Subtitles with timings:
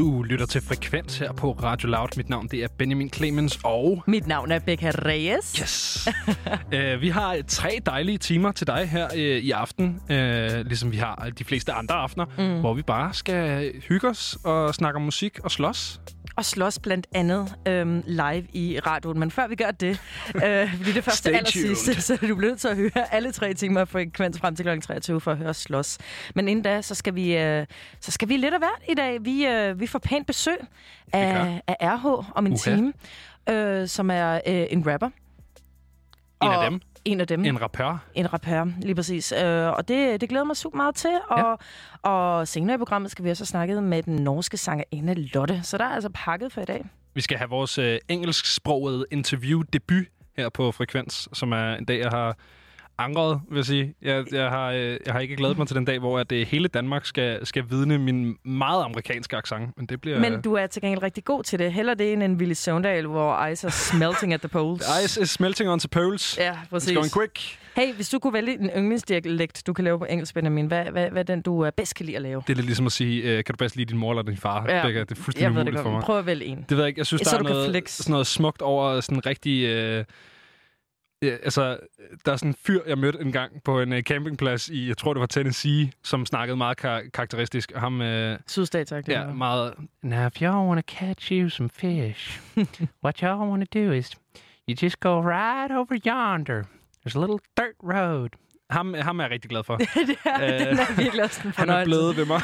[0.00, 2.08] Du lytter til Frekvens her på Radio Loud.
[2.16, 4.02] Mit navn det er Benjamin Clemens, og...
[4.06, 5.56] Mit navn er Becca Reyes.
[5.56, 6.08] Yes!
[6.74, 10.16] uh, vi har tre dejlige timer til dig her uh, i aften, uh,
[10.66, 12.60] ligesom vi har de fleste andre aftener, mm.
[12.60, 16.00] hvor vi bare skal hygge os og snakke om musik og slås
[16.40, 19.18] og slås blandt andet øhm, live i radioen.
[19.18, 19.90] Men før vi gør det,
[20.44, 23.84] øh, fordi det første aller sidste, så du blevet til at høre alle tre timer
[23.84, 24.80] frekvens frem til kl.
[24.80, 25.98] 23 for at høre slås.
[26.34, 27.66] Men inden da, så skal vi, øh,
[28.00, 29.24] så skal vi lidt af hvert i dag.
[29.24, 30.58] Vi, øh, vi får pænt besøg
[31.12, 32.62] af, af RH om en uh-huh.
[32.62, 32.92] time,
[33.48, 35.06] øh, som er øh, en rapper.
[35.06, 35.12] En
[36.40, 36.80] og, af dem?
[37.04, 37.44] En af dem.
[37.44, 38.04] En rappør.
[38.14, 39.32] En rappør, lige præcis.
[39.32, 41.20] Øh, og det, det glæder mig super meget til.
[41.30, 41.58] Og,
[42.04, 42.10] ja.
[42.10, 45.60] og senere i programmet skal vi også have snakket med den norske sangerinde Lotte.
[45.62, 46.84] Så der er altså pakket for i dag.
[47.14, 50.06] Vi skal have vores øh, engelsksprogede interview-debut
[50.36, 52.36] her på Frekvens, som er en dag, jeg har
[53.00, 53.94] angret, vil jeg sige.
[54.02, 56.46] Jeg, jeg, har, øh, jeg har ikke glædet mig til den dag, hvor at det
[56.46, 59.76] hele Danmark skal, skal vidne min meget amerikanske accent.
[59.76, 60.20] Men det bliver...
[60.20, 61.72] Men du er til gengæld rigtig god til det.
[61.72, 64.82] Heller det end en Willy Søvndal, hvor ice er smelting at the poles.
[65.04, 66.38] Ice is smelting on the poles.
[66.38, 66.90] Ja, præcis.
[66.90, 67.58] It's going quick.
[67.76, 71.10] Hey, hvis du kunne vælge en yndlingsdialekt, du kan lave på engelsk, Benjamin, hvad, hvad,
[71.10, 72.42] hvad er den, du bedst kan lide at lave?
[72.46, 74.36] Det er lidt ligesom at sige, uh, kan du bedst lide din mor eller din
[74.36, 74.66] far?
[74.68, 76.02] Ja, Begge, det er fuldstændig umuligt for mig.
[76.02, 76.64] Prøv at vælge en.
[76.68, 76.98] Det ved jeg ikke.
[76.98, 79.98] Jeg synes, så der er noget, sådan noget smukt over sådan rigtig...
[79.98, 80.04] Uh,
[81.22, 81.78] Ja, altså,
[82.26, 84.96] der er sådan en fyr, jeg mødte en gang på en uh, campingplads i, jeg
[84.96, 87.72] tror det var Tennessee, som snakkede meget kar- karakteristisk.
[87.76, 89.74] Ham, uh, Sydstat, Ja, meget.
[90.02, 92.40] Now, if y'all want to catch you some fish,
[93.04, 94.10] what y'all want to do is,
[94.68, 96.62] you just go right over yonder.
[97.06, 98.28] There's a little dirt road.
[98.70, 99.76] Ham, ham er jeg rigtig glad for.
[99.76, 99.86] det
[100.24, 102.40] er, uh, den er virkelig også en Han er blevet ved mig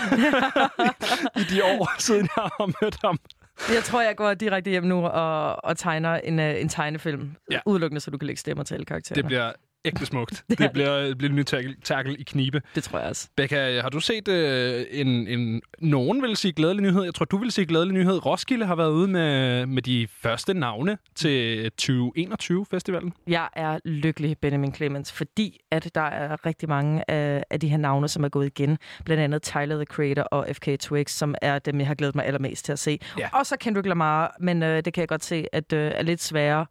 [1.41, 3.19] i de år, siden jeg har mødt ham.
[3.75, 7.31] Jeg tror, jeg går direkte hjem nu og, og tegner en, uh, en tegnefilm.
[7.51, 7.61] Ja.
[7.67, 9.15] Udelukkende, så du kan lægge stemmer til alle karakterer.
[9.15, 9.53] Det bliver
[9.87, 10.45] ægte smukt.
[10.51, 11.43] det, det bliver, bliver en ny
[11.85, 12.63] tackle i knibe.
[12.75, 13.29] Det tror jeg også.
[13.37, 15.63] Becca, har du set uh, en, en...
[15.79, 17.05] Nogen vil sige glædelig nyhed.
[17.05, 18.27] Jeg tror, du vil sige glædelig nyhed.
[18.27, 23.13] Roskilde har været ude med, med de første navne til 2021-festivalen.
[23.27, 27.77] Jeg er lykkelig, Benjamin Clemens, fordi at der er rigtig mange af, af de her
[27.77, 28.79] navne, som er gået igen.
[29.05, 32.27] Blandt andet Tyler, The Creator og FK Twigs, som er dem, jeg har glædet mig
[32.27, 32.99] allermest til at se.
[33.19, 33.29] Ja.
[33.33, 36.23] Og så Kendrick Lamar, men uh, det kan jeg godt se, at uh, er lidt
[36.23, 36.67] sværere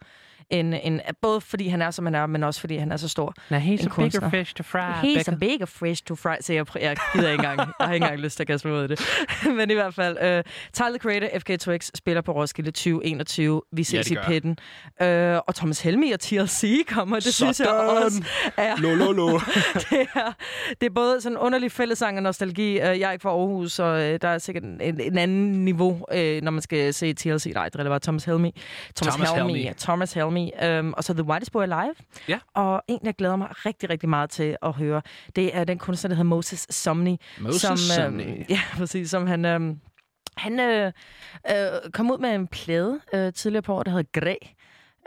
[0.49, 3.07] en, en, både fordi han er, som han er, men også fordi han er så
[3.07, 3.33] stor.
[3.49, 4.29] Now, he's a kunstner.
[4.29, 4.79] bigger fish to fry.
[4.79, 5.31] He's Becca.
[5.31, 6.35] a bigger fish to fry.
[6.41, 7.59] Så jeg, jeg gider ikke engang.
[7.59, 8.99] Jeg har ikke engang lyst til at kaste mig ud af det.
[9.57, 13.61] men i hvert fald, uh, Tyler Creator, FK Twix, spiller på Roskilde 2021.
[13.73, 14.57] Vi ses ja, i pitten.
[15.01, 15.07] Uh,
[15.47, 17.15] og Thomas Helmi og TLC kommer.
[17.15, 17.53] Det Sådan.
[17.53, 18.23] synes jeg også
[18.57, 18.75] er...
[18.77, 19.27] Lo, lo, lo.
[19.89, 20.33] det, er,
[20.81, 22.75] det er både sådan en underlig fællesang og nostalgi.
[22.75, 25.91] Uh, jeg er ikke fra Aarhus, så uh, der er sikkert en, en anden niveau,
[25.91, 27.51] uh, når man skal se TLC.
[27.53, 28.61] Nej, det var Thomas Helmi.
[28.95, 29.53] Thomas, Thomas Helmi.
[29.53, 29.73] Helmi.
[29.79, 30.34] Thomas Helmi.
[30.63, 31.95] Øhm, og så The Whitest Boy Alive.
[32.27, 32.39] Ja.
[32.53, 35.01] Og en, jeg glæder mig rigtig, rigtig meget til at høre,
[35.35, 37.19] det er den kunstner, der hedder Moses Somni.
[37.39, 38.23] Moses som, Somni.
[38.23, 39.09] Øh, ja, præcis.
[39.09, 39.45] Som han...
[39.45, 39.75] Øh,
[40.37, 40.91] han øh,
[41.51, 44.35] øh, kom ud med en plade øh, tidligere på året, der hedder Græ.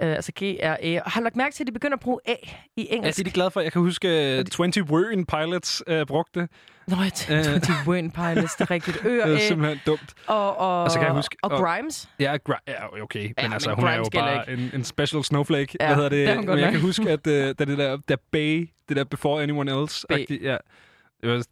[0.03, 1.03] Uh, altså G-R-E.
[1.05, 2.35] Og har lagt mærke til, at de begynder at bruge A
[2.77, 3.05] i engelsk.
[3.05, 3.61] Ja, det er de glade for.
[3.61, 6.49] Jeg kan huske, uh, 20 Word Pilots uh, brugte.
[6.89, 8.99] Nå, jeg tænkte, 20 Word Pilots, det er rigtigt.
[9.05, 10.15] Ø det er simpelthen dumt.
[10.27, 11.37] Og, og, og så kan jeg huske...
[11.43, 12.11] Og, og Grimes.
[12.21, 13.25] Ja, gri- ja okay.
[13.39, 15.77] Ja, men altså, hun Grimes er jo bare en, en special snowflake.
[15.81, 16.29] Ja, Hvad hedder det?
[16.39, 19.43] det men jeg kan huske, at uh, da det der, der Bay, det der Before
[19.43, 20.07] Anyone Else...
[20.11, 20.57] Ja,
[21.23, 21.45] det var,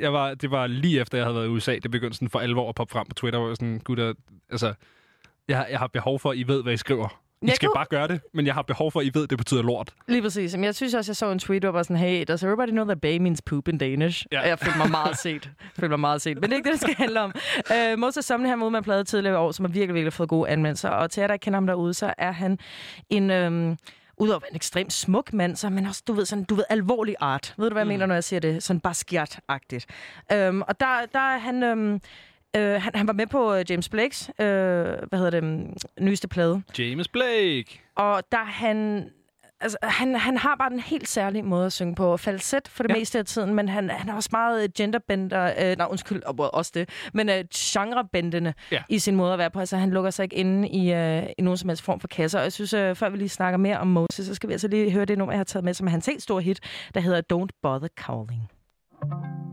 [0.00, 1.78] jeg var, det var lige efter, jeg havde været i USA.
[1.82, 4.12] Det begyndte sådan for alvor at poppe frem på Twitter, hvor jeg sådan, gutter,
[4.50, 4.74] altså,
[5.48, 7.20] jeg, jeg har behov for, at I ved, hvad I skriver.
[7.42, 7.74] I skal kunne...
[7.74, 9.94] bare gøre det, men jeg har behov for, at I ved, at det betyder lort.
[10.08, 10.54] Lige præcis.
[10.54, 12.84] Men jeg synes også, jeg så en tweet, hvor var sådan, hey, does everybody know
[12.84, 14.26] that bay means poop in Danish?
[14.32, 14.40] Ja.
[14.40, 15.50] Og jeg følte mig meget set.
[15.76, 16.40] følte mig meget set.
[16.40, 17.32] Men det er ikke det, det skal handle om.
[17.70, 20.48] Uh, Moses Somni har med med plade tidligere år, som har virkelig, virkelig fået gode
[20.48, 20.88] anmeldelser.
[20.88, 22.58] Og til jer, der kender ham derude, så er han
[23.10, 23.30] en...
[23.30, 23.78] Um,
[24.16, 26.64] udover at være en ekstremt smuk mand, så men også, du ved, sådan, du ved,
[26.70, 27.54] alvorlig art.
[27.58, 27.88] Ved du, hvad jeg mm.
[27.88, 28.62] mener, når jeg siger det?
[28.62, 29.84] Sådan Basquiat-agtigt.
[30.36, 31.62] Um, og der, der er han...
[31.62, 32.00] Um,
[32.56, 36.28] Øh, han, han var med på uh, James Blakes, øh, hvad hedder det, um, nyeste
[36.28, 36.62] plade.
[36.78, 37.80] James Blake!
[37.96, 39.08] Og der han...
[39.60, 42.16] Altså, han, han har bare en helt særlig måde at synge på.
[42.16, 42.98] Falset for det ja.
[42.98, 45.52] meste af tiden, men han, han er også meget genderbender...
[45.58, 46.88] Øh, nej, undskyld, også det.
[47.14, 48.82] Men øh, genrebendende ja.
[48.88, 49.60] i sin måde at være på.
[49.60, 52.38] Altså, han lukker sig ikke inde i, øh, i nogen som helst form for kasser.
[52.38, 54.68] Og jeg synes, øh, før vi lige snakker mere om Moses, så skal vi altså
[54.68, 56.60] lige høre det nummer, jeg har taget med, som er hans helt store hit,
[56.94, 58.50] der hedder Don't Bother Calling.
[59.02, 59.51] suffering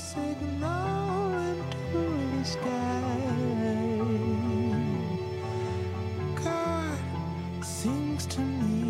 [0.00, 1.76] signaling to
[2.38, 3.18] the sky.
[6.42, 6.98] God
[7.62, 8.85] sings to me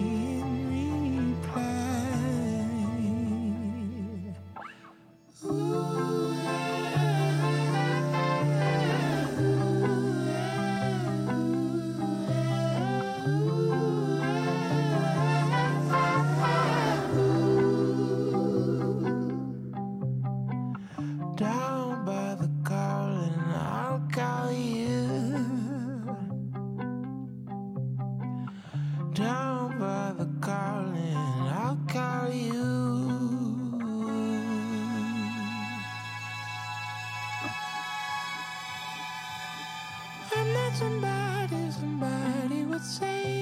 [40.77, 43.36] somebody, somebody would savor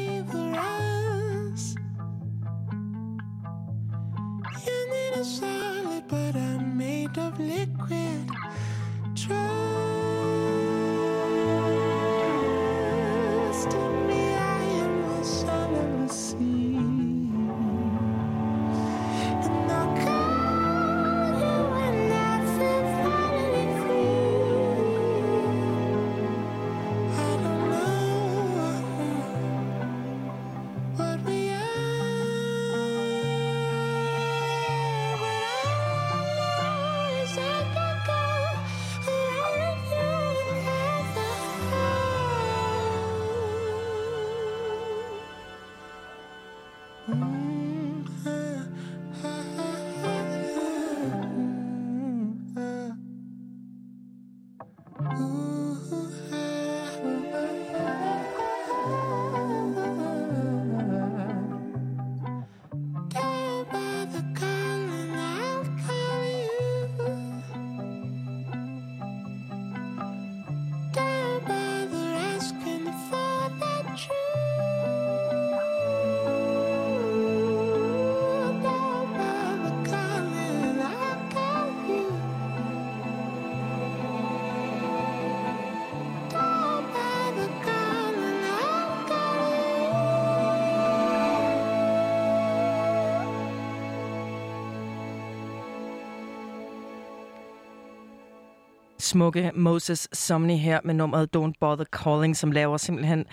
[99.14, 103.24] smukke Moses Somni her med nummeret Don't Bother Calling, som laver simpelthen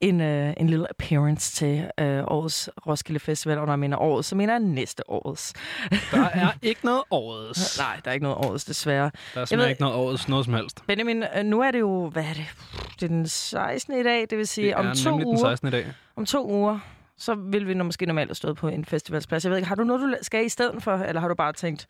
[0.00, 3.58] en, øh, en lille appearance til øh, årets Roskilde Festival.
[3.58, 5.52] Og når jeg mener årets, så mener jeg næste årets.
[6.12, 7.78] Der er ikke noget årets.
[7.78, 9.10] Nej, der er ikke noget årets, desværre.
[9.34, 10.82] Der er simpelthen ved- ikke noget årets noget som helst.
[10.86, 12.46] Benjamin, øh, nu er det jo, hvad er det?
[12.94, 14.00] Det er den 16.
[14.00, 15.38] i dag, det vil sige Det om to nemlig den uger.
[15.50, 15.68] 16.
[15.68, 15.86] i dag.
[16.16, 16.78] Om to uger,
[17.18, 19.44] så vil vi måske normalt have stået på en festivalsplads.
[19.44, 21.52] Jeg ved ikke, har du noget, du skal i stedet for, eller har du bare
[21.52, 21.86] tænkt,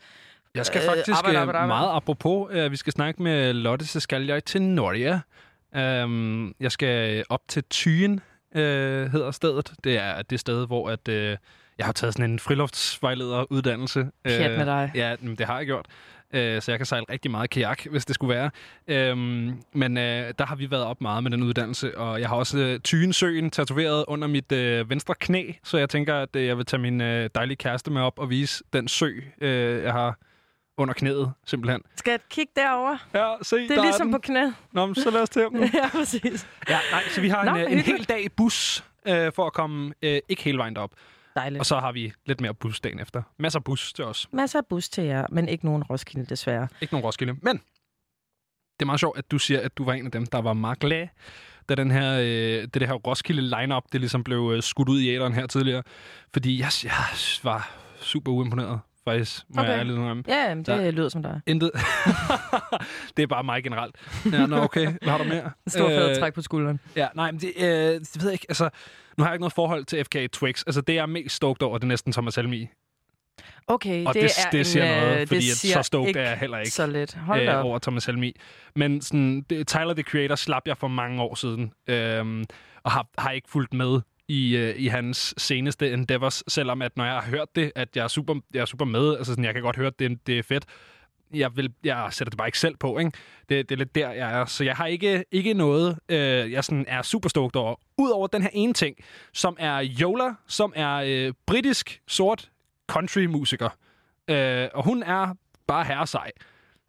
[0.55, 1.69] Jeg skal Øh, faktisk arbejde, øh, arbejde, arbejde.
[1.69, 5.21] meget apropos, at vi skal snakke med Lotte, så skal jeg til Norge.
[6.05, 8.21] Um, jeg skal op til Tyen,
[8.55, 9.73] uh, hedder stedet.
[9.85, 11.09] Det er det sted, hvor at,
[11.79, 14.07] jeg har taget sådan en friluftsvejlederuddannelse.
[14.25, 14.93] Pjat med dig.
[14.95, 15.87] Ja, det har jeg gjort.
[16.35, 19.13] Så jeg kan sejle rigtig meget kajak, hvis det skulle være.
[19.13, 22.79] Um, men der har vi været op meget med den uddannelse, og jeg har også
[22.85, 24.53] Tyensøen tatoveret under mit
[24.89, 27.01] venstre knæ, så jeg tænker, at jeg vil tage min
[27.35, 30.19] dejlige kæreste med op og vise den sø, jeg har
[30.83, 31.83] under knæet, simpelthen.
[31.97, 32.97] skal jeg kigge derover?
[33.15, 34.45] Ja, se, Det er ligesom på knæ.
[34.73, 35.61] Nå, men så lad os til nu.
[35.83, 36.47] ja, præcis.
[36.69, 39.47] ja, nej, så vi har Nå, en, øh, en hel dag i bus øh, for
[39.47, 40.91] at komme øh, ikke hele vejen derop.
[41.37, 41.61] Dejligt.
[41.61, 43.23] Og så har vi lidt mere bus dagen efter.
[43.39, 44.29] Masser af bus til os.
[44.33, 46.69] Masser af bus til jer, men ikke nogen Roskilde, desværre.
[46.81, 47.33] Ikke nogen Roskilde.
[47.43, 50.41] Men det er meget sjovt, at du siger, at du var en af dem, der
[50.41, 51.09] var meget glad,
[51.69, 55.01] da den her, øh, det, det her Roskilde lineup det ligesom blev øh, skudt ud
[55.01, 55.83] i æderen her tidligere.
[56.33, 56.93] Fordi jeg, jeg
[57.43, 57.71] var
[58.01, 59.71] super uimponeret, faktisk, må Okay.
[59.71, 60.23] jeg ærligt indrømme.
[60.29, 61.41] Ja, jamen, det Der- lyder som dig.
[61.47, 61.71] Intet.
[63.17, 63.97] det er bare mig generelt.
[64.33, 64.87] Ja, nå, okay.
[65.03, 65.43] Hvad har du mere?
[65.67, 66.81] En stor fed Øh, træk på skulderen.
[66.97, 68.47] Ja, nej, men det, øh, det ved jeg ikke.
[68.49, 68.71] Altså,
[69.19, 70.63] nu har jeg ikke noget forhold til FK Twix.
[70.67, 72.69] Altså, det jeg er mest stoked over, det er næsten Thomas Helmi.
[73.67, 75.83] Okay, Og det, det, er det en, siger øh, noget, fordi det at siger så
[75.83, 77.15] stoked er jeg heller ikke Så lidt.
[77.15, 78.33] Hold øh, over Thomas Helmi.
[78.77, 81.73] Men sådan, det, Tyler, the Creator, slap jeg for mange år siden.
[81.87, 82.45] Øhm,
[82.83, 87.05] og har, har ikke fulgt med i, øh, i hans seneste endeavors, selvom at når
[87.05, 89.55] jeg har hørt det, at jeg er super, jeg er super med, altså sådan, jeg
[89.55, 90.65] kan godt høre, at det, det er fedt,
[91.35, 93.13] jeg, vil, jeg sætter det bare ikke selv på, ikke?
[93.49, 94.45] Det, det er lidt der, jeg er.
[94.45, 97.75] Så jeg har ikke, ikke noget, øh, jeg sådan er super stoked over.
[97.99, 98.97] Udover den her ene ting,
[99.33, 102.51] som er Yola, som er øh, britisk, sort
[102.89, 103.69] country-musiker.
[104.29, 105.35] Øh, og hun er
[105.67, 106.31] bare herre sej.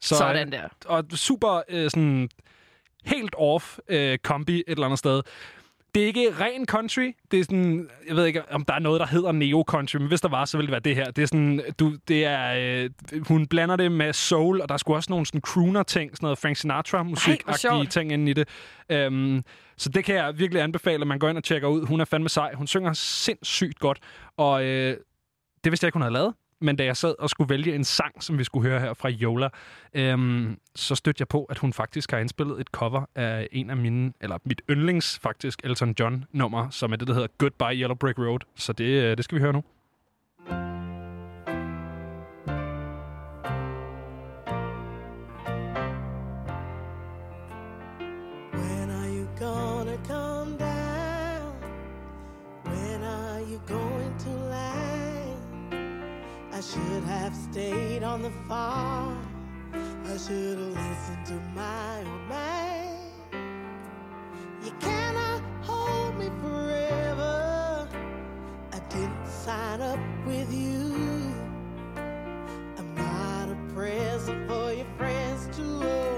[0.01, 0.67] Så, Sådan der.
[0.85, 2.29] Og super øh, sådan
[3.05, 5.21] helt off øh, kombi et eller andet sted.
[5.95, 7.11] Det er ikke ren country.
[7.31, 10.21] Det er sådan, jeg ved ikke, om der er noget, der hedder neo-country, men hvis
[10.21, 11.11] der var, så ville det være det her.
[11.11, 12.89] Det er sådan, du, det er, øh,
[13.27, 16.37] hun blander det med soul, og der er sgu også nogle sådan crooner-ting, sådan noget
[16.37, 18.47] Frank Sinatra-musik-agtige ting inde i det.
[19.07, 19.43] Um,
[19.77, 21.85] så det kan jeg virkelig anbefale, at man går ind og tjekker ud.
[21.85, 22.53] Hun er fandme sej.
[22.53, 23.99] Hun synger sindssygt godt,
[24.37, 24.97] og øh,
[25.63, 26.33] det vidste jeg ikke, hun havde lavet.
[26.61, 29.09] Men da jeg sad og skulle vælge en sang, som vi skulle høre her fra
[29.09, 29.49] Yola,
[29.93, 33.77] øhm, så stødte jeg på, at hun faktisk har indspillet et cover af en af
[33.77, 38.17] mine, eller mit yndlings faktisk, Elton John-nummer, som er det, der hedder Goodbye Yellow Brick
[38.19, 38.39] Road.
[38.55, 39.63] Så det, øh, det skal vi høre nu.
[40.49, 40.70] When
[56.61, 59.17] I should have stayed on the farm.
[59.73, 62.99] I should have listened to my old man.
[64.63, 67.89] You cannot hold me forever.
[68.73, 71.33] I didn't sign up with you.
[72.77, 76.10] I'm not a present for your friends to open.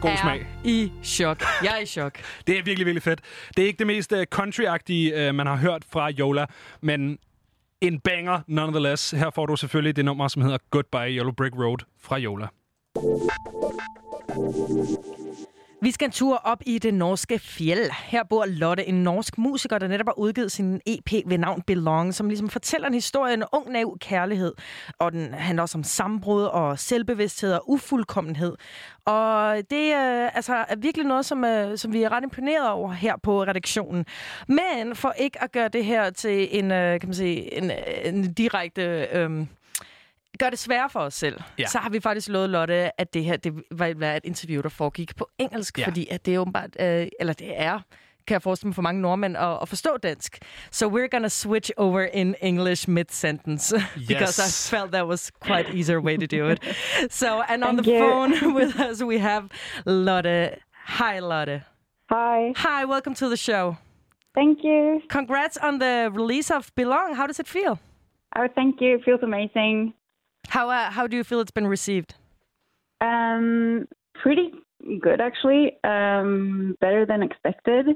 [0.00, 0.46] God smag.
[0.64, 1.42] i chok.
[1.62, 2.18] Jeg er i chok.
[2.46, 3.20] Det er virkelig, virkelig fedt.
[3.56, 6.46] Det er ikke det mest uh, country-agtige, uh, man har hørt fra Yola,
[6.80, 7.18] men
[7.80, 9.10] en banger nonetheless.
[9.10, 12.48] Her får du selvfølgelig det nummer, som hedder Goodbye Yellow Brick Road fra Yola.
[15.82, 17.90] Vi skal en tur op i det norske fjeld.
[18.04, 22.14] Her bor Lotte, en norsk musiker, der netop har udgivet sin EP ved navn Belong,
[22.14, 24.52] som ligesom fortæller en historie om ung, naiv kærlighed.
[24.98, 28.54] Og den handler også om sambrud og selvbevidsthed og ufuldkommenhed.
[29.04, 32.92] Og det øh, altså, er virkelig noget, som, øh, som vi er ret imponeret over
[32.92, 34.06] her på redaktionen.
[34.48, 37.76] Men for ikke at gøre det her til en, øh, kan man sige, en, øh,
[38.04, 39.08] en direkte...
[39.12, 39.46] Øh,
[40.40, 41.66] gør det sværere for os selv, Ja.
[41.66, 44.68] så har vi faktisk lovet Lotte, at det her det vil være et interview, der
[44.68, 45.86] foregik på engelsk, Ja.
[45.86, 47.78] fordi at det er åbenbart, øh, eller det er,
[48.26, 50.38] kan jeg forestille mig for mange nordmænd at, at forstå dansk.
[50.70, 53.74] So we're gonna switch over in English mid-sentence,
[54.08, 56.58] because I felt that was quite easier way to do it.
[57.10, 58.10] So, and on Thank the you.
[58.10, 59.48] phone with us, we have
[59.86, 60.50] Lotte.
[60.86, 61.62] Hi, Lotte.
[62.10, 62.52] Hi.
[62.56, 63.76] Hi, welcome to the show.
[64.34, 65.00] Thank you.
[65.08, 67.14] Congrats on the release of Belong.
[67.16, 67.78] How does it feel?
[68.38, 68.94] Oh, thank you.
[68.96, 69.92] It feels amazing.
[70.50, 72.14] How uh, how do you feel it's been received?
[73.00, 74.50] Um, pretty
[75.00, 75.76] good actually.
[75.84, 77.86] Um, better than expected.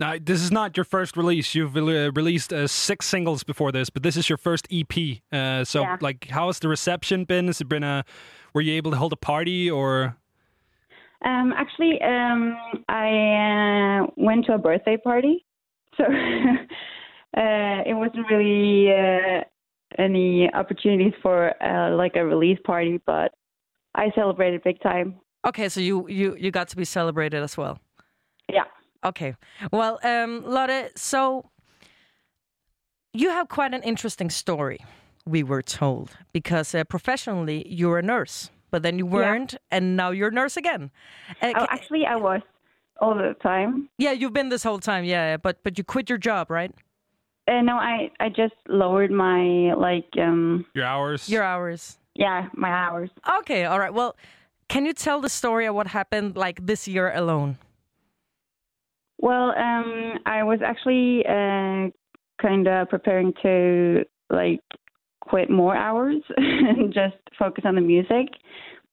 [0.00, 1.54] Now, this is not your first release.
[1.54, 5.20] You've uh, released uh, six singles before this, but this is your first EP.
[5.30, 5.98] Uh, so, Yeah.
[6.00, 7.46] like, how has the reception been?
[7.46, 8.04] Has it been a?
[8.54, 10.16] Were you able to hold a party or?
[11.24, 12.56] Um, actually, um,
[12.88, 15.46] I uh, went to a birthday party,
[15.96, 16.02] so
[17.36, 19.44] uh, it wasn't really uh,
[19.98, 23.32] any opportunities for uh, like a release party, but
[23.94, 25.16] I celebrated big time.
[25.46, 27.78] Okay, so you you you got to be celebrated as well.
[28.52, 28.64] Yeah.
[29.04, 29.34] Okay.
[29.72, 31.50] Well, um, Lotte, so
[33.12, 34.78] you have quite an interesting story,
[35.26, 40.10] we were told, because uh, professionally you're a nurse, but then you weren't, and now
[40.10, 40.90] you're a nurse again.
[41.42, 42.40] Uh, Oh, actually, I was
[43.00, 43.88] all the time.
[43.98, 46.72] yeah, you've been this whole time, yeah, yeah, but but you quit your job, right?
[47.46, 51.28] Uh, no, I I just lowered my like um Your hours?
[51.28, 51.98] Your hours.
[52.14, 53.10] yeah my hours.
[53.40, 53.92] Okay, all right.
[53.92, 54.16] Well,
[54.68, 57.58] can you tell the story of what happened like this year alone?
[59.18, 61.90] Well, um, I was actually uh,
[62.40, 64.60] kind of preparing to like
[65.20, 68.28] quit more hours and just focus on the music.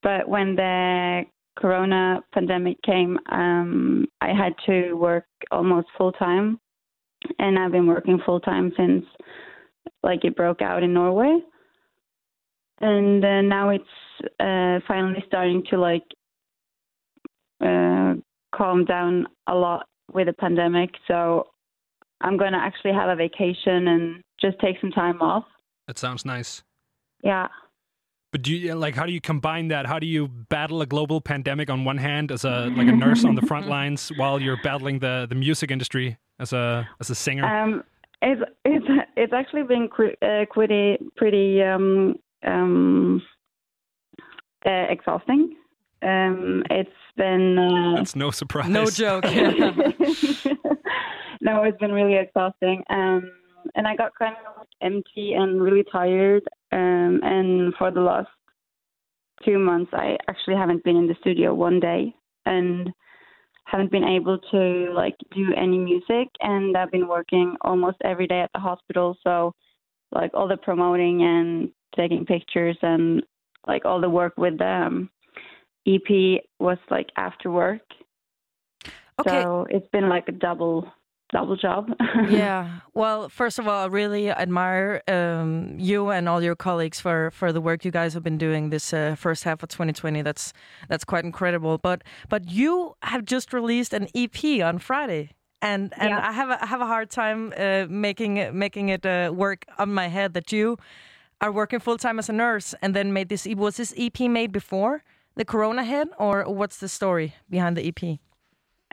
[0.03, 1.23] But when the
[1.57, 6.59] corona pandemic came, um, I had to work almost full time,
[7.39, 9.05] and I've been working full time since
[10.03, 11.39] like it broke out in Norway.
[12.79, 13.84] And uh, now it's
[14.39, 16.03] uh, finally starting to like
[17.63, 18.15] uh,
[18.55, 20.89] calm down a lot with the pandemic.
[21.07, 21.47] So
[22.21, 25.43] I'm going to actually have a vacation and just take some time off.
[25.88, 26.63] That sounds nice.
[27.23, 27.47] Yeah.
[28.31, 28.95] But do you like?
[28.95, 29.86] How do you combine that?
[29.86, 33.25] How do you battle a global pandemic on one hand as a like a nurse
[33.25, 37.15] on the front lines while you're battling the the music industry as a as a
[37.15, 37.45] singer?
[37.45, 37.84] Um,
[38.21, 39.88] it's it's it's actually been
[40.21, 43.21] uh, pretty pretty um, um,
[44.65, 45.56] uh, exhausting.
[46.01, 48.69] Um, it's been uh, That's no surprise.
[48.69, 49.23] No joke.
[51.41, 52.84] no, it's been really exhausting.
[52.89, 53.32] Um,
[53.75, 56.43] and I got kind of empty and really tired.
[56.71, 58.30] Um, and for the last
[59.45, 62.89] two months, I actually haven't been in the studio one day and
[63.71, 66.27] haven't been able to like do any music.
[66.41, 69.17] And I've been working almost every day at the hospital.
[69.23, 69.53] So,
[70.12, 73.23] like all the promoting and taking pictures and
[73.65, 75.10] like all the work with the um,
[75.88, 77.81] EP was like after work.
[79.19, 79.41] Okay.
[79.41, 80.91] So it's been like a double
[81.32, 81.89] double job.
[82.30, 82.80] yeah.
[82.94, 87.52] Well, first of all, I really admire um, you and all your colleagues for, for
[87.54, 90.22] the work you guys have been doing this uh, first half of 2020.
[90.22, 90.54] That's
[90.89, 91.78] that's quite incredible.
[91.78, 96.30] But but you have just released an EP on Friday, and and Yeah.
[96.30, 99.65] I have a, I have a hard time uh, making it- making it uh, work
[99.78, 100.78] on my head that you
[101.39, 103.48] are working full time as a nurse and then made this.
[103.48, 103.58] EP.
[103.58, 105.04] Was this EP made before
[105.36, 108.20] the Corona hit, or what's the story behind the EP?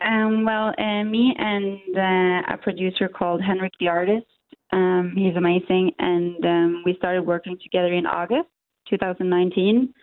[0.03, 4.25] Um, well, uh, me and uh, a producer called Henrik the Artist.
[4.71, 8.49] Um, he's amazing, and um, we started working together in August
[8.89, 9.93] 2019,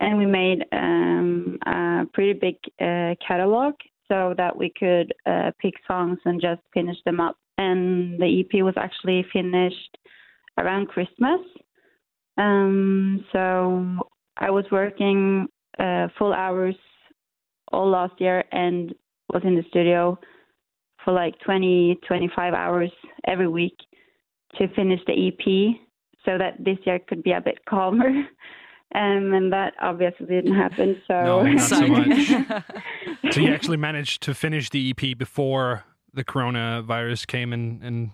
[0.00, 3.74] and we made um, a pretty big uh, catalog
[4.08, 7.36] so that we could uh, pick songs and just finish them up.
[7.58, 9.98] And the EP was actually finished
[10.58, 11.40] around Christmas.
[12.38, 16.76] Um, so I was working uh, full hours
[17.72, 18.94] all last year and
[19.32, 20.18] was in the studio
[21.04, 22.90] for like 20, 25 hours
[23.26, 23.76] every week
[24.58, 25.76] to finish the EP
[26.24, 28.10] so that this year could be a bit calmer.
[28.94, 31.00] Um, and that obviously didn't happen.
[31.08, 32.26] So, No, not so much.
[33.32, 38.10] so you actually managed to finish the EP before the coronavirus came and and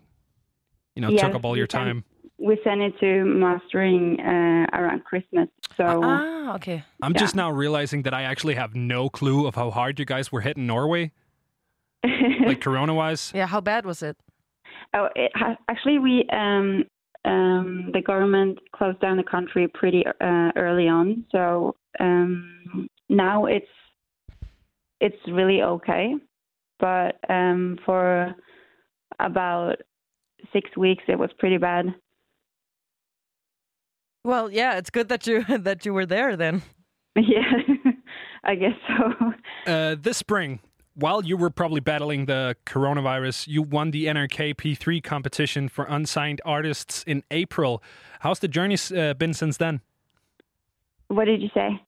[0.95, 2.05] you know took up all your we can- time.
[2.49, 5.49] We sent it to mastering uh, around Christmas.
[5.77, 6.79] So Ah, okay.
[7.03, 7.21] I'm Yeah.
[7.25, 10.41] just now realizing that I actually have no clue of how hard you guys were
[10.41, 11.13] hit in Norway,
[12.49, 13.33] like corona-wise.
[13.35, 14.17] Yeah, how bad was it?
[14.95, 16.85] oh, it ha- actually we um,
[17.25, 21.25] um, the government closed down the country pretty uh, early on.
[21.33, 23.67] So um, now it's
[25.01, 26.15] it's really okay,
[26.81, 28.35] but um, for
[29.21, 29.77] about
[30.53, 31.87] six weeks it was pretty bad.
[34.25, 36.63] Well, yeah, it's good that you that you were there then.
[37.17, 37.43] Yeah,
[38.45, 39.33] I guess so.
[39.73, 40.61] Uh, this spring,
[40.95, 46.41] while you were probably battling the coronavirus, you won the NRK P3 competition for unsigned
[46.45, 47.83] artists in April.
[48.21, 49.81] How's the journey uh, been since then?
[51.09, 51.81] What did you say?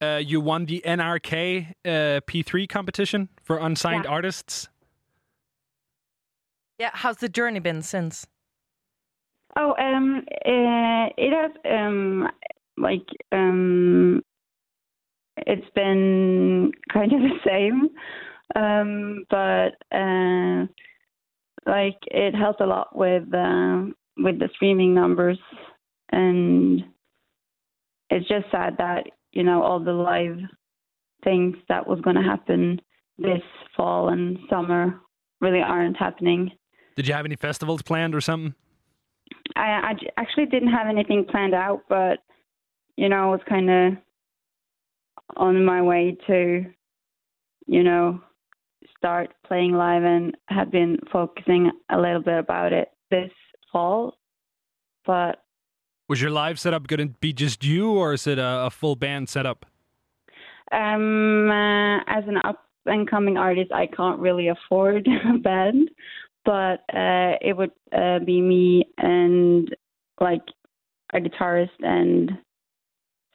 [0.00, 1.88] Uh, you won the NRK uh,
[2.26, 4.10] P3 competition for unsigned Yeah.
[4.10, 4.68] artists.
[6.78, 8.26] Yeah, how's the journey been since?
[9.58, 12.28] Oh, um, uh, it has um,
[12.76, 14.22] like um,
[15.38, 17.88] it's been kind of the same,
[18.54, 20.66] um, but uh,
[21.66, 25.38] like it helped a lot with um with the streaming numbers,
[26.12, 26.84] and
[28.10, 30.38] it's just sad that you know all the live
[31.24, 32.80] things that was going to happen
[33.18, 33.42] this
[33.74, 35.00] fall and summer
[35.40, 36.50] really aren't happening.
[36.94, 38.54] Did you have any festivals planned or something?
[39.56, 42.18] I, I actually didn't have anything planned out, but
[42.96, 43.92] you know, I was kind of
[45.36, 46.64] on my way to,
[47.66, 48.20] you know,
[48.96, 53.30] start playing live and had been focusing a little bit about it this
[53.72, 54.16] fall.
[55.04, 55.42] But
[56.08, 58.96] Was your live setup going to be just you, or is it a, a full
[58.96, 59.66] band setup?
[60.72, 65.90] um, uh, as an up and coming artist, I can't really afford a band,
[66.46, 69.68] but uh, it would uh, be me and
[70.20, 70.42] like
[71.12, 72.30] a guitarist and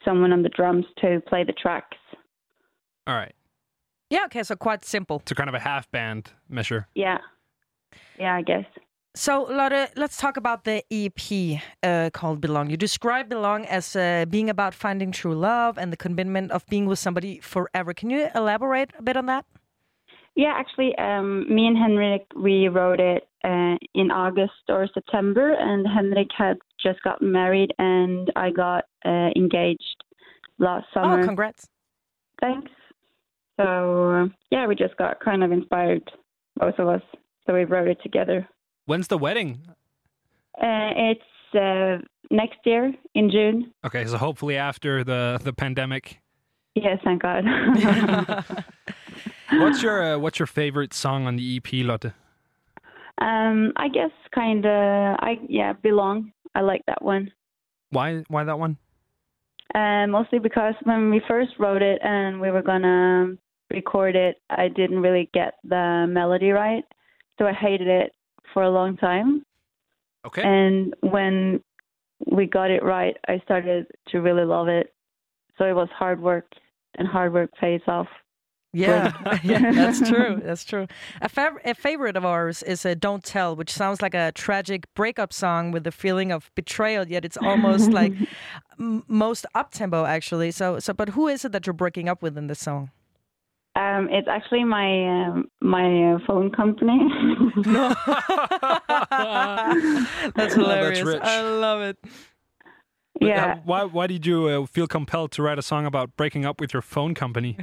[0.03, 1.97] someone on the drums to play the tracks.
[3.05, 3.33] All right.
[4.09, 5.21] Yeah, okay, so quite simple.
[5.27, 6.87] So kind of a half band measure.
[6.95, 7.19] Yeah.
[8.17, 8.65] Yeah, I guess.
[9.13, 12.69] So, Lotte, let's talk about the EP uh, called Belong.
[12.69, 16.85] You describe Belong as uh, being about finding true love and the commitment of being
[16.85, 17.93] with somebody forever.
[17.93, 19.45] Can you elaborate a bit on that?
[20.35, 25.85] Yeah, actually, um, me and Henrik, we wrote it uh, in August or September, and
[25.85, 30.03] Henrik had just gotten married, and I got uh, engaged
[30.57, 31.19] last summer.
[31.19, 31.67] Oh, congrats.
[32.39, 32.71] Thanks.
[33.59, 36.09] So, uh, yeah, we just got kind of inspired,
[36.55, 37.01] both of us.
[37.45, 38.47] So we wrote it together.
[38.85, 39.61] When's the wedding?
[40.57, 41.97] Uh, it's uh,
[42.29, 43.73] next year in June.
[43.85, 46.19] Okay, so hopefully after the the pandemic.
[46.75, 47.43] Yes, thank God.
[49.53, 52.13] What's your uh, what's your favorite song on the EP, Lotte?
[53.21, 54.71] um, I guess kind of,
[55.19, 56.31] I yeah, belong.
[56.55, 57.31] I like that one.
[57.91, 58.77] Why why that one?
[59.75, 63.35] Uh, mostly because when we first wrote it and we were gonna
[63.69, 66.83] record it, I didn't really get the melody right,
[67.37, 68.13] so I hated it
[68.53, 69.45] for a long time.
[70.25, 70.41] Okay.
[70.43, 71.61] And when
[72.29, 74.93] we got it right, I started to really love it.
[75.57, 76.45] So it was hard work,
[76.97, 78.07] and hard work pays off.
[78.73, 79.11] Yeah,
[79.43, 80.41] yeah, that's true.
[80.43, 80.87] That's true.
[81.21, 84.85] A, fav- a favorite of ours is uh, "Don't Tell," which sounds like a tragic
[84.95, 87.05] breakup song with the feeling of betrayal.
[87.07, 88.13] Yet it's almost like
[88.79, 90.51] m- most up tempo, actually.
[90.51, 92.91] So, so, but who is it that you're breaking up with in this song?
[93.75, 96.99] Um, it's actually my um, my uh, phone company.
[100.35, 101.19] that's Oh, hilarious.
[101.21, 101.97] I love it.
[103.19, 103.59] But, uh, yeah.
[103.65, 106.73] why why did you uh, feel compelled to write a song about breaking up with
[106.73, 107.57] your phone company?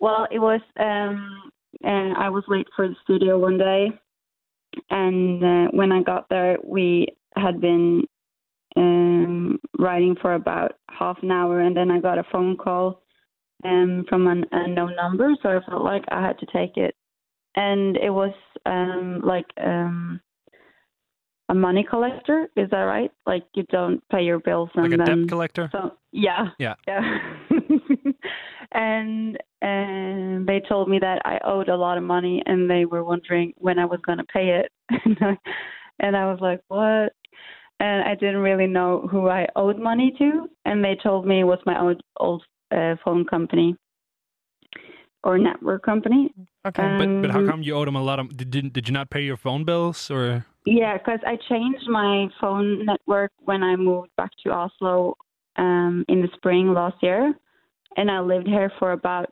[0.00, 0.60] Well, it was.
[0.78, 1.50] Um,
[1.84, 3.88] uh, I was late for the studio one day,
[4.90, 8.04] and uh, when I got there, we had been
[8.76, 13.02] um, writing for about half an hour, and then I got a phone call
[13.64, 16.94] um, from an unknown number, so I felt like I had to take it,
[17.56, 18.32] and it was
[18.64, 20.20] um, like um,
[21.48, 22.48] a money collector.
[22.56, 23.10] Is that right?
[23.26, 25.68] Like you don't pay your bills and Like a then debt collector?
[25.72, 26.74] so yeah, Yeah.
[26.86, 27.18] yeah.
[28.72, 33.04] and and they told me that I owed a lot of money, and they were
[33.04, 34.70] wondering when I was going to pay it,
[35.04, 35.38] and I,
[36.00, 37.12] and I was like, what?
[37.78, 41.44] And I didn't really know who I owed money to, and they told me it
[41.44, 43.76] was my old old uh, phone company
[45.22, 46.32] or network company.
[46.66, 46.96] Okay.
[46.98, 48.36] But but how Um, come you owed them a lot of?
[48.36, 50.46] Did did you not pay your phone bills or?
[50.64, 55.14] Yeah, because I changed my phone network when I moved back to Oslo
[55.56, 57.34] um, in the spring last year,
[57.96, 59.30] and I lived here for about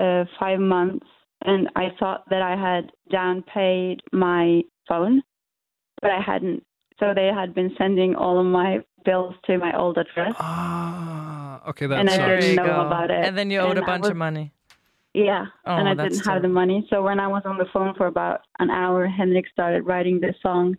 [0.00, 1.06] uh, five months.
[1.44, 5.22] And I thought that I had down paid my phone,
[6.00, 6.62] but I hadn't.
[7.00, 10.34] so they had been sending all of my bills to my old address.
[10.38, 12.26] Ah, okay, that's And I sucks.
[12.28, 12.86] There didn't know go.
[12.86, 13.24] about it.
[13.24, 14.52] And then you owed a And I bunch of money.
[15.14, 16.86] Yeah, Oh, and I didn't have the money.
[16.88, 20.36] So when I was on the phone for about an hour, Henrik started writing this
[20.42, 20.76] song.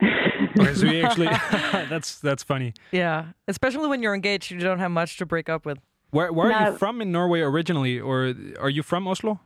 [0.56, 1.26] Okay, so you actually
[1.88, 2.74] that's that's funny.
[2.92, 5.78] Yeah, especially when you're engaged, you don't have much to break up with.
[6.14, 9.40] Where where are you from in Norway originally, or are you from Oslo?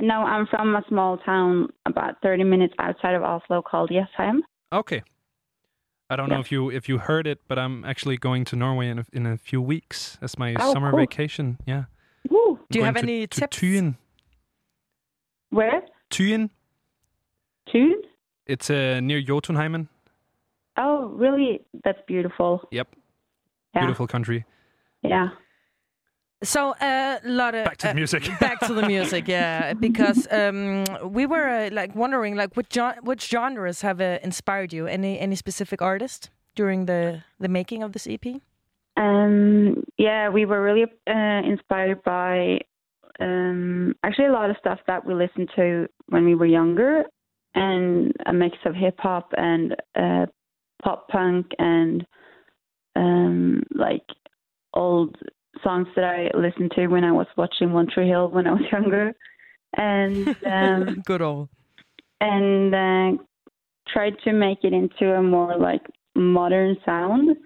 [0.00, 4.42] no, I'm from a small town about 30 minutes outside of Oslo called Jessheim.
[4.72, 5.02] Okay.
[6.08, 8.88] I don't know if you if you heard it, but I'm actually going to Norway
[8.88, 11.00] in a, in a few weeks as my Oh, summer cool.
[11.00, 11.58] vacation.
[11.66, 11.84] Yeah.
[12.28, 12.58] Woo!
[12.70, 13.56] Do you have to, any to tips?
[13.56, 13.96] Tyen.
[15.50, 15.82] Where?
[16.10, 16.50] Tyen.
[17.72, 18.02] Tune?
[18.46, 19.88] It's uh, near Jotunheimen.
[20.76, 21.60] Oh, really?
[21.84, 22.68] That's beautiful.
[22.70, 22.88] Yep.
[23.74, 23.80] Yeah.
[23.80, 24.44] Beautiful country.
[25.02, 25.28] Yeah.
[26.42, 28.22] So, a uh, of Back to the uh, music.
[28.40, 32.98] back to the music, yeah, because um, we were uh, like wondering, like, which gen-
[33.02, 34.86] which genres have uh, inspired you?
[34.86, 38.40] Any any specific artist during the the making of this EP?
[38.96, 42.60] Um, yeah, we were really uh, inspired by
[43.20, 47.04] um, actually a lot of stuff that we listened to when we were younger,
[47.54, 50.24] and a mix of hip hop and uh,
[50.82, 52.06] pop punk and
[52.96, 54.06] um, like
[54.72, 55.16] old
[55.62, 58.62] songs that I listened to when I was watching One Tree Hill when I was
[58.72, 59.12] younger,
[59.76, 61.48] and um, Good old.
[62.20, 63.22] and uh,
[63.88, 65.82] tried to make it into a more like
[66.14, 67.36] modern sound.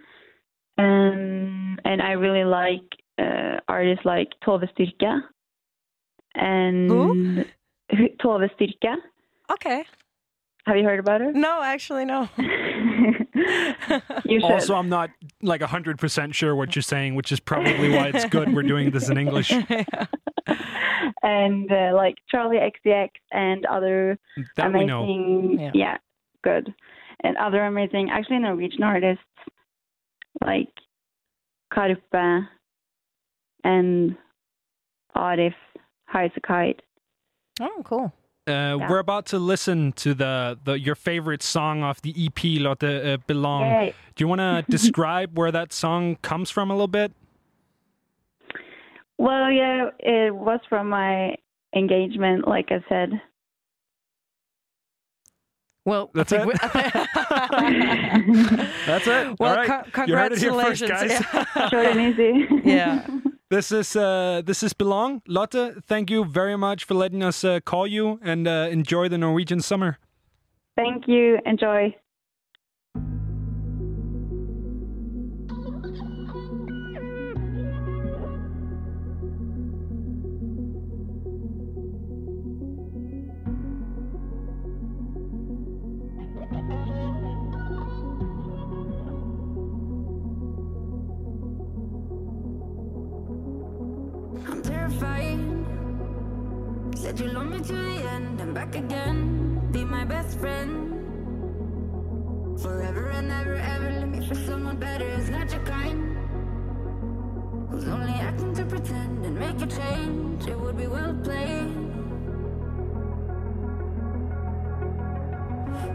[0.77, 2.83] Um, and I really like
[3.19, 5.21] uh, artists like Tove Styrke.
[6.35, 7.45] And Who?
[8.21, 8.97] Tove Styrke.
[9.53, 9.85] Okay.
[10.66, 11.31] Have you heard about her?
[11.33, 12.27] No, actually, no.
[12.38, 14.44] you should.
[14.44, 15.11] Also, I'm not
[15.42, 19.09] like 100% sure what you're saying, which is probably why it's good we're doing this
[19.11, 19.53] in English.
[21.22, 24.18] and uh, like Charlie XCX and other
[24.57, 25.05] That we know.
[25.05, 25.98] amazing, Yeah.
[26.42, 26.72] good,
[27.22, 29.22] and other amazing, actually Norwegian artists
[30.44, 30.68] like
[31.72, 32.46] Karpe
[33.64, 34.16] and
[35.16, 35.55] Arif
[36.12, 36.81] Highasakite.
[37.61, 38.12] oh, cool.
[38.46, 42.85] Uh, We're about to listen to the, the your favorite song off the EP, Lotte
[42.85, 43.62] uh, Belong.
[43.62, 43.94] Yay.
[44.16, 47.12] Do you want to describe where that song comes from a little bit?
[49.16, 51.37] Well, yeah, it was from my
[51.74, 53.12] engagement, like I said.
[55.87, 56.44] Well, That's it?
[56.46, 56.52] we-
[58.87, 59.38] That's it.
[59.38, 59.92] well, All right.
[59.92, 61.26] co- You heard it here first, congratulations.
[61.30, 61.70] guys.
[61.70, 62.68] Short and easy.
[62.68, 63.07] yeah.
[63.50, 65.20] This is uh, this is Belong.
[65.28, 69.18] Lotte, thank you very much for letting us uh, call you and uh, enjoy the
[69.18, 69.98] Norwegian summer.
[70.76, 71.38] Thank you.
[71.44, 71.94] Enjoy.
[98.55, 99.61] Back again.
[99.73, 100.93] Be my best friend.
[102.62, 103.90] Forever and ever, ever.
[103.90, 105.09] Let me for someone better.
[105.19, 106.17] It's not your kind.
[107.69, 110.47] Who's only acting to pretend and make a change.
[110.47, 111.75] It would be well played.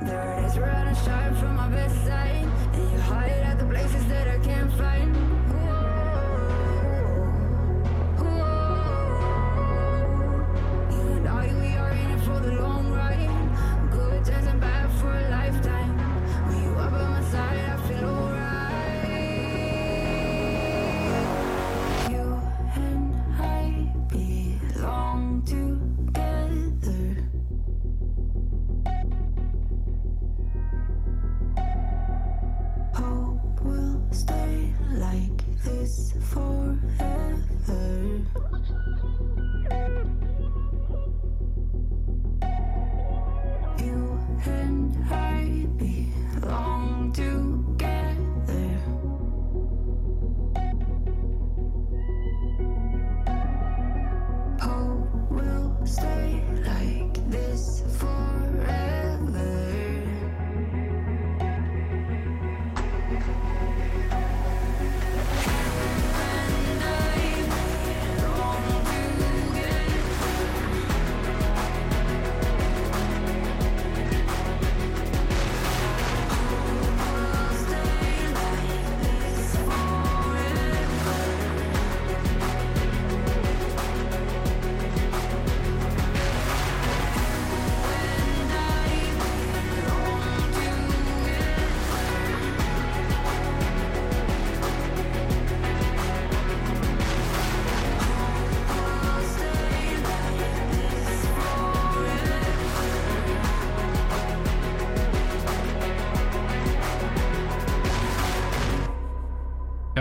[0.05, 2.47] There it is, and shine from my best side.
[2.73, 5.38] And you hide at the places that I can't find.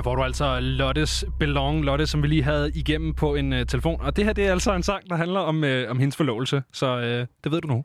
[0.09, 4.01] Hvor du altså Lottes Belong, Lotte, som vi lige havde igennem på en øh, telefon.
[4.01, 6.63] Og det her, det er altså en sang, der handler om, øh, om hendes forlovelse.
[6.73, 7.85] Så øh, det ved du nu.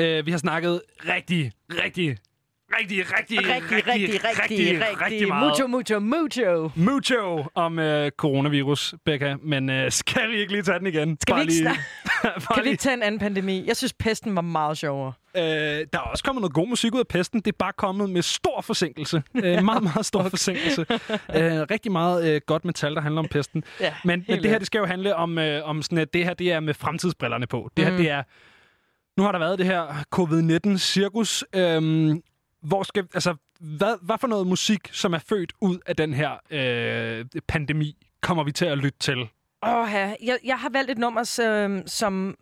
[0.00, 1.52] Øh, vi har snakket rigtig,
[1.84, 2.16] rigtig,
[2.80, 5.46] rigtig, rigtig, Rigtig, rigtig, rigtig, rigtig, meget.
[5.48, 6.70] mucho, mucho, mucho.
[6.76, 9.36] Mucho om øh, coronavirus, Becca.
[9.42, 11.18] Men øh, skal vi ikke lige tage den igen?
[11.20, 11.70] Skal vi Bare ikke lige,
[12.54, 13.64] Kan vi ikke tage en anden pandemi?
[13.66, 15.12] Jeg synes, pesten var meget sjovere.
[15.36, 17.40] Øh, der er også kommet noget god musik ud af pesten.
[17.40, 19.22] Det er bare kommet med stor forsinkelse.
[19.34, 20.30] Øh, meget, meget stor okay.
[20.30, 20.86] forsinkelse.
[20.90, 23.64] Øh, rigtig meget øh, godt metal, der handler om pesten.
[23.80, 26.24] Ja, Men, men det her, det skal jo handle om, øh, om sådan, at det
[26.24, 27.70] her det er med fremtidsbrillerne på.
[27.76, 28.02] Det her, Mhm.
[28.02, 28.22] det er...
[29.16, 31.44] Nu har der været det her covid-19-cirkus.
[31.54, 32.20] Øhm,
[32.62, 36.30] hvor skal, altså, hvad, hvad for noget musik, som er født ud af den her
[36.50, 39.18] øh, pandemi, kommer vi til at lytte til?
[39.66, 40.14] Åh, ja.
[40.22, 42.36] jeg, jeg har valgt et nummer, som, som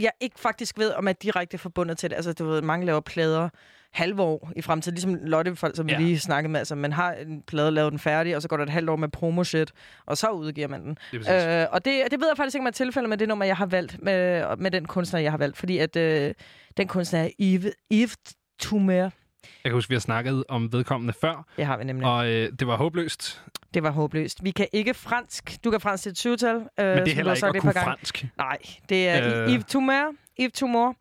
[0.00, 2.16] jeg ikke faktisk ved, om er direkte forbundet til det.
[2.16, 3.48] Altså, du ved, mange laver plader
[3.92, 4.94] halve år i fremtiden.
[4.94, 5.96] Ligesom Lotte, folk, som Ja.
[5.96, 6.60] vi lige snakkede med.
[6.60, 8.96] Altså, man har en plade, lavet den færdig, og så går der et halvt år
[8.96, 9.72] med promo-shit,
[10.06, 10.98] og så udgiver man den.
[11.12, 11.18] Det.
[11.62, 13.56] Øh, og det, det ved jeg faktisk ikke, om er tilfældet med det nummer, jeg
[13.56, 15.56] har valgt, med, med den kunstner, jeg har valgt.
[15.56, 16.34] Fordi at øh,
[16.76, 18.16] den kunstner er Yves, Yves
[18.58, 19.10] Tumer.
[19.44, 22.08] Jeg kan huske, vi har snakket om vedkommende før, Det har vi nemlig.
[22.08, 23.42] og øh, det var håbløst.
[23.74, 24.44] Det var håbløst.
[24.44, 25.64] Vi kan ikke fransk.
[25.64, 26.54] Du kan fransk til et syvtal.
[26.56, 28.26] Øh, Men det er heller ikke at kunne fransk.
[28.36, 28.58] Nej,
[28.88, 29.52] det er Øh.
[29.54, 30.12] Yves Tumor.
[30.40, 30.94] Yves Tumor.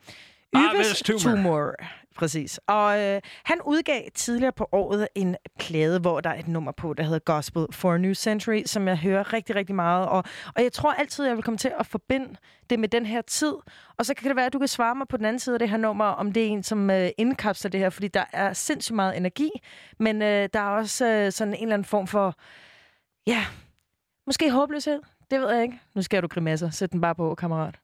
[0.55, 1.73] Ah, Yves Tumor.
[2.17, 2.59] Præcis.
[2.67, 6.93] Og øh, han udgav tidligere på året en plade, hvor der er et nummer på,
[6.93, 10.07] der hedder Gospel for a New Century, som jeg hører rigtig, rigtig meget.
[10.07, 10.23] Og,
[10.55, 12.35] og jeg tror altid, jeg vil komme til at forbinde
[12.69, 13.53] det med den her tid.
[13.97, 15.59] Og så kan det være, at du kan svare mig på den anden side af
[15.59, 18.53] det her nummer, om det er en, som øh, indkapsler det her, fordi der er
[18.53, 19.49] sindssygt meget energi,
[19.99, 22.35] men øh, der er også øh, sådan en eller anden form for,
[23.27, 23.45] ja,
[24.27, 25.01] måske håbløshed.
[25.31, 25.79] Det ved jeg ikke.
[25.95, 26.69] Nu skal du grimasser.
[26.69, 27.79] Sæt den bare på, kammerat.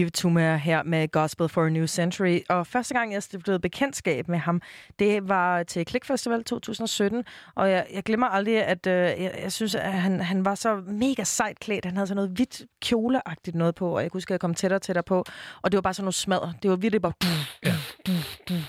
[0.00, 2.40] Eve Tumer her med Gospel for a New Century.
[2.48, 4.62] Og første gang, jeg stiftede bekendtskab med ham,
[4.98, 7.24] det var til Click Festival 2017.
[7.54, 10.82] Og jeg, jeg glemmer aldrig, at øh, jeg, jeg synes, at han, han var så
[10.86, 11.84] mega sejt klædt.
[11.84, 14.54] Han havde sådan noget hvidt kjoleagtigt noget på, og jeg kunne huske, at jeg kom
[14.54, 15.24] tættere og tættere på.
[15.62, 16.54] Og det var bare sådan noget smadret.
[16.62, 17.12] Det var virkelig bare...
[17.64, 17.74] Ja.
[18.46, 18.64] Fordi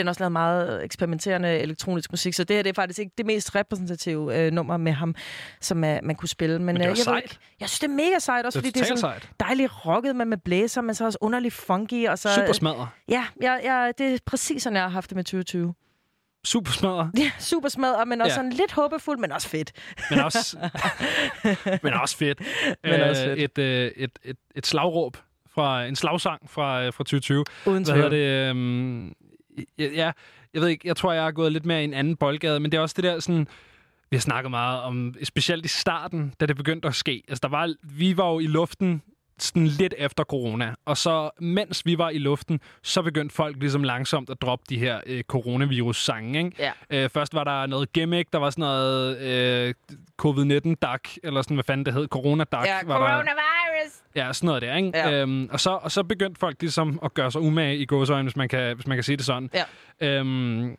[0.00, 3.26] han også lavet meget eksperimenterende elektronisk musik, så det her det er faktisk ikke det
[3.26, 5.14] mest repræsentative øh, nummer med ham,
[5.60, 6.58] som uh, man kunne spille.
[6.58, 7.22] Men, Men det var øh, jeg, sejt.
[7.22, 9.28] ikke- jeg synes, det er mega sejt, også Det er fordi det er sådan sejt.
[9.40, 12.08] dejligt rocket med, med blæser, men så også underligt funky.
[12.08, 12.88] Og så, Super smadret.
[13.08, 15.74] Ja, ja, ja, det er præcis sådan, jeg har haft det med 2020.
[16.44, 17.10] Super smadret.
[17.18, 18.34] Ja, super smadret, men også Ja.
[18.36, 19.72] sådan lidt håbefuld, men også fedt.
[20.10, 20.56] Men også,
[21.82, 22.40] men også fedt.
[22.84, 23.38] Men også fedt.
[23.38, 25.16] Et, øh, et, et, et slagråb
[25.54, 27.44] fra en slagsang fra, øh, fra 2020.
[27.66, 28.22] Uden Hvad hedder tvivl.
[28.22, 28.48] det?
[28.48, 29.12] Øhm,
[29.78, 30.12] ja,
[30.54, 32.72] jeg ved ikke, jeg tror, jeg har gået lidt mere i en anden boldgade, men
[32.72, 33.48] det er også det der sådan...
[34.10, 37.22] Vi har snakket meget om, specielt i starten, da det begyndte at ske.
[37.28, 39.02] Altså, der var, vi var jo i luften
[39.38, 43.82] sådan lidt efter corona, og så mens vi var i luften, så begyndte folk ligesom
[43.82, 46.56] langsomt at droppe de her øh, coronavirus-sange, ikke?
[46.90, 47.04] Ja.
[47.04, 49.74] Øh, først var der noget gimmick, der var sådan noget øh,
[50.22, 52.66] covid-19-dak, eller sådan, hvad fanden det hed, corona-dak.
[52.66, 53.22] Ja, var der,
[54.16, 54.90] Ja, sådan noget der, ikke?
[54.94, 55.12] Ja.
[55.12, 58.36] Øhm, og, så, og så begyndte folk ligesom at gøre sig umage i gåsøjne, hvis
[58.36, 59.50] man kan, hvis man kan sige det sådan.
[60.00, 60.18] Ja.
[60.18, 60.76] Øhm,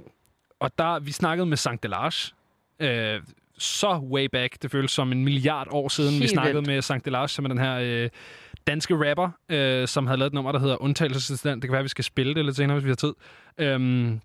[0.60, 2.34] og der, vi snakkede med Sankt Delage,
[2.80, 3.22] øh,
[3.58, 6.68] så way back, det føles som en milliard år siden, vi Helt snakkede vildt.
[6.68, 8.10] med Sankt Delage, som er den her øh,
[8.68, 11.62] danske rapper, øh, som havde lavet et nummer, der hedder Undtagelsesassistent.
[11.62, 13.14] Det kan være, at vi skal spille det lidt senere, hvis vi har tid.
[13.58, 14.22] Øhm,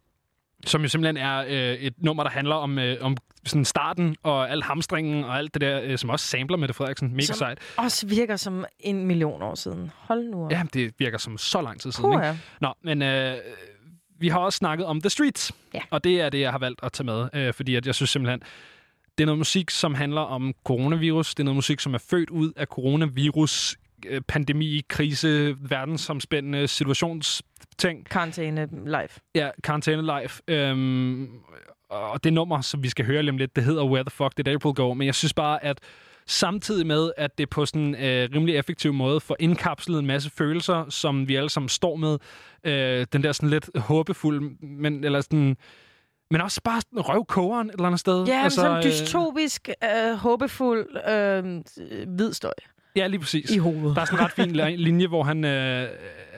[0.66, 4.50] som jo simpelthen er øh, et nummer, der handler om, øh, om sådan starten og
[4.50, 7.10] al hamstringen og alt det der, øh, som også sampler Mette Frederiksen.
[7.12, 7.58] Mega Som- sejt.
[7.76, 9.90] Også virker som en million år siden.
[9.96, 10.50] Hold nu op.
[10.52, 12.10] Ja, det virker som så lang tid siden.
[12.10, 12.26] Puh, Ikke?
[12.26, 12.36] ja.
[12.60, 13.34] Nå, men øh,
[14.18, 15.52] vi har også snakket om The Streets.
[15.74, 15.80] Ja.
[15.90, 18.10] Og det er det, jeg har valgt at tage med, øh, fordi at jeg synes
[18.10, 18.40] simpelthen,
[19.18, 21.34] det er noget musik, som handler om coronavirus.
[21.34, 23.76] Det er noget musik, som er født ud af coronavirus,
[24.28, 28.06] pandemi, krise, verdensomspændende situationsting.
[28.10, 29.08] Karantæne live.
[29.34, 30.30] Ja, Karantæne Live.
[30.48, 31.28] Øhm,
[31.90, 34.36] og det nummer, som vi skal høre lige om lidt, det hedder Where the Fuck
[34.36, 34.94] Did April Go?
[34.94, 35.80] Men jeg synes bare, at
[36.26, 40.30] samtidig med, at det på sådan en øh, rimelig effektiv måde får indkapslet en masse
[40.30, 42.18] følelser, som vi alle sammen står med.
[42.64, 45.56] Øh, den der sådan lidt håbefuld, men, eller sådan,
[46.30, 48.24] men også bare sådan røvkogeren et eller andet sted.
[48.24, 51.62] Ja, altså, sådan øh, dystopisk, øh, håbefuld, øh,
[52.16, 52.52] hvid støj
[52.98, 53.50] Ja, lige præcis.
[53.50, 53.96] i hovedet.
[53.96, 55.88] Der er sådan en ret fin li- linje, hvor han, øh,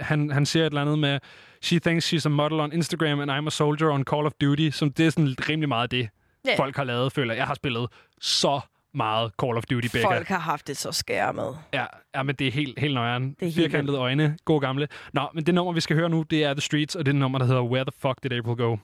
[0.01, 1.19] han, han siger et eller andet med,
[1.63, 4.71] She thinks she's a model on Instagram, and I'm a soldier on Call of Duty.
[4.71, 6.09] Som det er sådan rimelig meget det,
[6.47, 6.55] Ja.
[6.59, 7.39] folk har lavet, føler jeg.
[7.39, 7.87] Jeg har spillet
[8.21, 8.61] så
[8.95, 10.07] meget Call of Duty, Becca.
[10.07, 11.59] Folk har haft det så skærmet.
[11.75, 11.85] Ja,
[12.15, 13.37] ja, men det er helt, helt nøjeren.
[13.43, 14.89] Er Firkantede øjne, gode gamle.
[15.13, 17.13] Nå, men det nummer, vi skal høre nu, det er The Streets, og det er
[17.13, 18.77] det nummer, der hedder Where the Fuck Did April Go?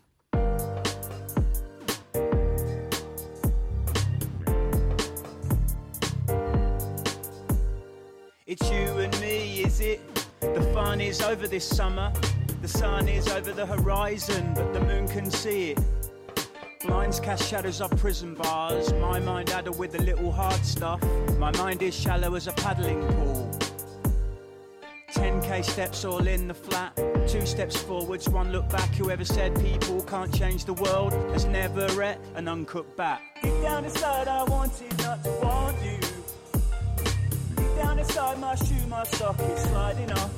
[8.48, 10.00] It's you and me, is it?
[10.38, 12.12] The fun is over this summer.
[12.62, 15.80] The sun is over the horizon, but the moon can see it.
[16.82, 18.92] Blinds cast shadows off prison bars.
[18.92, 21.02] My mind addled with the little hard stuff.
[21.38, 23.50] My mind is shallow as a paddling pool.
[25.10, 26.94] 10k steps all in the flat.
[27.26, 28.94] Two steps forwards, one look back.
[28.94, 33.20] Whoever said people can't change the world has never ate an uncooked bat.
[33.42, 36.15] Deep down inside, I wanted not to want you.
[37.76, 40.30] Down inside my shoe, my sock is sliding off.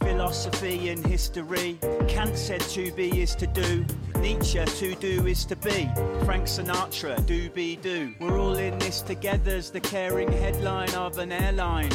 [0.00, 1.78] Philosophy and history.
[2.06, 3.84] Kant said to be is to do.
[4.20, 5.90] Nietzsche, to do is to be.
[6.24, 8.14] Frank Sinatra, do be do.
[8.20, 11.90] We're all in this together's the caring headline of an airline.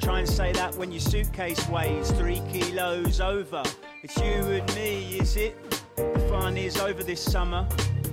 [0.00, 3.64] Try and say that when your suitcase weighs three kilos over.
[4.02, 5.56] It's you and me, is it?
[5.96, 7.66] The fun is over this summer.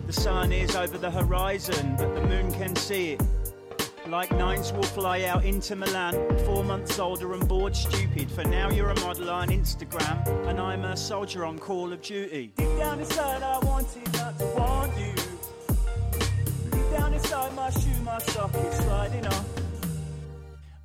[0.08, 3.22] The sun is over the horizon, but the moon can see it.
[4.14, 6.14] Like nines will fly out into Milan.
[6.46, 8.30] Four months older and bored stupid.
[8.30, 10.48] For now you're a model on Instagram.
[10.48, 12.54] And I'm a soldier on Call of Duty.
[12.56, 15.16] Deep down inside I wanted not to want you.
[16.70, 19.48] Deep down inside my shoe my sock is sliding off.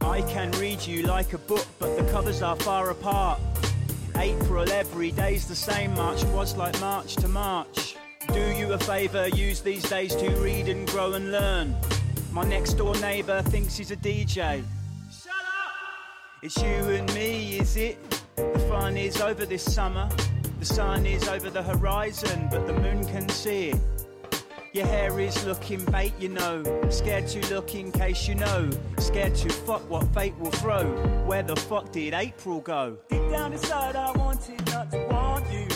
[0.01, 3.39] I can read you like a book, but the covers are far apart.
[4.17, 5.95] April every day's the same.
[5.97, 7.95] March was like March to March.
[8.33, 11.77] Do you a favour, use these days to read and grow and learn.
[12.39, 14.63] My next door neighbour thinks he's a DJ.
[15.11, 15.75] Shut up!
[16.41, 17.99] It's you and me, is it?
[18.37, 20.09] The fun is over this summer.
[20.61, 23.81] The sun is over the horizon, but the moon can see it.
[24.73, 26.63] Your hair is looking bait, you know.
[26.91, 28.71] Scared to look in case you know.
[28.99, 30.85] Scared to fuck what fate will throw.
[31.27, 32.99] Where the fuck did April go?
[33.11, 35.67] Deep down inside, I wanted not to want you.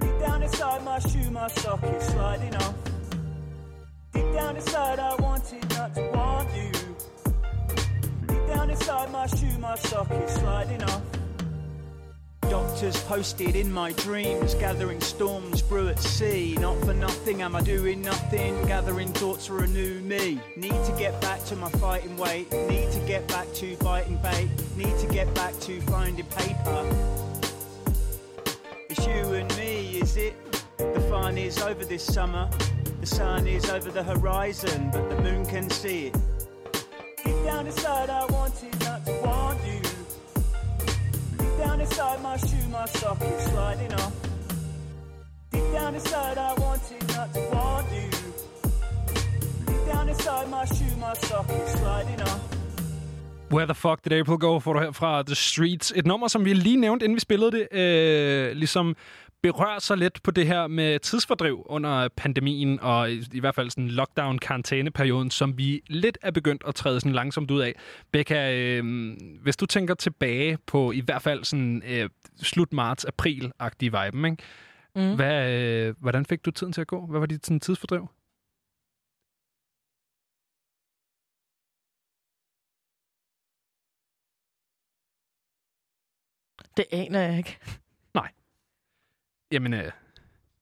[0.00, 2.93] Deep down inside my shoe, my sock is sliding off.
[4.14, 6.70] Deep down inside, I wanted not to want you.
[8.28, 11.02] Deep down inside my shoe, my socket sliding off.
[12.42, 16.56] Doctors posted in my dreams, gathering storms brew at sea.
[16.60, 20.40] Not for nothing am I doing nothing, gathering thoughts for a new me.
[20.56, 24.48] Need to get back to my fighting weight, need to get back to biting bait,
[24.76, 26.86] need to get back to finding paper.
[28.88, 30.34] It's you and me, is it?
[30.76, 32.48] The fun is over this summer.
[33.04, 36.16] The sun is over the horizon, but the moon can see it.
[37.22, 39.82] Deep down inside, I wanted not to want you.
[41.36, 44.14] Deep down inside, my shoe, my sock is sliding off.
[45.52, 48.10] Deep down inside, I wanted not to want you.
[49.66, 52.40] Deep down inside, my shoe, my sock is sliding off.
[53.50, 55.92] Where the fuck did April go, får du her fra The Streets.
[55.96, 58.96] Et nummer, som vi lige nævnte, inden vi spillede det, øh, ligesom
[59.44, 63.70] berører sig lidt på det her med tidsfordriv under pandemien, og i, i hvert fald
[63.70, 67.74] sådan lockdown-karantæneperioden, som vi lidt er begyndt at træde sådan langsomt ud af.
[68.12, 68.84] Becca, øh,
[69.42, 72.10] hvis du tænker tilbage på i hvert fald sådan øh,
[72.42, 74.42] slut marts-april-agtige viben, ikke?
[74.96, 75.16] Mm.
[75.16, 77.06] Hvad, øh, hvordan fik du tiden til at gå?
[77.06, 78.08] Hvad var dit sådan, tidsfordriv?
[86.76, 87.58] Det aner jeg ikke.
[89.54, 89.90] Jamen, øh,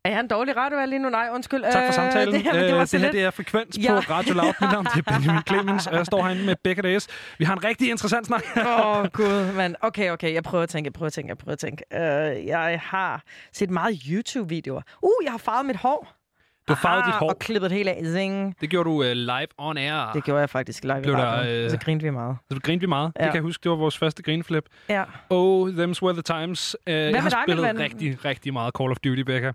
[0.04, 1.08] Er jeg en dårlig radiovært lige nu?
[1.08, 1.62] Nej, undskyld.
[1.62, 2.34] Tak for Øh, samtalen.
[2.34, 3.92] Det her, det, Øh, det så her det er Frekvens Ja.
[3.94, 4.52] på Radio Loud.
[4.60, 7.06] Mit navn det er Benjamin Clemens, og jeg står herinde med Becca Days.
[7.38, 8.42] Vi har en rigtig interessant snak.
[8.66, 9.74] Åh, oh, gud, mand.
[9.80, 11.84] Okay, okay, jeg prøver at tænke, jeg prøver at tænke, jeg prøver at tænke.
[11.94, 13.22] Uh, jeg har
[13.52, 14.82] set meget YouTube-videoer.
[15.02, 16.21] Uh, jeg har farvet mit hår.
[16.68, 17.28] Du har farvet dit hår.
[17.28, 18.00] Og klippet helt af.
[18.04, 18.56] Zing.
[18.60, 20.10] Det gjorde du uh, live on air.
[20.14, 21.64] Det gjorde jeg faktisk live i Blev der, radioen.
[21.64, 22.36] øh, Så grinte vi meget.
[22.52, 23.12] Så grinte vi meget.
[23.18, 23.24] Ja.
[23.24, 24.64] Det kan jeg huske, det var vores første grinflip.
[24.88, 25.04] Ja.
[25.30, 26.76] Oh, them's were the times.
[26.86, 27.78] Uh, jeg med har dig, spillet ven?
[27.78, 29.52] rigtig, rigtig meget Call of Duty, Becca.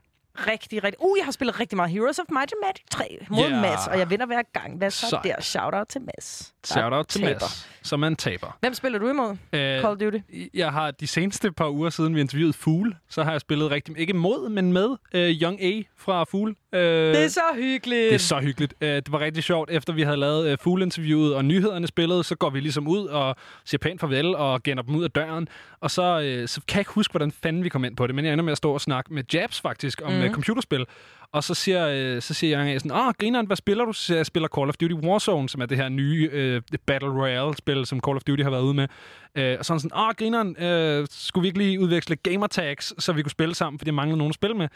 [0.47, 0.95] Rigtig, rigtig.
[1.03, 3.61] Uh, jeg har spillet rigtig meget Heroes of Might and Magic 3 mod yeah.
[3.61, 4.77] Mads, og jeg vinder hver gang.
[4.77, 5.21] Hvad så Sej.
[5.21, 5.41] der?
[5.41, 6.53] Shout out til Mads.
[6.69, 7.33] der Shout out til taber.
[7.33, 8.57] Mads, som en taber.
[8.59, 9.29] Hvem spiller du imod?
[9.29, 10.17] Uh, Call of Duty?
[10.53, 13.97] jeg har de seneste par uger siden vi interviewede Fool, så har jeg spillet rigtig,
[13.99, 16.55] ikke mod, men med uh, Young A fra Fool.
[16.73, 18.09] Uh, Det er så hyggeligt.
[18.09, 18.73] Det er så hyggeligt.
[18.81, 19.69] Øh, Det var rigtig sjovt.
[19.71, 23.35] Efter vi havde lavet øh, fugleinterviewet og nyhederne spillet, så går vi ligesom ud og
[23.65, 25.47] siger pænt farvel og gænder dem ud af døren.
[25.81, 28.15] Og så, øh, så kan jeg ikke huske, hvordan fanden vi kom ind på det,
[28.15, 30.33] men jeg ender med at stå og snakke med Jabs faktisk om mm.
[30.33, 30.85] computerspil.
[31.31, 33.93] Og så siger, øh, så siger jeg Asen, åh, grineren, hvad spiller du?
[33.93, 36.61] Så siger jeg, jeg spiller Call of Duty Warzone, som er det her nye øh,
[36.85, 38.87] Battle Royale-spil, som Call of Duty har været ude med.
[39.35, 43.21] Øh, og sådan sådan, åh, grineren, øh, skulle vi ikke lige udveksle gamertags, så vi
[43.21, 44.67] kunne spille sammen, fordi jeg manglede nogen at spille med.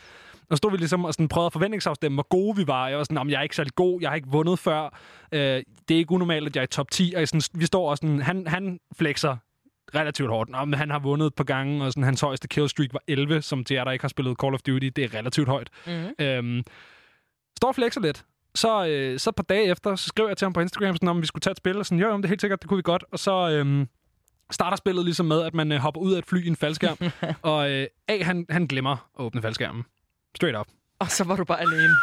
[0.49, 2.87] Og så stod vi ligesom og sådan prøvede at forventningsafstemme, hvor gode vi var.
[2.87, 4.99] Jeg var sådan, "Nå, men jeg er ikke særlig god, jeg har ikke vundet før.
[5.31, 5.39] Øh,
[5.87, 7.13] det er ikke unormalt, at jeg er i top 10.
[7.17, 9.37] Og sådan, vi står og sådan, han, han flexer
[9.95, 10.49] relativt hårdt.
[10.49, 13.41] Nå, men han har vundet et par gange, og sådan, hans højeste killstreak var 11,
[13.41, 15.69] som til jer, der ikke har spillet Call of Duty, det er relativt højt.
[15.87, 16.09] Mhm.
[16.19, 16.63] Øhm,
[17.57, 18.25] står flexer lidt.
[18.55, 21.09] Så, øh, så et par dage efter, så skrev jeg til ham på Instagram, sådan,
[21.09, 22.69] om vi skulle tage et spil, og sådan, jo, jo, det er helt sikkert, det
[22.69, 23.03] kunne vi godt.
[23.11, 23.87] Og så øhm,
[24.51, 26.97] starter spillet ligesom med, at man øh, hopper ud af et fly i en faldskærm,
[27.51, 29.83] og øh, A, han, han glemmer at åbne faldskærmen.
[30.35, 30.67] Straight up.
[30.99, 31.93] Og så var du bare alene.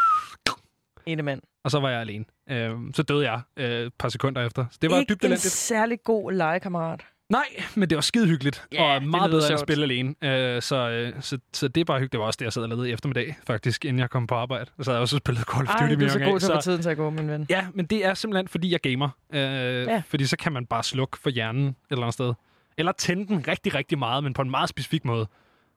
[1.06, 1.42] Ene mand.
[1.64, 2.24] Og så var jeg alene.
[2.50, 4.66] Øh, så døde jeg øh, et par sekunder efter.
[4.70, 5.52] Så det var ikke dybt en elendigt.
[5.52, 7.06] særlig god legekammerat.
[7.28, 8.64] Nej, men det var skide hyggeligt.
[8.72, 10.14] Ja, og det meget bedre end at spille alene.
[10.22, 12.12] Øh, så, øh, så, så det er bare hyggeligt.
[12.12, 14.34] Det var også det, jeg sad og lavede i eftermiddag, faktisk, inden jeg kom på
[14.34, 14.66] arbejde.
[14.78, 16.40] Så sad jeg også og spillede Call of Duty Ej, du med er så god
[16.40, 17.46] til at få tiden til at gå, min ven.
[17.50, 19.08] Ja, men det er simpelthen, fordi jeg gamer.
[19.32, 20.02] Øh, ja.
[20.06, 22.34] Fordi så kan man bare slukke for hjernen et eller andet sted.
[22.78, 25.26] Eller tænde den rigtig, rigtig meget, men på en meget specifik måde.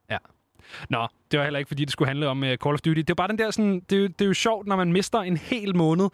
[0.10, 0.18] Ja.
[0.90, 3.00] Nå, det var heller ikke, fordi det skulle handle om uh, Call of Duty.
[3.00, 3.80] Det er bare den der sådan...
[3.90, 6.10] Det er, jo, det er jo sjovt, når man mister en hel måned.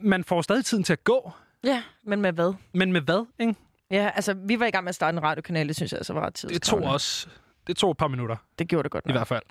[0.00, 1.32] Man får stadig tiden til at gå.
[1.64, 2.54] Ja, men med hvad?
[2.72, 3.54] Men med hvad, ikke?
[3.92, 6.12] Ja, altså, vi var i gang med at starte en radiokanal, det synes jeg altså
[6.12, 7.28] var ret Det tog også...
[7.66, 9.16] Det tog et par minutter, Det gjorde det godt i nok.
[9.16, 9.42] hvert fald.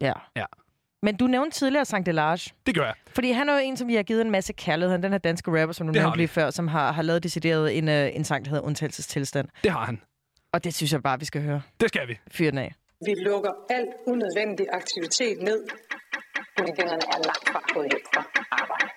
[0.00, 0.12] Ja.
[0.36, 0.44] Ja.
[1.02, 2.52] Men du nævnte tidligere Sankt Delage.
[2.66, 2.94] Det gør jeg.
[3.14, 4.90] Fordi han er jo en, som vi har givet en masse kærlighed.
[4.92, 7.22] Han den her danske rapper, som du Det nævnte lige før, som har, har lavet
[7.22, 9.48] decideret en, uh, en sang, der hedder Undtagelsestilstand.
[9.62, 10.00] Det har han.
[10.52, 11.62] Og det synes jeg bare, vi skal høre.
[11.80, 12.18] Det skal vi.
[12.30, 12.74] Fyr den af.
[13.06, 15.64] Vi lukker alt unødvendig aktivitet ned.
[16.58, 18.90] Politikerne er langt fra gået fra arbejde.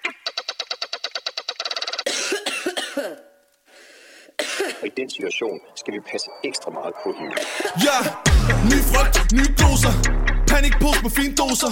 [4.81, 7.35] Og i den situation skal vi passe ekstra meget på hende.
[7.87, 7.97] Ja,
[8.71, 9.93] ny frygt, nye doser.
[10.51, 11.71] Panikpose med fin doser.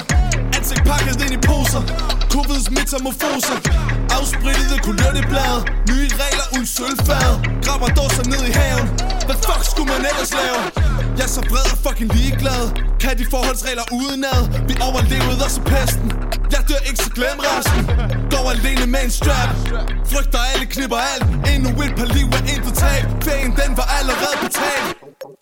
[0.57, 1.83] Ansigt pakket ind i poser.
[2.33, 3.57] Covids metamorfoser
[4.17, 5.59] Afsprittede kulørteblade
[5.91, 7.31] Nye regler uden sølvfad.
[7.65, 8.87] Grammer dåser ned i haven.
[9.27, 10.59] Hvad fuck skulle man ellers lave?
[11.17, 12.63] Jeg er så bred og fucking ligeglad.
[13.03, 14.41] Kan de forholdsregler udenad?
[14.69, 16.16] Vi overlevede også pesten.
[16.53, 17.81] Jeg dør ikke, så glem resten.
[18.33, 19.49] Går alene med en strap.
[20.11, 21.25] Frygter alle, knipper alt.
[21.51, 23.03] Endnu et par liv er intet tab.
[23.23, 24.87] Kvægen den var allerede betalt.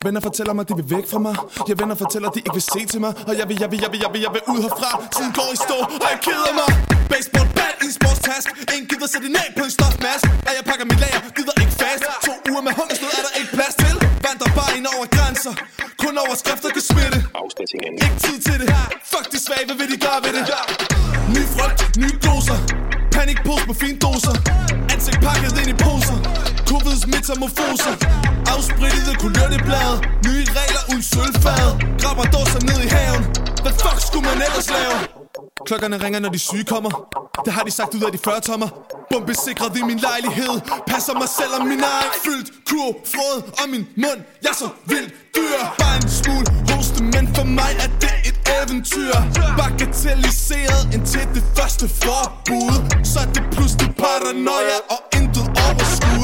[0.05, 1.35] Venner fortæller mig, de vil væk fra mig.
[1.69, 3.11] Jeg venner fortæller, de ikke vil se til mig.
[3.29, 4.91] Og jeg vil, jeg vil, jeg vil, jeg vil, jeg vil ud herfra.
[5.15, 6.69] Tiden går i stå, og jeg keder mig.
[7.11, 8.47] Baseball bat i en sportstask.
[8.73, 11.75] Ingen gider sætte en af på en stofmask Og jeg pakker mit lager, gider ikke
[11.81, 12.03] fast.
[12.27, 13.95] To uger med hungersnød er der ikke plads til.
[14.25, 15.53] Vandrer bare ind over grænser
[16.01, 17.19] Kun overskrifter kan smitte.
[18.05, 18.67] Ikke tid til det.
[19.11, 20.43] Fuck de svage, hvad vil de gøre ved det?
[21.35, 22.57] Ny frygt, nye gloser
[23.15, 24.35] Panikpose med fine doser.
[24.93, 26.17] Ansigt pakket ind i poser.
[26.69, 27.93] Covids metamorfoser
[28.53, 29.95] Afsprittede kulørteblade
[30.27, 31.67] Nye regler uden sølvfad.
[32.01, 33.23] Grabber dåser ned i haven.
[33.63, 35.14] Hvad fuck skulle man ellers lave?
[35.65, 36.91] Klokkerne ringer, når de syge kommer.
[37.45, 38.69] Det har de sagt ud af de 40 tommer.
[39.11, 40.55] Bombesikret i min lejlighed.
[40.91, 42.11] Passer mig selv og min egen.
[42.25, 44.19] Fyldt Kur, frød og min mund.
[44.43, 45.59] Jeg er så vildt dyr.
[45.81, 49.13] Bare en smule hoste, men for mig er det et eventyr.
[49.59, 52.75] Bagatelliseret indtil det første forbud.
[53.11, 56.21] Så er det pludselig paranoia og intet overskud.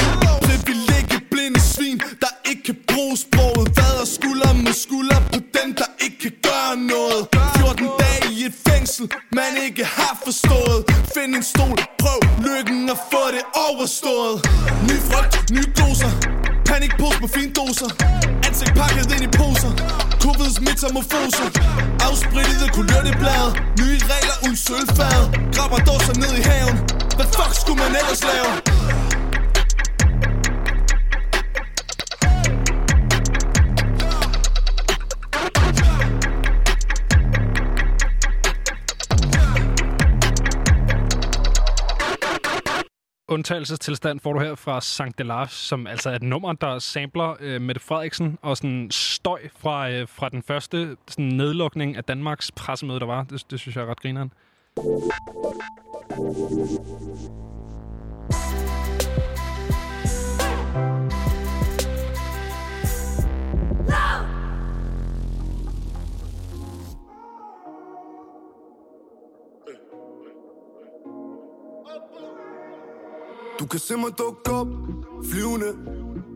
[0.48, 5.90] Privilegie blinde svin, der ikke kan bruge sproget Vader skulder mod skulder på dem, der
[6.06, 7.22] ikke kan gøre noget?
[7.58, 8.11] 14 dage
[8.42, 9.06] i et fængsel,
[9.40, 10.80] man ikke har forstået.
[11.16, 14.36] Find en stol, prøv lykken og få det overstået.
[14.90, 16.12] Ny frygt, nye doser.
[16.70, 17.90] Panikpose med fine doser.
[18.48, 19.72] Ansigt pakket ind i poser.
[20.24, 21.48] Covids metamorfoser.
[22.08, 23.46] Afsprittede kulørteblad
[23.80, 25.22] Nye regler uden sølvfad
[25.56, 26.78] Grabber dåser ned i haven.
[27.18, 28.52] Hvad fuck skulle man ellers lave?
[43.32, 47.62] Undtagelsestilstand får du her fra Sankt Delars, som altså er et nummer, der samler øh,
[47.62, 53.00] Mette Frederiksen og sådan støj fra, øh, fra den første sådan nedlukning af Danmarks pressemøde,
[53.00, 53.24] der var.
[53.24, 54.32] Det, det synes jeg er ret grineren.
[73.62, 74.68] Du kan se mig dukke op,
[75.32, 75.72] flyvende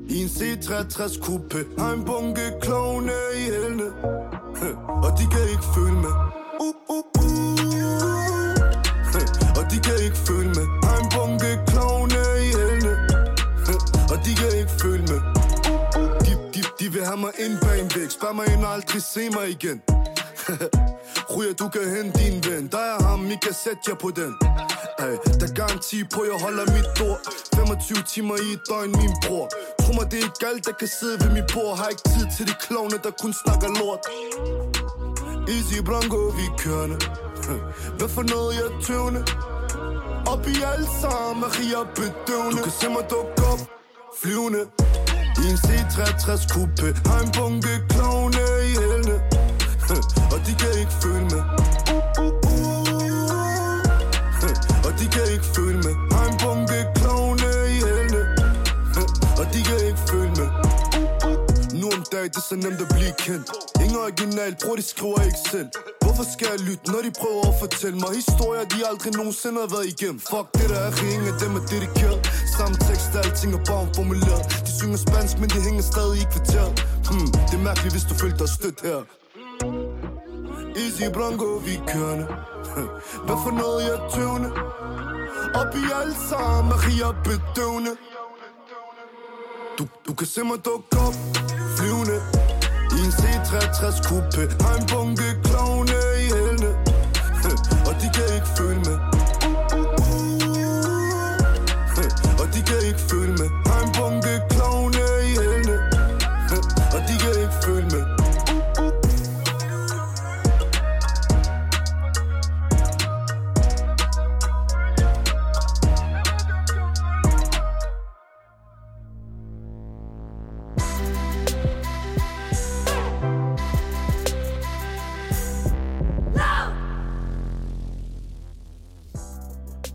[0.09, 1.65] I en C63 coupe.
[1.77, 3.87] Har en bunke klovne i hælene
[5.05, 6.13] Og de kan ikke følge med.
[6.65, 7.59] Uh, uh, uh.
[9.59, 10.67] Og de kan ikke følge med.
[10.87, 12.93] Har en bunke klovne i hælene
[14.11, 15.21] Og de kan ikke følge med.
[16.25, 18.11] De, de, de vil have mig ind bag en væg.
[18.11, 19.81] Spær mig ind og aldrig se mig igen.
[21.37, 22.67] Ryger, du kan hente din ven.
[22.71, 24.31] Der er ham, I kan sætte jer på den.
[24.99, 27.19] Ej, der er garanti på, jeg holder mit ord
[27.55, 29.47] 25 timer i et døgn, min bror.
[29.81, 31.71] Tro mig, det er ikke alt, der kan sidde ved mit bord.
[31.79, 34.01] Har ikke tid til de klovne, der kun snakker lort.
[35.55, 36.97] Easy Blanco, vi kørende.
[37.97, 39.21] Hvad for noget, jeg er tøvende?
[40.33, 42.57] Op i alt sammen, Maria bedøvende.
[42.57, 43.61] Du kan se mig dukke op,
[44.21, 44.61] flyvende.
[45.41, 46.87] I en C63 coupe.
[47.09, 49.34] Har en bunke klovne i hælene.
[50.33, 51.43] Og de kan ikke følge med.
[54.87, 55.95] Og de kan ikke følge med.
[56.15, 58.21] Har en bunke klovne i hælene.
[59.39, 60.49] Og de kan ikke følge med.
[61.79, 63.47] Nu om dagen, det er så nemt at blive kendt.
[63.83, 65.69] Ingen original, bror, de skriver ikke selv.
[66.03, 69.69] Hvorfor skal jeg lytte, når de prøver at fortælle mig Historier, de aldrig nogensinde har
[69.75, 70.19] været igennem?
[70.31, 72.19] Fuck det der er ingen af dem er dedikeret.
[72.57, 76.71] Samme tekst, alting er bare formuleret De synger spansk, men de hænger stadig i kvarteret
[77.09, 78.99] hmm, Det er mærkeligt, hvis du følte dig stødt her.
[80.75, 82.27] Easy Blanco, vi kørende
[83.25, 84.49] Hvad for noget, jeg tøvende
[85.59, 87.91] Op i alt sammen, Maria bedøvende.
[89.77, 91.15] Du, du kan se mig dukke op,
[91.77, 92.17] flyvende.
[92.95, 94.63] I en C63 coupe.
[94.63, 96.71] Har en bunke klovne i hælene.
[97.87, 99.14] Og de kan ikke følge med.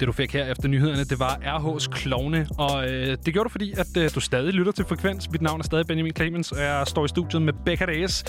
[0.01, 2.47] Det, du fik her efter nyhederne, det var RH's Klovne.
[2.59, 5.31] Og øh, det gjorde du, fordi at øh, du stadig lytter til Frekvens.
[5.31, 8.25] Mit navn er stadig Benjamin Clemens, og jeg står i studiet med Becca Days.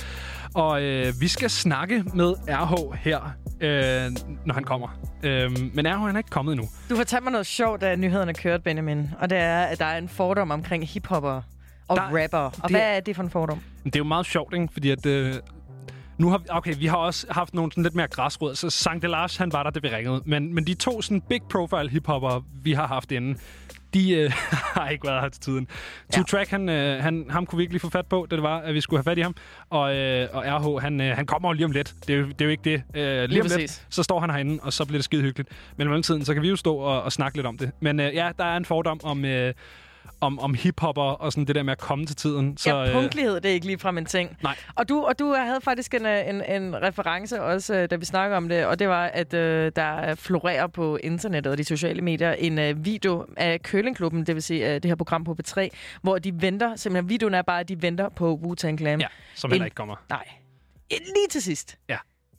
[0.55, 3.19] Og øh, vi skal snakke med RH her,
[3.61, 4.11] øh,
[4.45, 4.87] når han kommer.
[5.23, 6.67] Øh, men RH han er ikke kommet endnu.
[6.89, 9.09] Du fortalte mig noget sjovt, da nyhederne kørte, Benjamin.
[9.19, 11.41] Og det er, at der er en fordom omkring hiphopper
[11.87, 12.37] og Der- rapper.
[12.37, 13.59] Og det- hvad er det for en fordom?
[13.85, 14.67] Det er jo meget sjovt, ikke?
[14.73, 15.05] Fordi at...
[15.05, 15.33] Øh,
[16.21, 19.03] Nu har vi, okay, vi har også haft nogle sådan lidt mere græsrødder, så Sankt
[19.03, 20.21] Delage, han var der, det vi ringede.
[20.25, 23.37] Men, men de to sådan big profile hiphopper, vi har haft inden,
[23.93, 24.31] de øh,
[24.77, 25.67] har ikke været her til tiden.
[26.11, 26.15] Ja.
[26.15, 28.43] Two Track, han, øh, han, ham kunne vi ikke lige få fat på, da det
[28.43, 29.35] var, at vi skulle have fat i ham.
[29.69, 31.95] Og, øh, og RH, han, øh, han kommer jo lige om lidt.
[32.07, 32.83] Det er jo, det er jo ikke det.
[32.93, 33.85] Øh, lige, Lige om lidt, præcis.
[33.89, 35.49] så står han herinde, og så bliver det skide hyggeligt.
[35.77, 37.71] Men i mellemtiden, så kan vi jo stå og, og snakke lidt om det.
[37.79, 39.25] Men øh, ja, der er en fordom om...
[39.25, 39.53] Øh,
[40.21, 42.57] om, om hiphopper og sådan det der med at komme til tiden.
[42.57, 44.37] Så, ja, punktlighed, det er ikke ligefrem en ting.
[44.43, 44.55] Nej.
[44.75, 48.05] Og du, og du havde faktisk en, øh, en, en reference også, øh, da vi
[48.05, 52.01] snakkede om det, og det var, at øh, der florerer på internettet og de sociale
[52.01, 55.67] medier en øh, video af Køllingklubben, det vil sige øh, det her program på B3,
[56.01, 59.01] hvor de venter, simpelthen videoen er bare, at de venter på Wu-Tang Clan.
[59.01, 59.95] Ja, som heller En- ikke kommer.
[60.09, 60.23] Nej.
[60.91, 61.77] Lige til sidst.
[61.89, 61.97] Ja,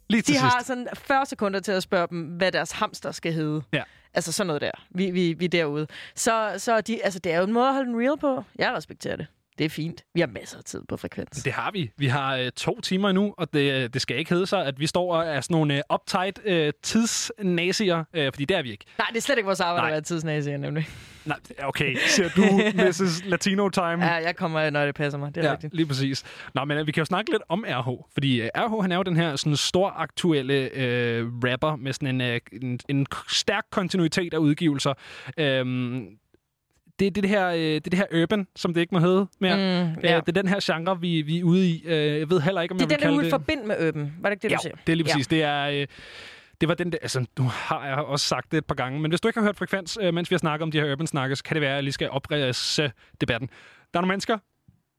[0.09, 0.55] lige til De sidst.
[0.55, 3.62] har sådan 40 sekunder til at spørge dem, hvad deres hamster skal hedde.
[3.72, 3.82] Ja.
[4.14, 4.70] Altså sådan noget der.
[4.90, 5.86] Vi, vi, vi er derude.
[6.14, 8.44] Så, så de, altså, det er jo en måde at holde den real på.
[8.59, 9.26] Jeg respekterer det.
[9.62, 10.04] Det er fint.
[10.14, 11.42] Vi har masser af tid på frekvens.
[11.42, 11.90] Det har vi.
[11.96, 14.86] Vi har øh, to timer endnu, og det, det skal ikke hedde sig, at vi
[14.86, 18.84] står og er sådan nogle øh, uptight øh, tidsnasier, øh, fordi det er vi ikke.
[18.98, 19.88] Nej, det er slet ikke vores arbejde Nej.
[19.88, 20.88] at være tidsnasier, nemlig.
[21.24, 22.42] Nej, okay, siger du,
[22.82, 23.24] Mrs.
[23.24, 24.04] Latino Time.
[24.04, 25.34] Ja, jeg kommer, når det passer mig.
[25.34, 25.74] Det er ja, rigtigt.
[25.74, 26.24] lige præcis.
[26.54, 28.96] Nå, men øh, vi kan jo snakke lidt om RH, fordi øh, RH, han er
[28.96, 33.64] jo den her sådan stor aktuelle øh, rapper med sådan en, øh, en, en stærk
[33.70, 34.94] kontinuitet af udgivelser.
[35.36, 36.06] Øhm,
[36.99, 39.26] det er det her, øh, det er det her urban, som det ikke må hedde
[39.40, 39.57] mere.
[39.57, 39.62] Mm,
[39.93, 40.20] Øh, ja.
[40.20, 41.82] Det er den her genre, vi, vi er ude i.
[41.86, 43.30] Øh, jeg ved heller ikke, om Det jeg er vil den, kalde vil det...
[43.30, 44.14] forbinde med Øben.
[44.20, 44.76] Var det ikke det, ja, du siger?
[44.86, 45.32] det er lige præcis.
[45.32, 45.36] Ja.
[45.36, 45.80] Det er...
[45.82, 45.86] Øh,
[46.61, 49.11] det var den der, altså, nu har jeg også sagt det et par gange, men
[49.11, 51.07] hvis du ikke har hørt Frekvens, øh, mens vi har snakket om de her urban
[51.07, 53.49] snakker, så kan det være, at jeg lige skal oprise debatten.
[53.93, 54.38] Der er nogle mennesker,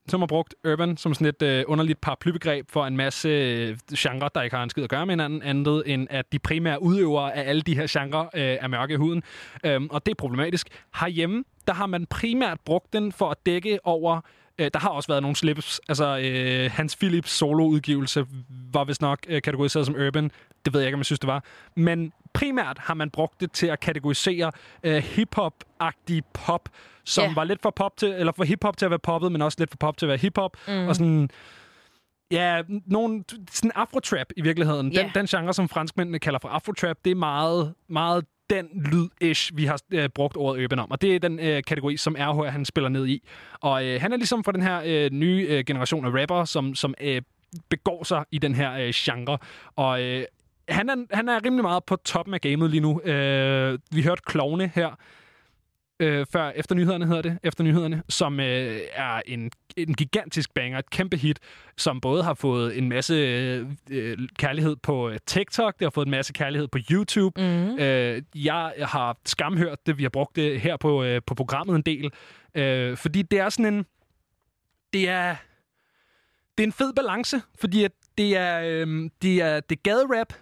[0.08, 4.30] som har brugt urban som sådan et øh, underligt paraplybegreb for en masse øh, genre,
[4.36, 7.36] der ikke har en skid at gøre med hinanden, andet end at de primære udøvere
[7.36, 9.24] af alle de her genre øh, er mørke i huden.
[9.66, 10.68] Øhm, og det er problematisk.
[11.00, 14.22] Herhjemme, der har man primært brugt den for at dække over
[14.60, 15.82] Øh, der har også været nogle slips.
[15.90, 18.26] Altså, øh, Hans Philips soloudgivelse
[18.74, 20.32] var vist nok øh, kategoriseret som urban.
[20.66, 21.44] Det ved jeg ikke, om jeg synes, det var.
[21.76, 24.52] Men primært har man brugt det til at kategorisere
[24.84, 26.70] øh, hip-hop-agtig pop,
[27.06, 27.34] som Ja.
[27.34, 29.70] var lidt for pop til, eller for hip-hop til at være poppet, men også lidt
[29.70, 30.58] for pop til at være hip-hop.
[30.68, 30.88] Mm.
[30.88, 31.30] Og sådan...
[32.32, 34.92] Ja, nogen, sådan afrotrap i virkeligheden.
[34.92, 35.02] Ja.
[35.02, 39.66] Den, den genre, som franskmændene kalder for afrotrap, det er meget, meget den lyd-ish, vi
[39.66, 40.92] har øh, brugt ordet urban om.
[40.92, 43.24] Og det er den øh, kategori, som RH han spiller ned i.
[43.62, 46.76] Og øh, han er ligesom for den her øh, nye øh, generation af rapper, som,
[46.76, 47.22] som øh,
[47.70, 49.38] begår sig i den her øh, genre.
[49.76, 50.24] Og øh,
[50.74, 53.02] han, er, han er rimelig meget på toppen af gamet lige nu.
[53.02, 54.96] Øh, vi hørte Klovne her,
[56.00, 60.80] øh, før efter nyhederne hedder det, efter nyhederne, som øh, er en, en gigantisk banger,
[60.80, 61.40] et kæmpe hit,
[61.78, 63.14] som både har fået en masse
[63.92, 67.42] øh, kærlighed på øh, TikTok, det har fået en masse kærlighed på YouTube.
[67.42, 67.80] Mm.
[67.80, 71.82] Øh, jeg har skamhørt det, vi har brugt det her på, øh, på programmet en
[71.82, 72.12] del,
[72.56, 73.86] øh, fordi det er sådan en,
[74.94, 75.36] det er,
[76.58, 80.34] det er en fed balance, fordi at det er, øh, det er, det er gaderap,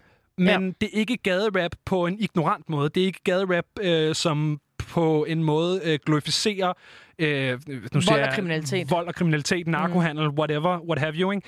[0.42, 0.72] men Ja.
[0.82, 2.90] det er ikke gaderap på en ignorant måde.
[2.90, 6.74] Det er ikke gaderap, øh, som på en måde øh, glorificerer
[7.20, 8.92] øh, nu Vold siger og jeg, kriminalitet.
[8.92, 10.38] Vold og kriminalitet, narkohandel, mm.
[10.38, 11.48] whatever, what have you, ikke?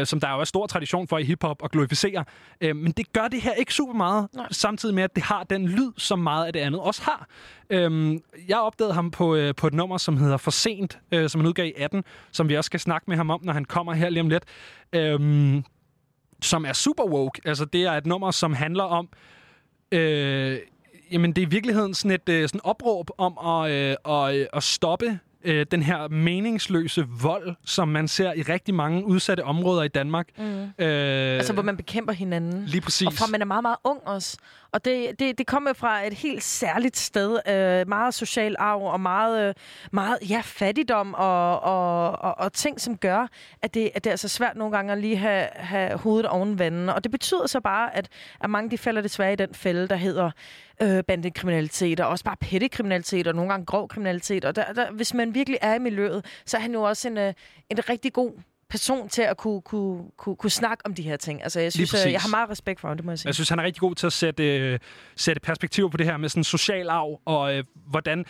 [0.00, 2.24] Øh, som der jo er stor tradition for i hiphop at glorificere.
[2.60, 4.46] Øh, men det gør det her ikke super meget, Nej.
[4.50, 7.26] samtidig med, at det har den lyd, som meget af det andet også har.
[7.70, 8.18] Øhm,
[8.48, 11.48] jeg opdagede ham på, øh, på et nummer, som hedder For Sent, øh, som han
[11.48, 14.08] udgav i 18, som vi også skal snakke med ham om, når han kommer her
[14.10, 14.44] lige om lidt.
[14.92, 15.64] Øhm,
[16.42, 17.40] som er super woke.
[17.44, 19.08] Altså, det er et nummer, som handler om...
[19.92, 20.58] Øh,
[21.12, 24.46] jamen, det er i virkeligheden sådan et øh, sådan opråb om at, øh, at, øh,
[24.52, 29.82] at stoppe øh, den her meningsløse vold, som man ser i rigtig mange udsatte områder
[29.82, 30.28] i Danmark.
[30.38, 30.44] Mm.
[30.44, 32.64] Øh, Altså, hvor man bekæmper hinanden.
[32.64, 33.06] Lige præcis.
[33.06, 34.36] Og fra man er meget, meget ung også.
[34.76, 37.38] Og det, det, det kommer fra et helt særligt sted.
[37.48, 39.54] Øh, meget social arv og meget, øh,
[39.92, 43.26] meget ja, fattigdom og, og, og, og ting, som gør,
[43.62, 46.58] at det, at det er så svært nogle gange at lige have, have hovedet oven
[46.58, 46.94] vandet.
[46.94, 48.08] Og det betyder så bare, at,
[48.40, 50.30] at mange de falder desværre i den fælde, der hedder
[50.82, 54.44] øh, bandekriminalitet, og også bare pettekriminalitet, og nogle gange grov kriminalitet.
[54.44, 57.18] Og der, der, hvis man virkelig er i miljøet, så er han jo også en,
[57.18, 57.34] øh,
[57.70, 58.32] en rigtig god
[58.70, 61.42] person til at kunne, kunne, kunne, kunne snakke om de her ting.
[61.42, 63.26] Altså, jeg synes, jeg har meget respekt for ham, det må jeg sige.
[63.28, 64.78] Jeg synes, han er rigtig god til at sætte, øh,
[65.16, 68.24] sætte perspektiv på det her med sådan social arv, og øh, hvordan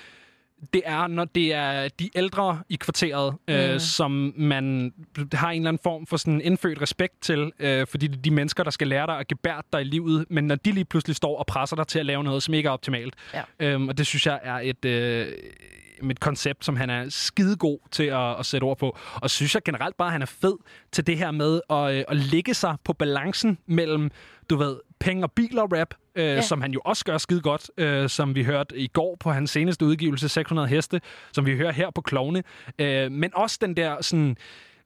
[0.73, 3.79] det er, når det er de ældre i kvarteret, øh, Mm.
[3.79, 4.93] som man
[5.33, 8.31] har en eller anden form for sådan indfødt respekt til, øh, fordi det er de
[8.31, 11.17] mennesker, der skal lære dig at gebære dig i livet, men når de lige pludselig
[11.17, 13.15] står og presser dig til at lave noget, som ikke er optimalt.
[13.35, 13.43] Ja.
[13.61, 14.85] Øhm, og det synes jeg er et...
[14.85, 15.27] Øh,
[16.11, 18.99] et koncept, som han er skidegod til at, at sætte ord på.
[19.15, 20.55] Og synes jeg generelt bare, at han er fed
[20.93, 24.11] til det her med at, øh, at lægge sig på balancen mellem,
[24.51, 26.41] du ved, penge og biler rap, øh, ja.
[26.41, 29.51] som han jo også gør skide godt, øh, som vi hørte i går på hans
[29.51, 31.01] seneste udgivelse, 600 heste,
[31.33, 32.43] som vi hører her på Klovne.
[32.79, 34.37] Øh, men også den der sådan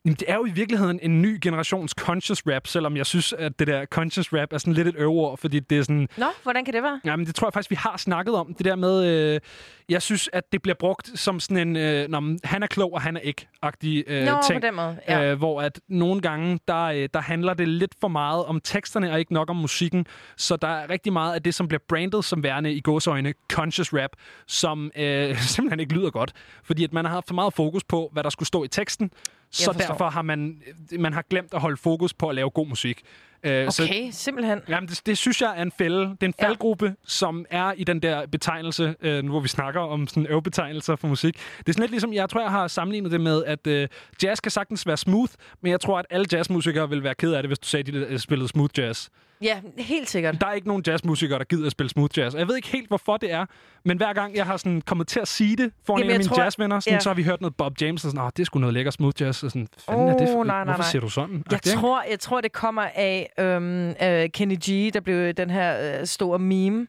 [0.05, 3.59] Jamen, det er jo i virkeligheden en ny generations conscious rap, selvom jeg synes, at
[3.59, 6.09] det der conscious rap er sådan lidt et øvreord, fordi det er sådan...
[6.17, 7.01] Nå, hvordan kan det være?
[7.05, 8.55] Jamen, det tror jeg faktisk, vi har snakket om.
[8.55, 9.41] Det der med, øh,
[9.89, 12.93] jeg synes, at det bliver brugt som sådan en, øh, når man- han er klog,
[12.93, 14.63] og han er ikke-agtig øh, Nå, på ting.
[14.63, 15.31] den måde, ja.
[15.31, 19.13] Øh, hvor at nogle gange, der, øh, der handler det lidt for meget om teksterne,
[19.13, 20.07] og ikke nok om musikken.
[20.37, 23.93] Så der er rigtig meget af det, som bliver brandet som værende i gåsøjne conscious
[23.95, 24.11] rap,
[24.47, 26.33] som øh, simpelthen ikke lyder godt.
[26.65, 29.11] Fordi at man har haft for meget fokus på, hvad der skulle stå i teksten.
[29.53, 30.63] Så derfor har man,
[30.99, 33.03] man har glemt at holde fokus på at lave god musik.
[33.43, 34.61] Øh, så- Okay, simpelthen.
[34.69, 36.01] Jamen, det, det synes jeg er en fælde.
[36.01, 39.81] Det er en faldgruppe, som er i den der betegnelse, øh, nu hvor vi snakker
[39.81, 41.35] om sådan øvebetegnelser for musik.
[41.59, 43.89] Det er sådan lidt ligesom, jeg tror, jeg har sammenlignet det med, at øh,
[44.23, 47.43] jazz kan sagtens være smooth, men jeg tror, at alle jazzmusikere vil være ked af
[47.43, 49.09] det, hvis du sagde, at de øh, spillede smooth jazz.
[49.43, 50.41] Ja, helt sikkert.
[50.41, 52.35] Der er ikke nogen jazzmusikere, der gider at spille smooth jazz.
[52.35, 53.47] Jeg ved ikke helt, hvorfor det er,
[53.85, 56.19] men hver gang jeg har sådan kommet til at sige det foran Jamen, en af
[56.19, 57.01] mine tror- jazzvenner, sådan, ja.
[57.01, 59.23] så har vi hørt noget Bob James, og sådan, Åh, det sgu noget lækker smooth
[59.23, 59.43] jazz.
[59.43, 60.91] Og sådan, fanden er det for, nej, nej, hvorfor nej.
[60.91, 61.45] siger du sådan?
[61.51, 61.81] Jeg ikke?
[61.81, 66.07] tror, jeg tror, det kommer af øhm, øh, Kenny G, der blev den her øh,
[66.07, 66.87] store meme.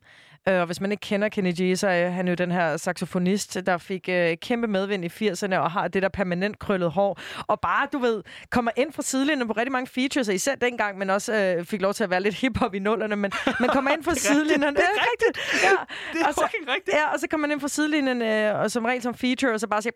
[0.49, 3.57] Øh, og hvis man ikke kender Kenny G, så er han jo den her saxofonist,
[3.65, 7.19] der fik øh, kæmpe medvind i 80'erne og har det der permanent krøllet hår.
[7.47, 10.97] Og bare, du ved, kommer ind fra sidelinjen på rigtig mange features, og især dengang,
[10.97, 13.91] men også øh, fik lov til at være lidt hiphop i nullerne, men man kommer
[13.91, 14.75] ind fra sidelinjen.
[14.75, 15.63] Det er rigtigt.
[15.63, 15.69] Ja.
[16.13, 16.97] Det er og så, rigtigt.
[16.97, 19.59] Ja, og så kommer man ind fra sidelinjen, øh, og som regel som feature, og
[19.59, 19.93] så bare siger...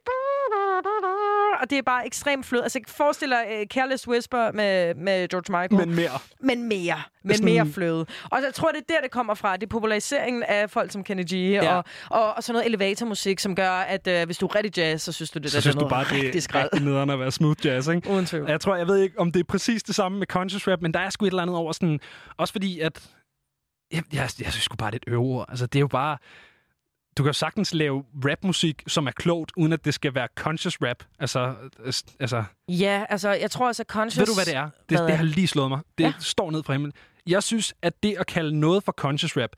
[1.61, 2.63] Og det er bare ekstremt flød.
[2.63, 5.87] Altså, forestil dig uh, Careless Whisper med, med George Michael.
[5.87, 6.19] Men mere.
[6.39, 7.01] Men mere.
[7.23, 8.05] Men Sådan- mere fløde.
[8.23, 9.57] Og så tror jeg, det er der, det kommer fra.
[9.57, 11.33] Det er populariseringen af folk som Kenny G.
[11.33, 11.75] Ja.
[11.75, 15.03] Og, og, og sådan noget elevatormusik, som gør, at uh, hvis du er rigtig jazz,
[15.03, 16.69] så synes du, det så der synes er du noget bare, det rigtig er skrald.
[16.73, 18.09] rigtig nederen at være smooth jazz, ikke?
[18.09, 18.49] Uden tvivl.
[18.49, 20.93] Jeg tror, jeg ved ikke, om det er præcis det samme med conscious rap, men
[20.93, 21.99] der er sgu et eller andet over sådan...
[22.37, 23.09] Også fordi, at...
[23.91, 25.45] Jeg, jeg, jeg synes sgu bare, det er et øveord.
[25.49, 26.17] Altså, det er jo bare...
[27.17, 30.77] Du kan jo sagtens lave rapmusik, som er klogt, uden at det skal være conscious
[30.81, 31.03] rap.
[31.19, 31.53] Altså,
[31.83, 34.19] øh, altså Ja, altså, jeg tror at conscious...
[34.19, 34.69] ved du, hvad det er?
[34.89, 35.79] Det, Hvad det har lige slået mig.
[35.97, 36.13] Det ja.
[36.19, 36.93] står ned fra himlen.
[37.27, 39.49] Jeg synes, at det at kalde noget for conscious rap,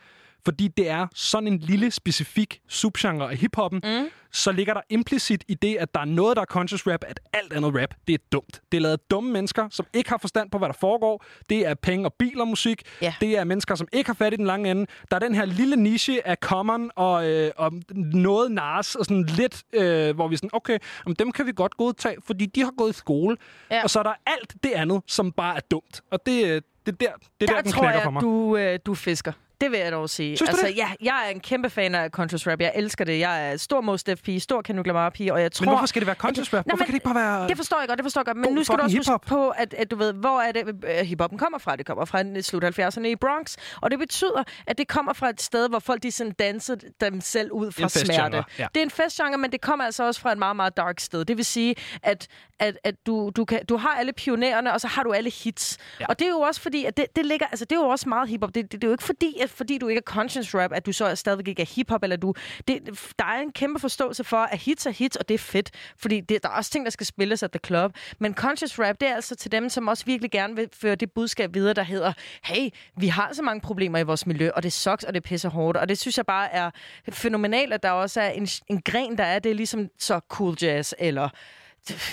[0.48, 4.10] fordi det er sådan en lille, specifik subgenre af hiphoppen, mm.
[4.32, 7.20] så ligger der implicit i det, at der er noget, der er conscious rap, at
[7.34, 8.62] alt andet rap, det er dumt.
[8.72, 11.24] Det er lavet af dumme mennesker, som ikke har forstand på, hvad der foregår.
[11.50, 12.82] Det er penge og biler musik.
[13.02, 13.14] Ja.
[13.22, 14.86] Det er mennesker, som ikke har fat i den lange ende.
[15.12, 19.24] Der er den her lille niche af common og, øh, og noget nars, og sådan
[19.24, 22.74] lidt, øh, hvor vi sådan, okay, jamen, dem kan vi godt godtage, fordi de har
[22.78, 23.38] gået i skole.
[23.72, 23.84] Ja.
[23.84, 26.02] Og så er der alt det andet, som bare er dumt.
[26.12, 28.22] Og det, øh, det er der, det er der, Der den tror jeg, for mig.
[28.22, 29.32] du, øh, du fisker.
[29.62, 30.38] Det vil jeg dog sige.
[30.38, 30.78] Synes altså, det?
[30.78, 32.62] ja, jeg er en kæmpe fan af conscious rap.
[32.62, 33.20] Jeg elsker det.
[33.20, 35.64] Jeg er stor Mos Def pige, stor Kendrick Lamar pige, og jeg tror...
[35.66, 36.66] Men hvorfor skal det være conscious rap?
[36.66, 37.47] Hvorfor men kan det ikke bare være...
[37.47, 38.38] Det forstår jeg godt, det forstår jeg godt.
[38.38, 41.05] Men nu skal du også huske på, at, at du ved, hvor er det, øh,
[41.05, 41.76] hiphoppen kommer fra?
[41.76, 43.55] Det kommer fra slut 70'erne i Bronx.
[43.82, 47.22] Og det betyder, at det kommer fra et sted, hvor folk de sådan danser dem
[47.22, 48.43] selv ud fra smerte.
[48.60, 48.68] ja.
[48.74, 51.26] Det er en festgenre, men det kommer altså også fra et meget, meget dark sted.
[51.26, 52.28] Det vil sige, at,
[52.60, 55.78] at, at du, du, kan, du har alle pionererne, og så har du alle hits.
[55.99, 56.05] Ja.
[56.10, 58.10] Og det er jo også fordi, at det, det ligger, altså det er jo også
[58.10, 58.55] meget hiphop.
[58.55, 60.86] Det, det, det er jo ikke fordi, at fordi du ikke er conscious rap, at
[60.86, 62.34] du så stadigvæk ikke er hiphop, eller du...
[62.68, 62.80] Det,
[63.20, 65.72] der er en kæmpe forståelse for, at hits er hits, og det er fedt.
[65.97, 67.95] Fordi det, der er også ting, der skal spilles at the club.
[68.20, 71.12] Men conscious rap, det er altså til dem, som også virkelig gerne vil føre det
[71.12, 74.74] budskab videre, der hedder, hey, vi har så mange problemer i vores miljø, og det
[74.74, 75.78] sucks, og det er pisse hårdt.
[75.78, 76.72] Og det synes jeg bare er
[77.10, 80.55] fænomenalt, at der også er en, en gren, der er det er ligesom så cool
[80.62, 81.30] jazz, eller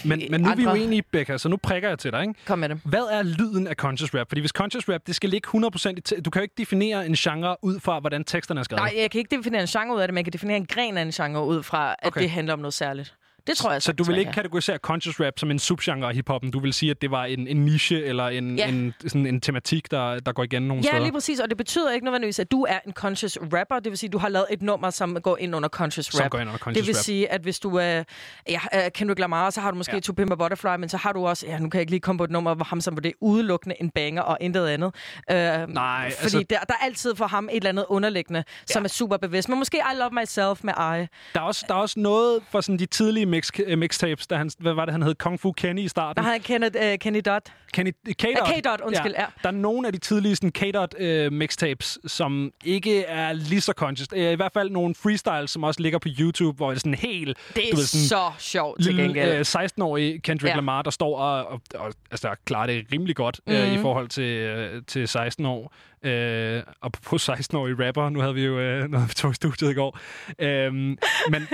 [0.04, 2.20] Men, men nu er vi jo andre- enige, Becca, så nu prikker jeg til dig,
[2.20, 2.34] ikke?
[2.46, 2.80] Kom med det.
[2.84, 4.28] Hvad er lyden af conscious rap?
[4.28, 6.20] Fordi hvis conscious rap, det skal ligge 100% i...
[6.20, 8.80] Du kan jo ikke definere en genre ud fra, hvordan teksterne er skrevet.
[8.82, 10.66] Nej, jeg kan ikke definere en genre ud af det, men jeg kan definere en
[10.66, 12.20] gren af en genre ud fra, at okay.
[12.20, 13.14] det handler om noget særligt.
[13.46, 16.50] Det tror jeg Så du vil ikke kategorisere conscious rap som en subgenre af hiphoppen?
[16.50, 18.68] Du vil sige, at det var en, en niche eller en, Ja.
[18.68, 21.02] en, sådan en tematik, der, der går igen nogle Ja, steder?
[21.02, 23.78] lige præcis, og det betyder ikke nødvendigvis, at du er en conscious rapper.
[23.80, 26.20] Det vil sige, at du har lavet et nummer, som går ind under conscious Som
[26.22, 26.30] rap.
[26.30, 27.04] går ind under conscious det vil rap.
[27.04, 28.02] sige, at hvis du er
[28.48, 29.96] ja, er Kendrick Lamar, så har du måske Ja.
[29.96, 30.00] ja.
[30.00, 32.00] To Pimp a Butterfly, men så har du også, ja, nu kan jeg ikke lige
[32.00, 34.94] komme på et nummer, hvor ham som var det udelukkende en banger og intet andet.
[35.30, 38.72] Øh, Nej, fordi altså- der, der er altid for ham et eller andet underliggende, ja.
[38.72, 39.48] som er super bevidst.
[39.48, 41.06] Men måske I Love Myself med I.
[41.34, 44.36] Der er også, der er også noget fra sådan de tidlige mix, øh, mixtapes, da
[44.36, 45.14] han, hvad var det, han hed?
[45.14, 46.16] Kung Fu Kenny i starten.
[46.16, 47.42] Der har jeg Kenneth, uh, Kenny Dot.
[47.72, 47.90] Kenny,
[48.22, 48.48] K-Dot.
[48.48, 49.24] Ja, K-Dot, undskyld, ja.
[49.42, 53.72] Der er nogle af de tidlige sådan, K-Dot øh, mixtapes, som ikke er lige så
[53.76, 54.08] conscious.
[54.16, 56.94] Øh, I hvert fald nogle freestyles, som også ligger på YouTube, hvor det er sådan
[56.94, 57.38] helt...
[57.54, 59.28] Det er du ved, sådan, så sjovt til gengæld.
[59.28, 60.54] øh, 16-årig Kendrick Ja.
[60.56, 63.52] Lamar, der står og, og, og altså, klarer det rimelig godt mm.
[63.52, 63.82] øh, i Mhm.
[63.82, 65.74] forhold til, øh, til 16 år.
[66.02, 69.70] Øh, og på 16-årige rapper, nu havde vi jo øh, noget, vi tog i studiet
[69.70, 69.98] i går.
[70.38, 70.96] Øh, men,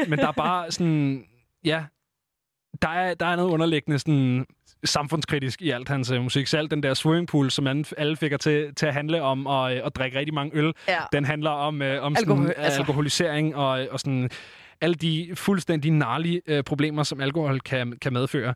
[0.08, 1.24] men der er bare sådan...
[1.64, 1.84] Ja,
[2.82, 4.46] der er, der er noget underliggende sådan,
[4.84, 6.46] samfundskritisk i alt hans øh, musik.
[6.46, 9.86] Selv den der swimmingpool, som man, alle fik til, til at handle om at, øh,
[9.86, 10.98] at drikke rigtig mange øl, Ja.
[11.12, 12.80] den handler om, øh, om Alkohol- sådan, altså.
[12.80, 14.30] alkoholisering og, og sådan
[14.80, 18.54] alle de fuldstændig narlige øh, problemer, som alkohol kan, kan medføre.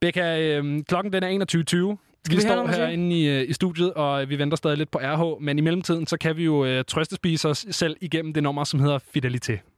[0.00, 2.02] Becca, øh, klokken den er 21.20.
[2.30, 5.42] Vi, vi står herinde i, øh, i studiet, og vi venter stadig lidt på RH,
[5.42, 8.80] men i mellemtiden, så kan vi jo øh, trøstespise os selv igennem det nummer, som
[8.80, 9.75] hedder Fidelité.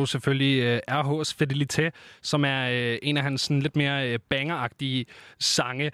[0.00, 1.90] Du selvfølgelig øh, RH's Fidelité,
[2.22, 5.06] som er øh, en af hans sådan, lidt mere øh, bangeragtige
[5.38, 5.92] sange.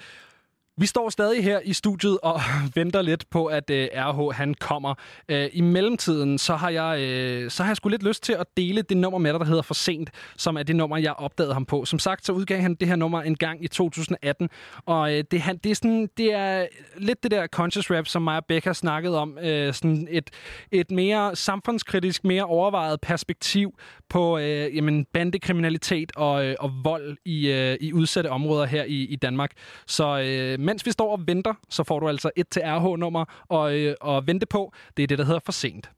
[0.76, 2.40] Vi står stadig her i studiet og
[2.74, 4.94] venter lidt på, at øh, RH han kommer.
[5.28, 8.46] Øh, I mellemtiden, så har, jeg, øh, så har jeg sgu lidt lyst til at
[8.56, 11.52] dele det nummer med dig, der hedder For Sent, som er det nummer, jeg opdagede
[11.52, 11.84] ham på.
[11.84, 14.48] Som sagt, så udgav han det her nummer en gang i 2018,
[14.86, 16.66] og øh, det, han, det, er sådan, det er
[16.96, 19.38] lidt det der conscious rap, som Maja Beck har snakket om.
[19.38, 20.30] Øh, sådan et,
[20.72, 23.74] et mere samfundskritisk, mere overvejet perspektiv
[24.14, 29.02] på øh, jamen, bandekriminalitet og, øh, og vold i, øh, i udsatte områder her i,
[29.02, 29.50] i Danmark.
[29.86, 33.78] Så øh, mens vi står og venter, så får du altså et til RH-nummer og,
[33.78, 34.72] øh, og vente på.
[34.96, 35.90] Det er det, der hedder For Sent.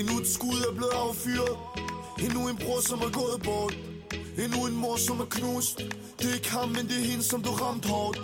[0.00, 1.56] Endnu et skud er blevet affyret.
[2.24, 3.74] Endnu en bror, som er gået bort.
[4.42, 5.76] Endnu en mor, som er knust.
[6.18, 8.16] Det er ikke ham, men det er hende, som du ramt hårdt.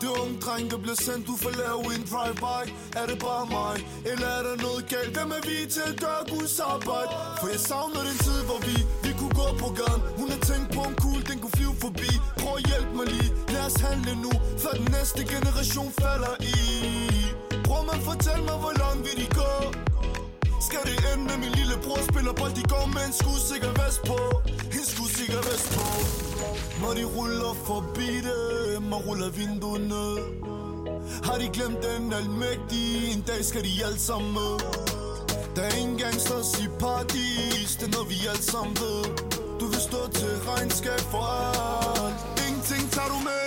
[0.00, 2.62] Det unge dreng, der bliver sendt ud for at lave en drive-by.
[3.00, 3.76] Er det bare mig,
[4.10, 5.10] eller er der noget galt?
[5.16, 7.12] Hvem er vi til at gøre Guds arbejde?
[7.40, 8.76] For jeg savner den tid, hvor vi,
[9.06, 10.02] vi kunne gå på gaden.
[10.20, 12.10] Hun har tænkt på en kugle, den kunne flyve forbi.
[12.40, 14.32] Prøv at hjælpe mig lige, lad os handle nu
[14.62, 16.56] Før den næste generation falder i.
[17.66, 19.52] Bror, man fortæl mig, hvor langt vil de gå?
[20.68, 21.24] Skal det ende.
[21.28, 24.18] Med min lille bror spiller bold De går med en skudsikker vest på.
[24.78, 25.86] En skudsikker vest på.
[26.82, 30.14] Når de ruller forbi dem Og ruller vinduet ned
[31.26, 33.12] Har de glemt den almægtige.
[33.14, 34.52] En dag skal de alle sammen med.
[35.56, 39.00] Der er ingen gangsters i paradis Det er noget vi alle sammen ved.
[39.60, 42.18] Du vil stå til regnskab for alt.
[42.46, 43.37] Ingenting tager du med.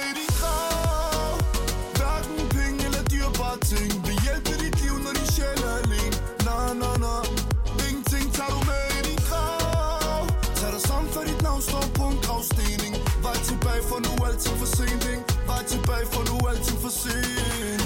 [14.42, 17.84] Altid for sent Ingen Vej tilbage, for nu er alting for sent.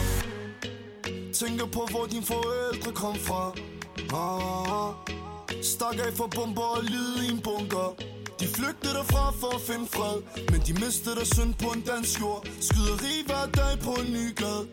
[1.34, 3.54] Tænker på, hvor dine forældre kom fra.
[4.14, 4.94] Ah,
[5.64, 7.96] Stak af for bomber og lide i en bunker.
[8.40, 10.22] De flygtede derfra for at finde fred
[10.52, 12.48] Men de mistede der synd på en dansk jord.
[12.62, 14.68] Skyderi hver dag på en ny gade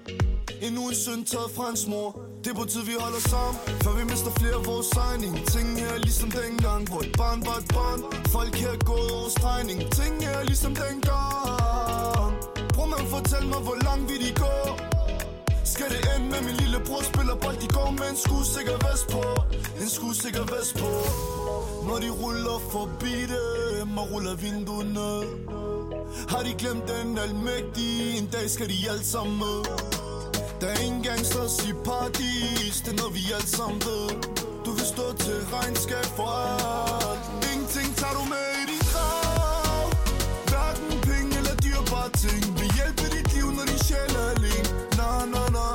[0.63, 2.32] Endnu en søn taget fra hans mor.
[2.45, 5.35] Det er på tid vi holder sammen Før vi mister flere af vores signing.
[5.55, 8.01] Ting her ligesom dengang Hvor et barn var et barn.
[8.37, 12.33] Folk her er gået over stregning Ting her ligesom dengang.
[12.75, 14.93] Prøv man fortæl mig hvor langt vi de går
[15.65, 17.57] skal det ende med min lille bror spiller bold?
[17.57, 19.23] De går med en skudsikker vest på.
[19.83, 20.91] En skudsikker vest på.
[21.89, 25.23] Når de ruller forbi dem Og ruller vinduet ned.
[26.29, 28.19] Har de glemt den almægtige?
[28.19, 30.12] En dag skal de alle sammen med.
[30.63, 32.75] Der er ingen gangsters i paradis.
[32.85, 34.07] Det er noget vi alle sammen ved.
[34.65, 37.23] Du vil stå til regnskab for alt.
[37.53, 39.85] Ingenting tager du med i din grav.
[40.51, 44.71] Hverken penge eller dyrbare ting Vil hjælpe dit liv, når din sjæl er alene.
[44.99, 45.67] Na, na, na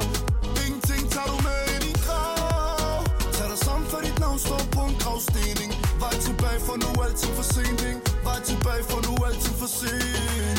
[0.65, 2.99] Ingenting tager du med i din grav.
[3.35, 5.71] Tag dig sammen, for dit navn står på en gravstening.
[6.03, 7.99] Vej tilbage, for nu alting for sent?
[8.27, 10.56] Vej tilbage, for nu alting for sent.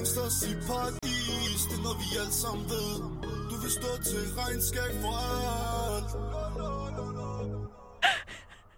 [0.00, 2.88] Gangsters i paradis Det er noget vi alle sammen ved
[3.50, 5.14] Du vil stå til regnskab for
[5.94, 6.10] alt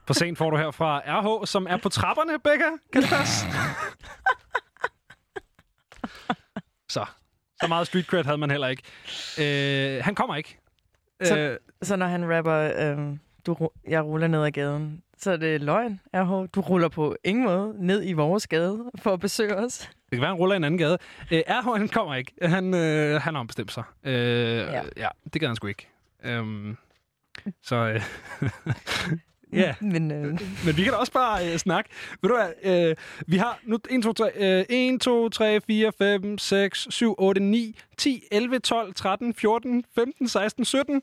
[0.06, 2.70] For sent får du her fra RH, som er på trapperne, Becca.
[2.92, 3.46] Kan det passe?
[6.94, 7.04] så.
[7.60, 8.82] Så meget street cred havde man heller ikke.
[9.40, 10.58] Øh, han kommer ikke.
[11.24, 13.16] Så, Øh, så når han rapper, øh,
[13.46, 16.46] du, jeg ruller ned ad gaden, så er det løgn, RH.
[16.54, 19.90] Du ruller på ingen måde ned i vores gade for at besøge os.
[20.12, 20.98] Det kan være, han ruller en anden gade.
[21.30, 22.32] Øh, RH, han kommer ikke.
[22.42, 23.84] Han, øh, han har ombestemt sig.
[24.04, 24.82] Øh, ja.
[24.96, 25.88] ja, det gad han sgu ikke.
[26.24, 26.76] Øhm,
[27.62, 27.76] så...
[27.76, 28.02] Øh,
[29.52, 31.90] Ja, Men øh, men vi kan da også bare øh, snakke.
[32.22, 35.92] Ved du hvad, øh, vi har nu 1, 2, 3, øh, 1, 2, 3, 4,
[35.98, 41.02] 5, 6, 7, 8, 9, 10, 11, 12, 13, 14, 15, 16, 17,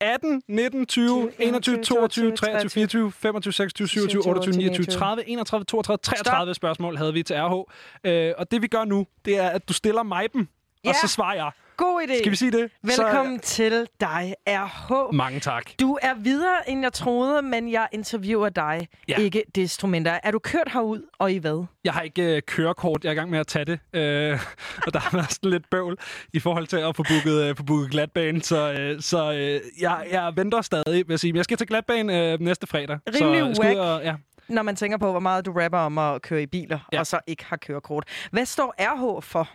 [0.00, 5.98] 18, 19, 20, 21, 22, 23, 24, 25, 26, 27, 28, 29, 30, 31, 32,
[5.98, 7.70] 33 spørgsmål havde vi til RH.
[8.04, 10.48] Øh, og det vi gør nu, det er, at du stiller mig dem,
[10.86, 11.50] og så svarer jeg.
[11.76, 12.18] God idé.
[12.18, 12.70] Skal vi sige det?
[12.82, 13.54] Velkommen så...
[13.54, 15.14] til dig, RH.
[15.14, 15.70] Mange tak.
[15.80, 18.88] Du er videre, end jeg troede, men jeg interviewer dig.
[19.08, 19.16] Ja.
[19.18, 20.26] Ikke desto mindre.
[20.26, 21.64] Er du kørt herud, og i hvad?
[21.84, 23.04] Jeg har ikke øh, kørekort.
[23.04, 23.78] Jeg er i gang med at tage det.
[23.92, 24.40] Øh,
[24.86, 25.96] og der har været sådan lidt bøvl
[26.32, 28.42] i forhold til at få booket, øh, få booket glatbane.
[28.42, 31.32] Så, øh, så øh, jeg, jeg venter stadig, vil jeg sige.
[31.32, 32.98] Men jeg skal til glatbane øh, næste fredag.
[33.12, 33.78] så Rimelig ud whack.
[33.78, 34.14] og, ja.
[34.48, 37.00] Når man tænker på, hvor meget du rapper om at køre i biler, ja.
[37.00, 38.04] og så ikke har kørekort.
[38.30, 39.48] Hvad står RH for?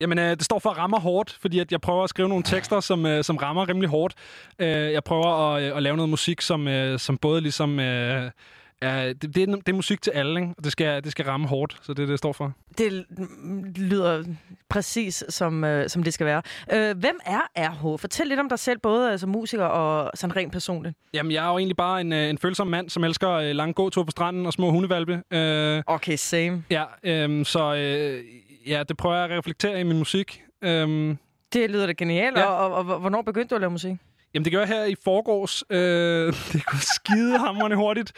[0.00, 2.80] Jamen, øh, det står for rammer hårdt, fordi at jeg prøver at skrive nogle tekster,
[2.80, 4.14] som, øh, som rammer rimelig hårdt.
[4.58, 7.80] Øh, jeg prøver at, øh, at lave noget musik, som, øh, som både ligesom...
[7.80, 8.30] Øh,
[8.82, 10.54] er, det, det, er, det er musik til alle, ikke?
[10.58, 12.52] Og det skal, det skal ramme hårdt, så det er det, står for.
[12.78, 13.04] Det
[13.76, 14.24] lyder
[14.68, 16.42] præcis, som, øh, som det skal være.
[16.72, 18.00] Øh, hvem er RH?
[18.00, 20.96] Fortæl lidt om dig selv, både øh, som musiker og sådan rent personligt.
[21.14, 23.74] Jamen, jeg er jo egentlig bare en, øh, en følsom mand, som elsker øh, lange
[23.74, 25.22] gåture på stranden og små hundevalpe.
[25.30, 26.64] Øh, Okay, same.
[26.70, 28.24] Ja, øhm, så øh,
[28.66, 30.42] ja, det prøver jeg at reflektere i min musik.
[30.62, 31.18] Øhm,
[31.52, 32.38] Det lyder da genialt.
[32.38, 32.44] Ja.
[32.44, 33.92] Og, og, og, hvornår begyndte du at lave musik?
[34.34, 35.62] jamen, det gør jeg her i forgårs.
[35.70, 35.78] Øh,
[36.52, 38.12] det er gået skidehamrende hurtigt.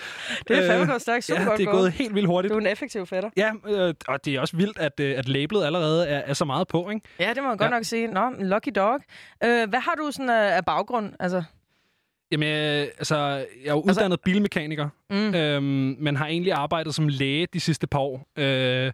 [0.49, 1.25] Det er fandme Øh, gået stærkt.
[1.25, 1.81] Super Ja, godt det er gået.
[1.81, 2.51] gået helt vildt hurtigt.
[2.53, 3.31] Du er en effektiv fætter.
[3.37, 6.45] Ja, øh, og det er også vildt, at, øh, at labelet allerede er, er så
[6.45, 7.01] meget på, ikke?
[7.21, 7.77] Ja, det må man godt Ja.
[7.77, 8.07] nok sige.
[8.07, 9.01] Nå, lucky dog.
[9.45, 11.13] Øh, hvad har du sådan af, af baggrund?
[11.21, 11.43] Altså,
[12.33, 16.95] Jamen, øh, altså, jeg er jo uddannet altså, bilmekaniker, mm, øhm, men har egentlig arbejdet
[16.95, 18.27] som læge de sidste par år.
[18.39, 18.93] Øh,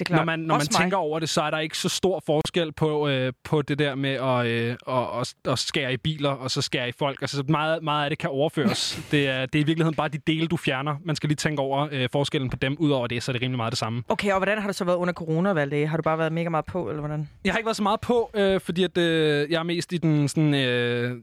[0.00, 0.26] det er klart.
[0.26, 0.80] Når man, når man Også mig.
[0.80, 3.94] tænker over det, så er der ikke så stor forskel på, øh, på det der
[3.94, 7.22] med at, øh, at, at, at skære i biler, og så skære i folk.
[7.22, 9.00] Altså meget, meget af det kan overføres.
[9.10, 10.96] det, er, det er i virkeligheden bare de dele, du fjerner.
[11.04, 12.76] Man skal lige tænke over øh, forskellen på dem.
[12.78, 14.02] Udover det, så er det rimelig meget det samme.
[14.08, 15.86] Okay, og hvordan har du så været under corona at læge?
[15.86, 17.28] Har du bare været mega meget på, eller hvordan?
[17.44, 19.96] Jeg har ikke været så meget på, øh, fordi at, øh, jeg er mest i
[19.96, 20.54] den sådan...
[20.54, 21.16] Øh,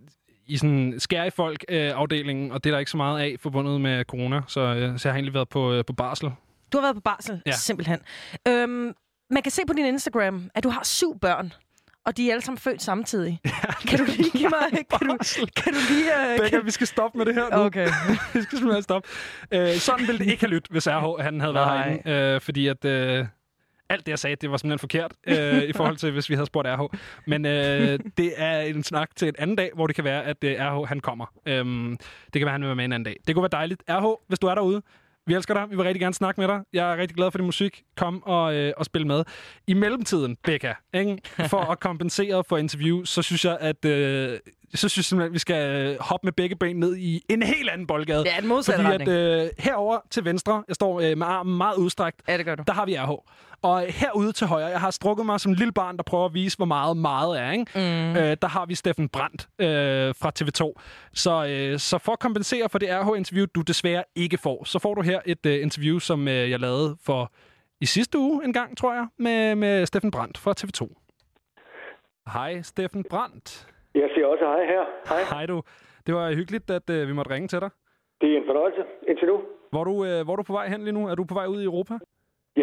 [0.47, 3.35] i sådan skære i folk øh, afdelingen, og det er der ikke så meget af
[3.39, 6.31] forbundet med corona, så, øh, så jeg har egentlig været på, øh, på barsel.
[6.73, 7.51] Du har været på barsel, Ja.
[7.51, 7.99] simpelthen.
[8.47, 8.93] Øhm,
[9.29, 11.53] man kan se på din Instagram, at du har syv børn,
[12.05, 13.39] og de er alle sammen født samtidig.
[13.45, 14.85] Ja, kan du lige give mig...
[14.89, 15.17] Kan du,
[15.55, 16.11] kan du lige...
[16.33, 17.63] Uh, Becca, vi skal stoppe med det her nu.
[17.63, 17.87] Okay.
[18.33, 19.09] vi skal simpelthen stoppe.
[19.51, 21.89] Øh, sådan ville det ikke have lyttet, hvis RH han havde været Nej.
[22.03, 22.11] herinde.
[22.35, 22.85] Øh, fordi at...
[22.85, 23.25] Øh,
[23.89, 26.45] alt det, jeg sagde, det var simpelthen forkert øh, i forhold til, hvis vi havde
[26.45, 26.97] spurgt RH.
[27.27, 30.43] Men øh, det er en snak til en anden dag, hvor det kan være, at
[30.43, 31.25] øh, RH han kommer.
[31.45, 31.97] Øhm,
[32.33, 33.15] det kan være, han vil være med en anden dag.
[33.27, 33.83] Det kunne være dejligt.
[33.89, 34.81] RH, hvis du er derude,
[35.27, 35.69] Vi elsker dig.
[35.69, 36.61] Vi vil rigtig gerne snakke med dig.
[36.73, 37.83] Jeg er rigtig glad for din musik.
[37.97, 39.23] Kom og, øh, og spil med.
[39.67, 41.17] I mellemtiden, Becca, ikke?
[41.47, 44.39] for at kompensere for interview, så synes jeg, at øh,
[44.75, 47.43] så synes jeg simpelthen, at vi skal øh, hoppe med begge ben ned i en
[47.43, 48.23] helt anden boldgade.
[48.25, 49.17] Ja, den modsatte Fordi retning.
[49.17, 52.55] at øh, herover til venstre, jeg står øh, med armen meget udstrakt, Ja, det gør
[52.55, 52.63] du.
[52.67, 53.11] der har vi RH.
[53.61, 56.33] Og herude til højre, jeg har strukket mig som en lille barn, der prøver at
[56.33, 57.51] vise, hvor meget meget er.
[57.51, 57.65] Ikke?
[57.75, 58.15] Mm.
[58.17, 59.67] Øh, der har vi Steffen Brandt øh,
[60.21, 60.81] fra TV2.
[61.13, 64.93] Så, øh, så for at kompensere for det RH-interview, du desværre ikke får, så får
[64.95, 67.31] du her et øh, interview, som øh, jeg lavede for
[67.81, 71.03] i sidste uge en gang, tror jeg, med, med Steffen Brandt fra TV2.
[72.33, 73.67] Hej, Steffen Brandt.
[74.01, 74.83] Jeg siger også hej her.
[75.11, 75.21] Hej.
[75.33, 75.57] Hej du.
[76.07, 77.69] Det var hyggeligt, at øh, vi måtte ringe til dig.
[78.21, 79.37] Det er en fornøjelse indtil nu.
[79.71, 81.07] Hvor er, du, øh, hvor er du på vej hen lige nu?
[81.11, 81.93] Er du på vej ud i Europa?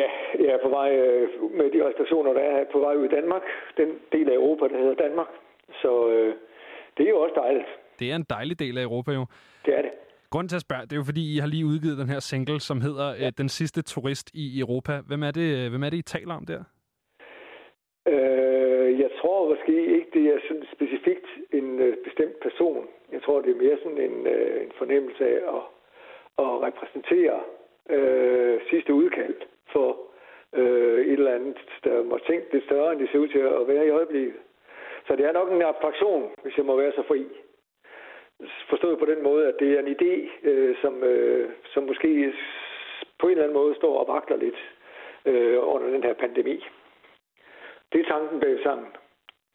[0.01, 0.09] Ja,
[0.45, 1.29] jeg er på vej øh,
[1.59, 3.43] med de restriktioner, der er på vej ud i Danmark.
[3.77, 5.31] Den del af Europa, der hedder Danmark.
[5.83, 6.35] Så øh,
[6.97, 7.67] det er jo også dejligt.
[7.99, 9.27] Det er en dejlig del af Europa jo.
[9.67, 9.91] Det er det.
[10.31, 12.61] Grunden til at spørge, det er jo fordi, I har lige udgivet den her single,
[12.61, 13.31] som hedder ja.
[13.31, 15.01] Den sidste turist i Europa.
[15.07, 16.63] Hvem er det, hvem er det I taler om der?
[18.09, 22.89] Øh, jeg tror måske ikke, det er sådan specifikt en øh, bestemt person.
[23.13, 25.63] Jeg tror, det er mere sådan en, øh, en fornemmelse af at,
[26.39, 27.41] at repræsentere
[27.91, 29.35] øh, sidste udkald
[29.73, 29.99] for
[30.53, 33.69] øh, et eller andet, der må tænke lidt større, end det ser ud til at
[33.69, 34.35] være i øjeblikket.
[35.07, 37.27] Så det er nok en abstraktion, hvis jeg må være så fri.
[38.69, 42.33] Forstået på den måde, at det er en idé, øh, som, øh, som måske
[43.19, 44.61] på en eller anden måde står og vakler lidt
[45.25, 46.65] øh, under den her pandemi.
[47.95, 48.87] Det er tanken bag sangen.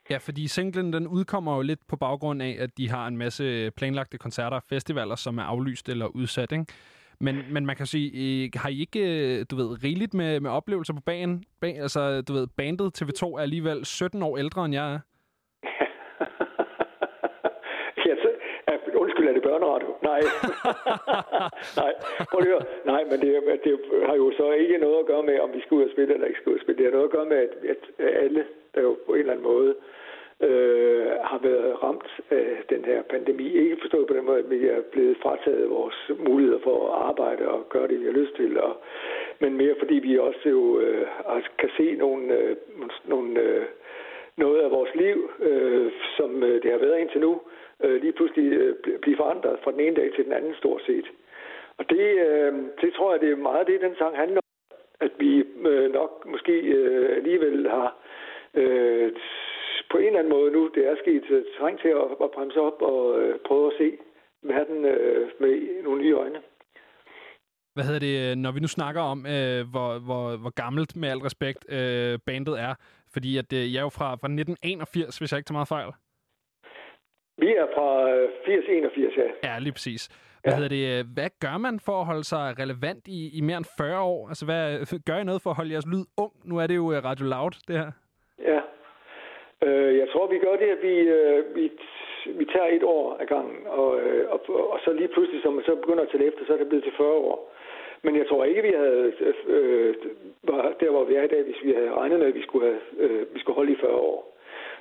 [0.10, 3.72] Ja, fordi singlen den udkommer jo lidt på baggrund af, at de har en masse
[3.78, 6.66] planlagte koncerter og festivaler, som er aflyst eller udsat, ikke?
[7.20, 10.52] Men, men man kan sige, øh, har I ikke, øh, du ved, rigeligt med, med
[10.52, 11.44] oplevelser på banen?
[11.62, 15.00] Ban, altså, du ved, bandet TV2 er alligevel 17 år ældre, end jeg er.
[18.06, 18.30] Ja, så,
[18.68, 19.90] ja, undskyld, er det børneradio?
[20.10, 20.22] Nej.
[21.82, 21.94] Nej,
[22.32, 22.62] prøv lige.
[22.92, 23.30] Nej, men det,
[23.66, 23.74] det
[24.10, 26.28] har jo så ikke noget at gøre med, om vi skal ud og spille eller
[26.28, 26.78] ikke skal ud og spille.
[26.78, 27.54] Det har noget at gøre med, at,
[28.08, 28.46] at alle,
[28.76, 29.76] der jo på en eller anden måde
[30.48, 33.48] øh, har været ramt af den her pandemi.
[33.58, 37.48] Ikke forstået på den måde, at vi er blevet frataget vores muligheder for at arbejde
[37.48, 38.62] og gøre det, vi har lyst til.
[38.62, 38.74] Og,
[39.40, 42.56] men mere fordi vi også jo øh, altså kan se nogle, øh,
[43.06, 43.66] nogle øh,
[44.38, 47.42] noget af vores liv, øh, som øh, det har været indtil nu,
[47.84, 50.82] øh, lige pludselig øh, bl- blive forandret fra den ene dag til den anden stort
[50.88, 51.08] set.
[51.78, 54.48] Og det, øh, det tror jeg, det er meget det, den sang handler om.
[55.02, 55.32] At vi
[55.70, 57.90] øh, nok måske øh, alligevel har
[58.54, 59.12] øh,
[59.92, 62.60] på en eller anden måde nu, det er sket, øh, trængt til at, at bremse
[62.62, 63.98] op og øh, prøve at se
[64.42, 66.40] verden øh, med nogle nye øjne.
[67.74, 71.10] Hvad hedder det, øh, når vi nu snakker om, øh, hvor, hvor, hvor gammelt, med
[71.10, 72.74] al respekt, øh, bandet er?
[73.14, 75.92] Fordi at, øh, jeg er jo fra, fra 1981, hvis jeg ikke tager meget fejl.
[77.44, 79.28] Vi er fra øh, 80-81, ja.
[79.44, 80.02] Ja, lige præcis.
[80.44, 80.58] Hvad, ja.
[80.58, 83.66] hedder det, øh, hvad gør man for at holde sig relevant i, i mere end
[83.78, 84.28] 40 år?
[84.28, 84.66] Altså, hvad,
[85.08, 86.34] gør I noget for at holde jeres lyd ung?
[86.50, 87.92] Nu er det jo øh, Radio Loud, det her.
[88.52, 88.60] Ja.
[89.68, 91.72] Øh, jeg tror, vi gør det, at vi, øh, vi,
[92.40, 94.40] vi tager et år ad gangen, og, øh, og,
[94.74, 96.84] og så lige pludselig, som man så begynder at tælle efter, så er det blevet
[96.84, 97.54] til 40 år.
[98.02, 99.14] Men jeg tror ikke, vi havde
[99.48, 99.96] øh,
[100.44, 102.66] var der, hvor vi er i dag, hvis vi havde regnet med, at vi skulle,
[102.66, 104.29] have, øh, vi skulle holde i 40 år.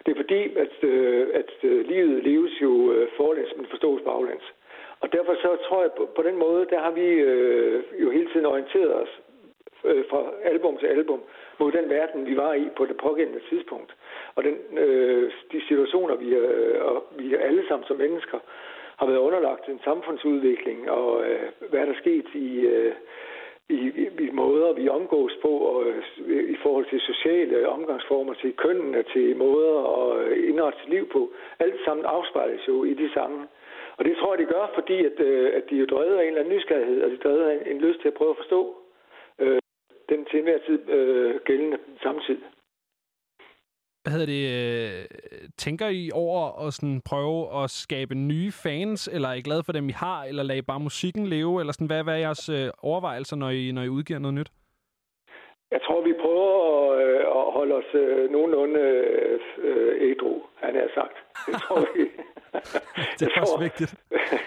[0.06, 4.46] Det er fordi, at, øh, at øh, livet leves jo øh, forlæns, men forstås baglæns.
[5.00, 8.28] Og derfor så tror jeg, på, på den måde, der har vi øh, jo hele
[8.32, 9.20] tiden orienteret os
[9.84, 11.20] øh, fra album til album
[11.58, 13.96] mod den verden, vi var i på det pågældende tidspunkt.
[14.34, 18.38] Og den, øh, de situationer, vi, øh, og vi alle sammen som mennesker
[18.96, 22.94] har været underlagt en samfundsudvikling, og øh, hvad er der sket i, øh,
[23.68, 23.80] i,
[24.26, 29.36] i, måder, vi omgås på, og øh, i forhold til sociale omgangsformer, til kønnene, til
[29.36, 31.30] måder at øh, indrette sit liv på.
[31.58, 33.48] Alt sammen afspejles jo i de samme.
[33.96, 36.28] Og det tror jeg, de gør, fordi at, øh, at de jo drevet af en
[36.28, 38.36] eller anden nysgerrighed, og de er drevet af en, en lyst til at prøve at
[38.36, 38.76] forstå
[39.38, 39.60] øh,
[40.08, 42.38] den til enhver tid øh, gældende samtid.
[44.08, 44.44] Hvad hedder det?
[44.56, 45.04] Øh,
[45.64, 49.72] tænker I over at sådan prøve at skabe nye fans, eller er I glade for
[49.72, 52.48] dem, I har, eller lader I bare musikken leve, eller sådan, hvad, hvad er jeres
[52.48, 54.50] øh, overvejelser, når I, når I udgiver noget nyt?
[55.74, 58.80] Jeg tror, vi prøver at, øh, at holde os øh, nogenlunde
[59.68, 61.16] øh, ædru, han har sagt.
[61.46, 62.02] Det tror vi.
[63.18, 63.92] det er også vigtigt.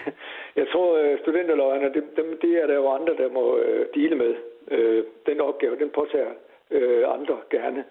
[0.60, 4.16] jeg tror, øh, studenterløjerne, dem, dem, det er der jo andre, der må øh, dele
[4.22, 4.32] med.
[4.70, 6.32] Øh, den opgave, den påtager
[6.70, 7.84] øh, andre gerne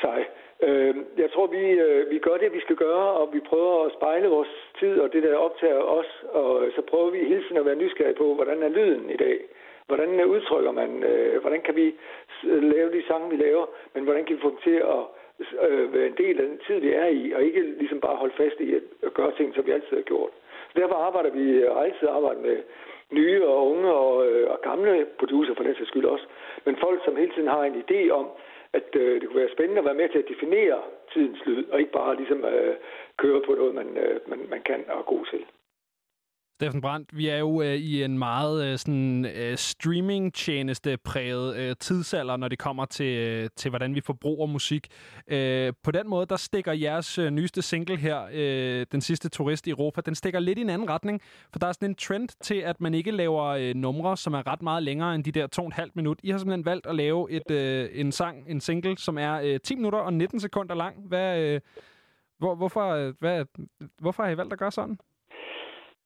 [0.00, 0.18] sig.
[0.66, 3.92] Øh, jeg tror, vi, øh, vi gør det, vi skal gøre, og vi prøver at
[3.92, 7.66] spejle vores tid og det, der optager os, og så prøver vi hele tiden at
[7.66, 9.38] være nysgerrige på, hvordan er lyden i dag?
[9.86, 11.02] Hvordan øh, udtrykker man?
[11.02, 11.94] Øh, hvordan kan vi
[12.44, 13.66] øh, lave de sange, vi laver?
[13.94, 15.02] Men hvordan kan vi få dem til at
[15.68, 18.34] øh, være en del af den tid, vi er i, og ikke ligesom bare holde
[18.36, 18.74] fast i
[19.06, 20.30] at gøre ting, som vi altid har gjort.
[20.72, 22.56] Så derfor arbejder vi, og altid arbejder med
[23.10, 26.26] nye og unge og, øh, og gamle producer for den sags skyld også.
[26.64, 28.26] Men folk, som hele tiden har en idé om,
[28.74, 30.78] at øh, det kunne være spændende at være med til at definere
[31.12, 32.76] tidens lyd, og ikke bare ligesom øh,
[33.18, 35.44] køre på noget, man, øh, man, man kan og er god til.
[36.62, 42.36] Steffen Brandt, vi er jo øh, i en meget øh, sådan øh, streaming-tjeneste-præget øh, tidsalder,
[42.36, 44.88] når det kommer til, øh, til, hvordan vi forbruger musik.
[45.28, 49.66] Øh, på den måde, der stikker jeres øh, nyeste single her, øh, Den sidste turist
[49.66, 51.20] i Europa, den stikker lidt i en anden retning,
[51.52, 54.46] for der er sådan en trend til, at man ikke laver øh, numre, som er
[54.46, 56.20] ret meget længere end de der to og et halvt minut.
[56.22, 59.60] I har simpelthen valgt at lave et, øh, en sang, en single, som er øh,
[59.60, 60.96] 10 minutter og 19 sekunder lang.
[61.08, 61.60] Hvad, øh,
[62.38, 63.44] hvor, hvorfor, øh, hvad,
[63.98, 64.98] hvorfor har I valgt at gøre sådan?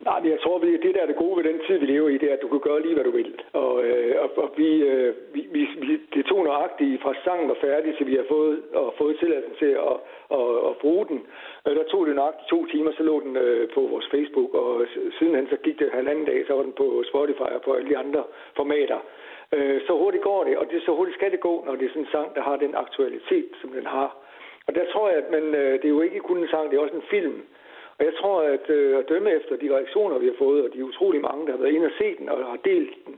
[0.04, 2.08] Nej, men jeg tror, at det der er det gode ved den tid, vi lever
[2.08, 3.42] i, det er, at du kan gøre lige, hvad du vil.
[3.52, 7.96] Og, øh, og, og vi, øh, vi, vi, det tog nøjagtigt fra sangen var færdig,
[7.96, 9.96] til vi har fået, og fået tilladelsen til at,
[10.38, 11.18] at, at bruge den.
[11.66, 14.86] Øh, der tog det nøjagtigt to timer, så lå den øh, på vores Facebook, og
[15.18, 17.98] sidenhen så gik det halvanden dag, så var den på Spotify og på alle de
[17.98, 18.22] andre
[18.56, 18.98] formater.
[19.52, 21.88] Øh, så hurtigt går det, og det så hurtigt skal det gå, når det er
[21.88, 24.16] sådan en sang, der har den aktualitet, som den har.
[24.66, 26.76] Og der tror jeg, at man, øh, det er jo ikke kun en sang, det
[26.76, 27.42] er også en film.
[27.98, 30.84] Og jeg tror, at øh, at dømme efter de reaktioner, vi har fået, og de
[30.84, 33.14] utrolig mange, der har været inde og set den og har delt den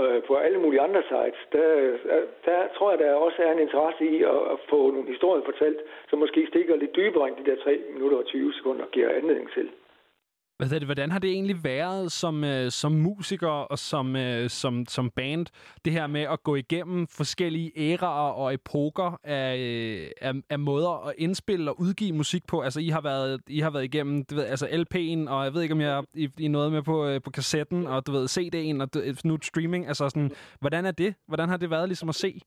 [0.00, 3.64] øh, på alle mulige andre sites, der, øh, der tror jeg, der også er en
[3.66, 5.80] interesse i at, at få nogle historier fortalt,
[6.10, 9.50] som måske stikker lidt dybere end de der 3 minutter og 20 sekunder giver anledning
[9.50, 9.70] til.
[10.60, 14.86] Hvad det, hvordan har det egentlig været som, øh, som musiker og som, øh, som,
[14.88, 15.46] som band,
[15.84, 21.08] det her med at gå igennem forskellige æraer og epoker af, øh, af, af måder
[21.08, 22.60] at indspille og udgive musik på?
[22.60, 25.62] Altså, I har været, I har været igennem du ved, altså LP'en, og jeg ved
[25.62, 28.82] ikke, om jeg I, I noget med på, øh, på kassetten, og du ved, CD'en,
[28.82, 29.88] og nu streaming.
[29.88, 30.30] Altså, sådan,
[30.60, 31.14] hvordan er det?
[31.28, 32.40] Hvordan har det været ligesom at se?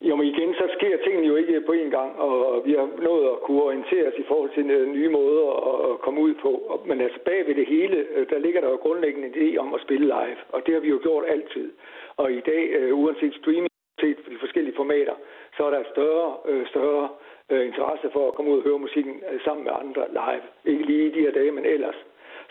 [0.00, 3.28] Jo, men igen, så sker tingene jo ikke på én gang, og vi har nået
[3.28, 5.46] at kunne orientere os i forhold til øh, nye måder
[5.92, 6.80] at komme ud på.
[6.86, 9.74] Men altså bag ved det hele, øh, der ligger der jo grundlæggende en idé om
[9.74, 11.72] at spille live, og det har vi jo gjort altid.
[12.16, 13.70] Og i dag, øh, uanset streaming,
[14.00, 15.14] set for de forskellige formater,
[15.56, 16.36] så er der større,
[16.66, 17.08] større
[17.50, 20.44] interesse for at komme ud og høre musikken sammen med andre live.
[20.64, 21.98] Ikke lige i de her dage, men ellers.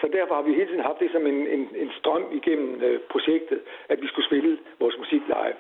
[0.02, 3.60] Så derfor har vi hele tiden haft det som en, en, en strøm igennem projektet,
[3.90, 5.58] at vi skulle spille vores musik live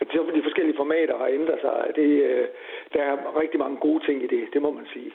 [0.00, 0.06] at
[0.36, 1.76] de forskellige formater har ændret sig.
[1.96, 2.46] Det, øh,
[2.92, 5.10] der er rigtig mange gode ting i det, det må man sige.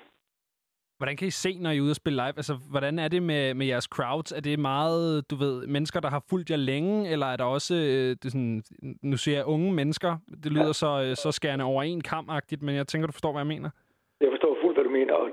[1.00, 2.38] Hvordan kan I se, når I er ude og spille live?
[2.42, 4.32] Altså, hvordan er det med, med jeres crowds?
[4.32, 7.74] Er det meget, du ved, mennesker, der har fulgt jer længe, eller er der også,
[7.76, 8.62] øh, det sådan,
[9.12, 10.12] nu siger jeg unge mennesker,
[10.44, 10.82] det lyder ja.
[10.84, 12.26] så, øh, så skærende over en kam
[12.62, 13.70] men jeg tænker, du forstår, hvad jeg mener?
[14.24, 15.14] Jeg forstår fuldt, hvad du mener.
[15.14, 15.28] Og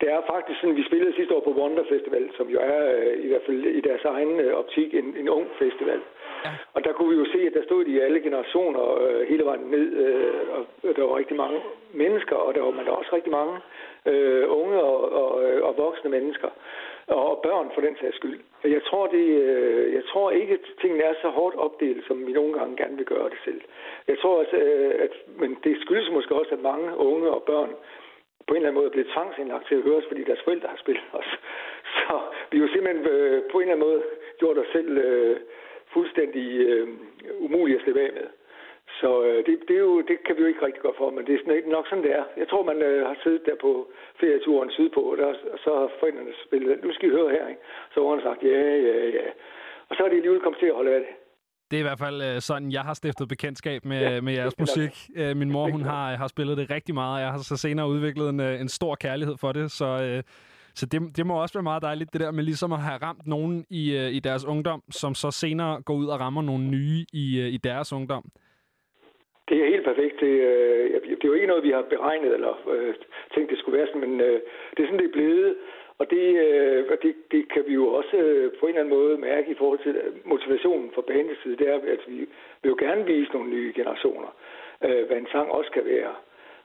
[0.00, 2.80] det er faktisk sådan, vi spillede sidste år på Wonder Festival, som jo er
[3.24, 4.32] i hvert fald i deres egen
[4.62, 6.00] optik en, en ung festival.
[6.44, 6.50] Ja.
[6.74, 9.44] Og der kunne vi jo se, at der stod de i alle generationer øh, hele
[9.44, 11.60] vejen ned, øh, og der var rigtig mange
[11.92, 13.54] mennesker, og der var, men også rigtig mange
[14.06, 16.48] øh, unge og, og, øh, og voksne mennesker,
[17.06, 18.40] og, og børn for den sags skyld.
[18.64, 22.32] Jeg tror, det, øh, jeg tror ikke, at tingene er så hårdt opdelt, som vi
[22.32, 23.60] nogle gange gerne vil gøre det selv.
[24.08, 25.10] Jeg tror også, øh, at,
[25.40, 27.70] men det skyldes måske også, at mange unge og børn
[28.46, 30.68] på en eller anden måde er blevet tvangsindlagt til at høre os, fordi deres forældre
[30.68, 31.30] har spillet os.
[31.96, 34.02] Så vi har jo simpelthen øh, på en eller anden måde
[34.38, 34.98] gjort os selv...
[34.98, 35.36] Øh,
[35.94, 36.88] fuldstændig øh,
[37.44, 38.28] umuligt at slippe af med.
[39.00, 41.22] Så øh, det, det, er jo, det kan vi jo ikke rigtig gøre for, men
[41.26, 42.24] det er sådan, nok sådan, det er.
[42.36, 43.72] Jeg tror, man øh, har siddet der på
[44.20, 47.62] ferieturen sydpå, og, der, og så har forældrene spillet, nu skal I høre her, ikke?
[47.92, 49.26] Så har han sagt, ja, ja, ja.
[49.88, 51.12] Og så er de alligevel kommet til at holde af det.
[51.70, 54.58] Det er i hvert fald øh, sådan, jeg har stiftet bekendtskab med, ja, med jeres
[54.58, 54.92] musik.
[55.16, 57.22] Øh, min mor, hun har, har spillet det rigtig meget.
[57.22, 60.22] Jeg har så senere udviklet en, øh, en stor kærlighed for det, så øh,
[60.80, 63.26] så det, det må også være meget dejligt, det der med ligesom at have ramt
[63.26, 67.00] nogen i, øh, i deres ungdom, som så senere går ud og rammer nogle nye
[67.22, 68.24] i, øh, i deres ungdom.
[69.48, 70.16] Det er helt perfekt.
[70.20, 70.86] Det, øh,
[71.18, 72.94] det er jo ikke noget, vi har beregnet eller øh,
[73.34, 74.40] tænkt, det skulle være sådan, men øh,
[74.74, 75.56] det er sådan, det er blevet.
[76.00, 79.18] Og det, øh, det, det kan vi jo også øh, på en eller anden måde
[79.18, 81.56] mærke i forhold til øh, motivationen for bandets side.
[81.56, 82.18] Det er, at vi
[82.62, 84.30] vil jo gerne vise nogle nye generationer,
[84.86, 86.14] øh, hvad en sang også kan være.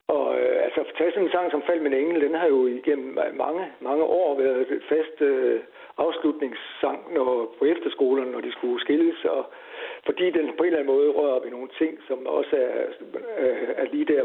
[0.08, 2.68] Og øh, altså, tage sådan en sang som Fald med en engel, den har jo
[2.68, 5.60] igennem mange, mange år været et fast øh,
[5.98, 9.46] afslutningssang når, på efterskolerne, når de skulle skilles, og
[10.06, 12.86] fordi den på en eller anden måde rører op i nogle ting, som også er,
[13.40, 14.24] øh, er lige der,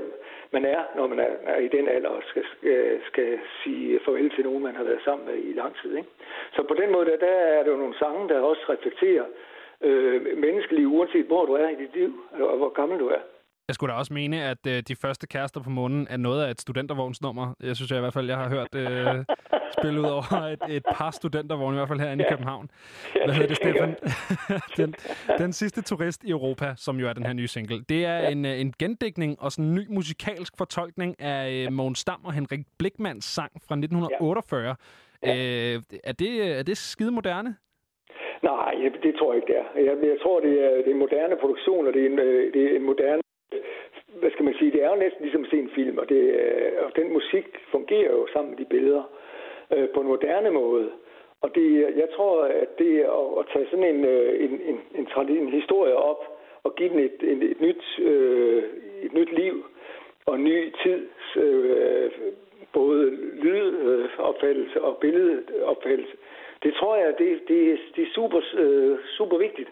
[0.50, 4.30] man er, når man er, er i den alder og skal, skal, skal sige farvel
[4.30, 5.96] til nogen, man har været sammen med i lang tid.
[5.96, 6.08] Ikke?
[6.52, 9.24] Så på den måde, der, der er der jo nogle sange, der også reflekterer
[9.80, 13.22] øh, menneskeliv, uanset hvor du er i dit liv, og hvor gammel du er.
[13.70, 16.50] Jeg skulle da også mene, at øh, de første kærester på månen er noget af
[16.50, 17.54] et studentervognsnummer.
[17.62, 19.24] Jeg synes jeg i hvert fald, jeg har hørt øh,
[19.78, 22.28] spille ud over et, et par studentervogne, i hvert fald herinde ja.
[22.28, 22.70] i København.
[23.24, 23.96] Hvad hedder det, Stefan?
[24.80, 24.94] den,
[25.38, 28.44] den sidste turist i Europa, som jo er den her nye single, det er en,
[28.44, 32.60] øh, en gendækning og sådan en ny musikalsk fortolkning af øh, Mogens Dam og Henrik
[32.78, 34.76] Blikmans sang fra 1948.
[35.22, 35.28] Ja.
[35.28, 37.56] Øh, er, det, er det skide moderne?
[38.42, 39.66] Nej, det, det tror jeg ikke, det er.
[39.88, 42.52] Jeg, jeg tror, det er, det er en moderne produktion, og det er en, øh,
[42.54, 43.22] det er en moderne...
[44.20, 44.70] Hvad skal man sige?
[44.72, 47.46] Det er jo næsten ligesom at se en film, og, det, øh, og den musik
[47.70, 49.02] fungerer jo sammen med de billeder
[49.74, 50.90] øh, på en moderne måde.
[51.40, 55.28] Og det, jeg tror, at det at, at tage sådan en, øh, en, en, en,
[55.28, 58.62] en historie op og give den et, et, et, nyt, øh,
[59.02, 59.64] et nyt liv
[60.26, 62.10] og en ny tids øh,
[62.72, 63.10] både
[63.42, 66.16] lydopfattelse og billedopfattelse.
[66.62, 69.68] Det tror jeg, det, det, det er super, øh, super vigtigt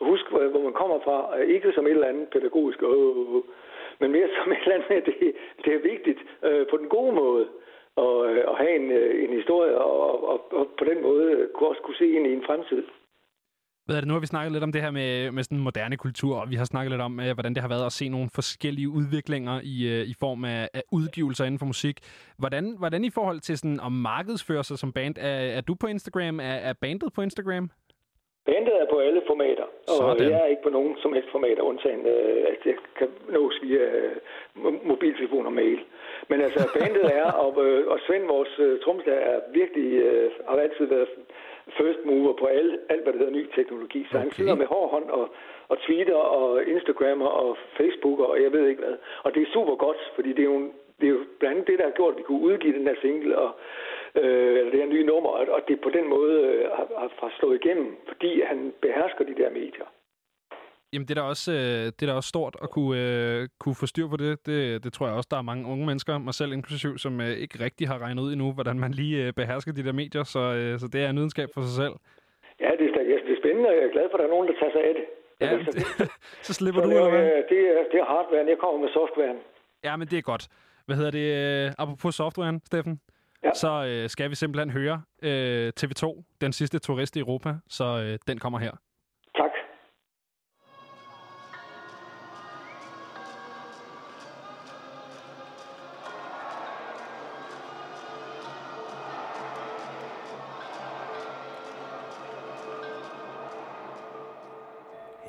[0.00, 1.16] husk, hvor, man kommer fra.
[1.36, 3.42] Ikke som et eller andet pædagogisk, øh,
[4.00, 5.14] men mere som et eller andet, det,
[5.64, 7.46] det er vigtigt øh, på den gode måde
[7.96, 11.68] og, øh, og have en, øh, en historie, og, og, og på den måde kunne
[11.68, 12.82] også kunne se ind i en fremtid.
[13.86, 15.96] Hvad er det, nu har vi snakket lidt om det her med, med sådan moderne
[15.96, 18.28] kultur, og vi har snakket lidt om, øh, hvordan det har været at se nogle
[18.34, 21.96] forskellige udviklinger i, øh, i form af, af udgivelser inden for musik.
[22.38, 25.86] Hvordan, hvordan i forhold til sådan at markedsføre sig som band, er, er du på
[25.86, 26.40] Instagram?
[26.40, 27.70] Er, er bandet på Instagram?
[28.46, 30.30] Bandet er på alle formater, og Sådan.
[30.30, 33.84] jeg er ikke på nogen som helst formater, undtagen øh, at jeg kan nås via
[34.00, 34.16] øh,
[34.56, 35.80] mo- mobiltelefon og mail.
[36.28, 40.56] Men altså, bandet er, og, øh, og Svend, vores øh, trommeslager, er virkelig, øh, har
[40.56, 41.08] altid været
[41.78, 44.06] first mover på alle, alt, hvad der hedder ny teknologi.
[44.10, 44.22] Så okay.
[44.22, 45.28] han sidder med hård hånd og,
[45.68, 48.96] og tweeter og Instagrammer og Facebooker og jeg ved ikke hvad.
[49.22, 50.60] Og det er super godt, fordi det er jo,
[51.00, 52.98] det er jo blandt andet det, der har gjort, at vi kunne udgive den her
[53.02, 53.50] single og
[54.14, 56.86] øh, eller det her nye nummer, og, og det på den måde øh, har,
[57.20, 59.88] har slået igennem, fordi han behersker de der medier.
[60.92, 63.78] Jamen, det er da også, øh, det er da også stort at kunne, øh, kunne
[63.80, 64.46] få styr på det.
[64.46, 64.84] det.
[64.84, 67.56] Det tror jeg også, der er mange unge mennesker, mig selv inklusiv, som øh, ikke
[67.64, 70.24] rigtig har regnet ud endnu, hvordan man lige øh, behersker de der medier.
[70.34, 71.94] Så, øh, så det er en videnskab for sig selv.
[72.64, 74.48] Ja, det er, det er spændende, og jeg er glad for, at der er nogen,
[74.48, 75.06] der tager sig af det.
[75.40, 76.10] Ja, det,
[76.46, 77.24] så slipper Så du, eller hvad?
[77.52, 79.38] det, er, det er hardware, jeg kommer med softwaren.
[79.84, 80.44] Ja, men det er godt.
[80.90, 81.66] Hvad hedder det?
[81.66, 83.00] Øh, apropos softwaren, Steffen?
[83.44, 83.50] Ja.
[83.54, 87.54] Så øh, skal vi simpelthen høre øh, TV2, den sidste turist i Europa.
[87.68, 88.70] Så øh, den kommer her.
[89.36, 89.50] Tak.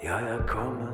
[0.04, 0.91] Jeg er kommet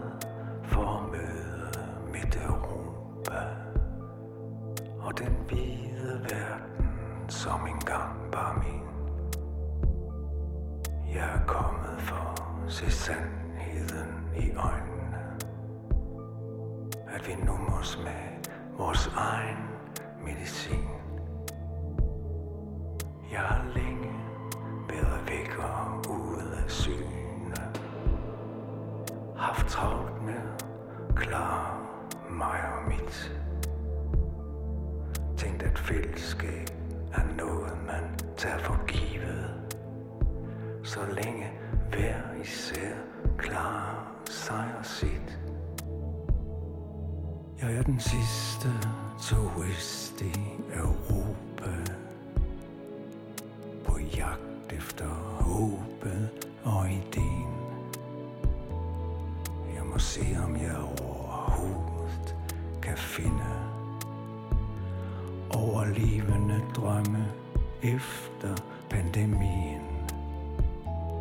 [67.95, 68.55] efter
[68.89, 69.81] pandemien.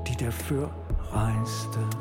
[0.06, 0.68] De der før
[1.12, 1.95] rejste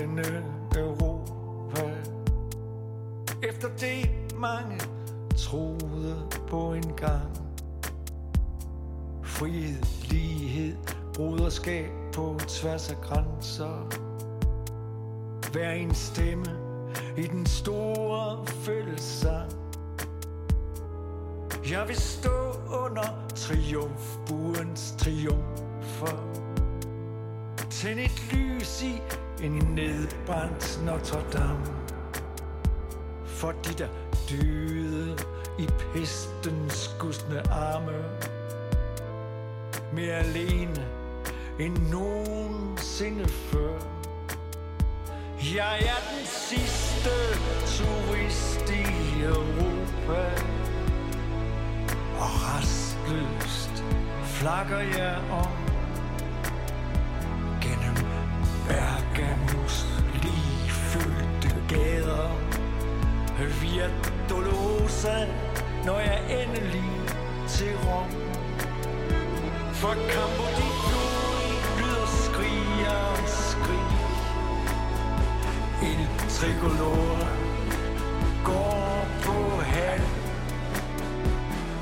[0.00, 0.44] denne
[0.76, 1.90] Europa.
[3.42, 4.80] Efter det mange
[5.36, 7.38] troede på en gang.
[9.22, 10.76] Frihed, lighed,
[11.14, 13.88] broderskab på tværs af grænser.
[15.52, 16.44] Hver en stemme
[17.16, 19.52] i den store fællessang.
[21.70, 22.52] Jeg vil stå
[22.84, 26.16] under triumfbuens triumfer.
[27.70, 29.00] Tænd et lys i
[29.42, 31.66] en nedbrændt Notre Dame
[33.26, 33.88] For de der
[34.30, 35.16] dyde
[35.58, 38.04] i pestens gustne arme.
[39.92, 40.86] Mere alene
[41.60, 43.78] end nogensinde før.
[45.54, 47.10] Jeg er den sidste
[47.66, 50.22] turist i Europa.
[52.18, 53.84] Og rastløst
[54.24, 55.65] flakker jeg om
[63.38, 63.90] Via
[64.28, 65.06] Bergamos
[65.84, 66.90] når jeg endelig
[67.48, 68.10] til Rom.
[69.72, 73.92] For Campo di Fiori lyder skrig og skrig.
[75.82, 77.28] En tricolore
[78.44, 80.00] går på hal.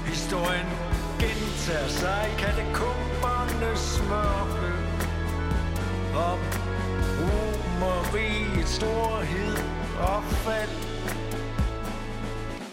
[0.06, 0.66] Historien
[1.20, 4.72] gentager sig i katakombernes mørke.
[6.14, 6.39] Om
[7.20, 9.56] romeriets storhed
[10.01, 10.93] og fald.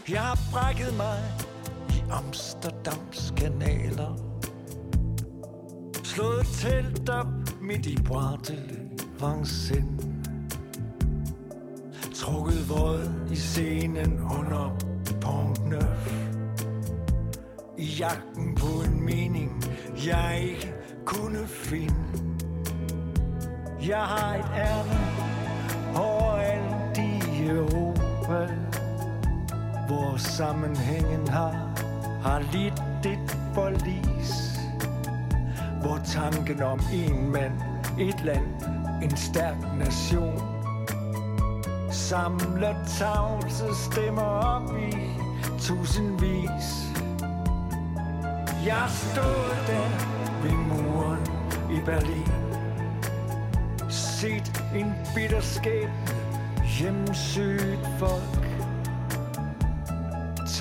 [0.09, 1.19] Jeg har brækket mig
[1.89, 4.17] i Amsterdams kanaler.
[6.03, 7.27] Slået telt op
[7.61, 8.51] midt i Bois
[9.19, 10.05] Vincennes.
[12.15, 14.77] Trukket våd i scenen under
[15.21, 16.13] Pont Neuf.
[17.77, 19.63] I jagten på en mening,
[20.07, 20.73] jeg ikke
[21.05, 21.95] kunne finde.
[23.87, 24.99] Jeg har et ærne
[25.97, 28.47] overalt i Europa,
[29.91, 31.51] hvor sammenhængen har,
[32.23, 34.59] har lidt dit forlis.
[35.81, 37.53] Hvor tanken om en mand,
[37.99, 38.45] et land,
[39.03, 40.41] en stærk nation,
[41.91, 44.95] samler tavse stemmer op i
[45.59, 46.67] tusindvis.
[48.65, 49.89] Jeg stod der
[50.43, 51.27] ved muren
[51.71, 52.31] i Berlin
[53.89, 56.21] Set en bitter skæbne
[56.79, 58.50] hjemsøgt folk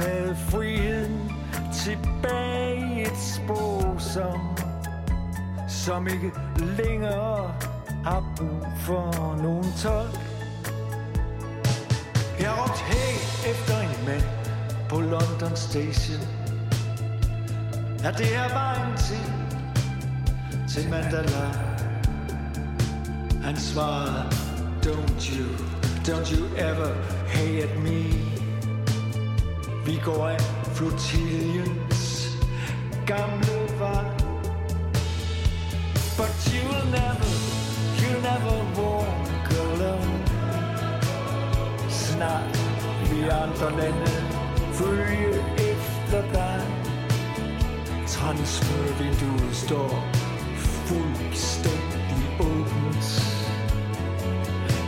[0.00, 1.32] Taget friheden
[1.84, 4.40] tilbage i et sprog, som
[5.68, 7.54] Som ikke længere
[8.04, 10.20] har brug for nogen tolk.
[12.40, 13.14] Jeg råbte hey
[13.50, 14.22] efter en mand
[14.88, 16.20] på London Station.
[18.04, 19.24] Er det her vejen til
[20.68, 21.46] Til Mandala
[23.42, 24.24] Han svarede
[24.82, 25.46] Don't you,
[26.04, 26.94] don't you ever
[27.28, 28.29] hate me.
[29.90, 30.40] Vi går af
[30.74, 32.28] flotiljens
[33.06, 34.04] gamle vej.
[36.18, 37.30] But you'll never,
[37.98, 40.20] you'll never walk alone.
[41.88, 42.58] Snart
[43.10, 44.12] vi andre lande
[44.72, 45.34] følge
[45.70, 46.60] efter dig.
[48.06, 50.04] Transfervinduet står
[50.58, 53.06] fuldstændig åbent.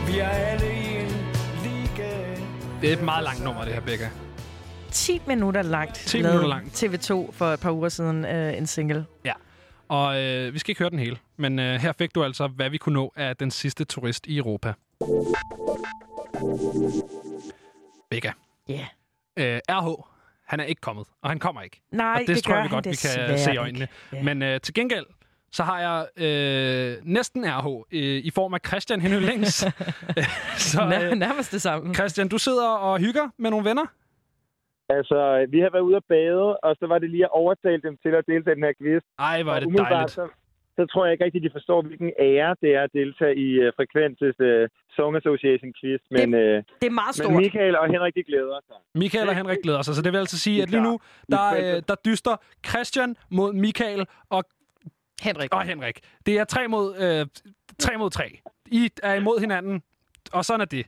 [0.07, 1.15] Vi er alle i en
[1.63, 2.35] liga.
[2.81, 4.09] Det er et meget langt nummer, det her, Becca.
[4.93, 5.95] 10 minutter langt.
[5.95, 6.83] 10 lavede minutter langt.
[6.83, 9.05] TV2 for et par uger siden øh, en single.
[9.25, 9.33] Ja.
[9.87, 12.69] Og øh, vi skal ikke høre den hele, men øh, her fik du altså, hvad
[12.69, 14.73] vi kunne nå af den sidste turist i Europa.
[18.09, 18.31] Becca.
[18.69, 18.85] Ja.
[19.37, 20.03] Øh, RH,
[20.47, 21.81] han er ikke kommet, og han kommer ikke.
[21.91, 23.87] Nej, og det, det tror jeg vi godt, vi kan se i øjnene.
[24.13, 24.23] Ja.
[24.23, 25.05] Men øh, til gengæld,
[25.51, 29.53] så har jeg øh, næsten RH øh, i form af Christian Henry Længs.
[30.57, 31.93] så, Nær- nærmest det samme.
[31.93, 33.85] Christian, du sidder og hygger med nogle venner.
[34.97, 35.17] Altså,
[35.53, 38.11] vi har været ude at bade, og så var det lige at overtale dem til
[38.19, 39.03] at deltage i den her quiz.
[39.19, 40.11] Ej, hvor er Og det dejligt.
[40.11, 40.27] Så,
[40.77, 43.67] så tror jeg ikke rigtig, de forstår, hvilken ære det er at deltage i uh,
[43.77, 44.63] Frekvenses uh,
[44.95, 46.01] Song Association quiz.
[46.17, 46.39] Men, uh,
[46.81, 47.41] Det er meget men stort.
[47.43, 48.77] Michael og Henrik, de glæder sig.
[49.03, 50.99] Michael og Henrik glæder sig, så det vil altså sige, at lige nu,
[51.31, 52.35] der, øh, der dyster
[52.69, 54.43] Christian mod Michael og
[55.21, 55.53] Henrik.
[55.53, 55.97] Og Henrik.
[56.25, 57.25] Det er tre mod, øh,
[57.79, 58.27] tre mod tre.
[58.65, 59.83] I er imod hinanden,
[60.33, 60.85] og sådan er det.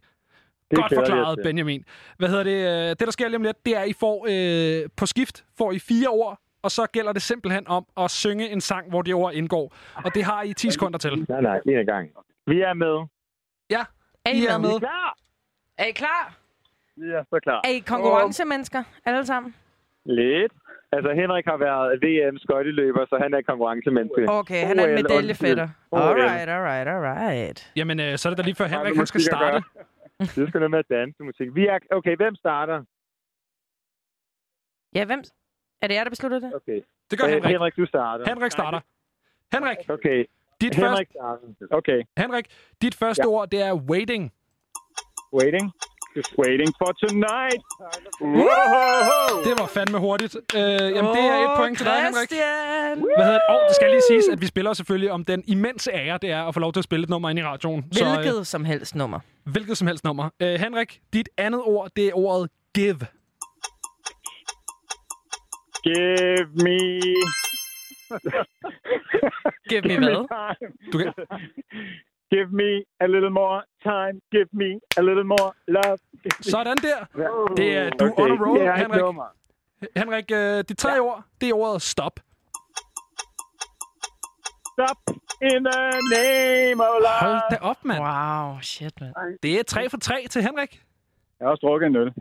[0.71, 1.39] Det Godt forklaret.
[1.43, 1.85] Benjamin.
[2.17, 2.89] Hvad hedder det?
[2.89, 5.45] øh, Det, der sker lige om lidt, det er, at I får øh, på skift
[5.57, 9.01] får I fire ord, og så gælder det simpelthen om at synge en sang, hvor
[9.01, 9.75] de ord indgår.
[10.05, 11.25] Og det har I 10 sekunder til.
[11.29, 12.09] Nej, nej, en gang.
[12.47, 13.05] Vi er med.
[13.69, 13.83] Ja,
[14.25, 14.79] Er I er med.
[14.79, 15.15] klar?
[15.77, 16.35] Er I klar?
[16.97, 17.61] Vi er så klar.
[17.63, 19.55] Er I konkurrencemennesker, alle sammen?
[20.05, 20.51] Lidt.
[20.91, 24.25] Altså, Henrik har været VM skøjteløber, så han er konkurrencemenneske.
[24.29, 25.67] Okay, han er en medaljefætter.
[25.91, 27.71] Alright, alright, alright.
[27.75, 29.63] Jamen, øh, så er det da lige før Henrik, han skal starte.
[30.19, 31.55] Det skal noget med at danse musik.
[31.55, 31.79] Vi er...
[31.91, 32.83] Okay, hvem starter?
[34.95, 35.23] Ja, hvem?
[35.81, 36.55] Er det jer, der beslutter det?
[36.55, 36.81] Okay.
[37.11, 37.51] Det gør Henrik.
[37.51, 38.25] Henrik, du starter.
[38.33, 38.79] Henrik starter.
[39.53, 40.25] Henrik, Okay.
[40.61, 41.77] dit, Henrik først, starter.
[41.77, 42.01] Okay.
[42.17, 42.45] Henrik,
[42.81, 43.27] dit første Ja.
[43.27, 44.33] ord, det er waiting.
[45.33, 45.71] Waiting.
[46.15, 47.61] Just waiting for tonight.
[48.21, 49.43] Whoa!
[49.47, 50.35] Det var fandme hurtigt.
[50.55, 50.61] Øh,
[50.95, 52.29] jamen, det er et point til dig, Henrik.
[52.29, 53.49] Hvad hedder det?
[53.49, 56.43] Og det skal lige siges, at vi spiller selvfølgelig om den immense ære, det er
[56.43, 57.85] at få lov til at spille et nummer ind i radioen.
[57.91, 59.19] Hvilket øh, som helst nummer.
[59.43, 60.29] hvilket som helst nummer.
[60.39, 62.99] Øh, Henrik, dit andet ord, det er ordet give.
[65.83, 66.79] Give me...
[69.69, 70.25] Give me hvad?
[70.93, 71.13] Du kan...
[72.35, 72.71] Give me
[73.05, 73.57] a little more
[73.91, 74.15] time.
[74.35, 75.97] Give me a little more love.
[76.41, 76.99] Sådan der.
[77.57, 79.01] Det er, du Okay, on a roll, det er et Henrik.
[79.01, 79.27] nummer.
[79.95, 82.19] Henrik, øh, dit tredje ord, det er ordet stop.
[84.73, 84.99] Stop
[85.41, 85.81] in the
[86.17, 87.21] name of love.
[87.21, 87.99] Hold da op, mand.
[87.99, 89.13] Wow, shit, mand.
[89.43, 90.83] Det er tre for tre til Henrik.
[91.39, 92.13] Jeg har også drukket en øl.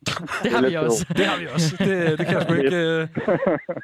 [0.44, 1.06] Det har vi også.
[1.16, 1.76] Det har vi også.
[1.78, 3.02] Det, det kan jeg sgu ikke...
[3.02, 3.08] Uh...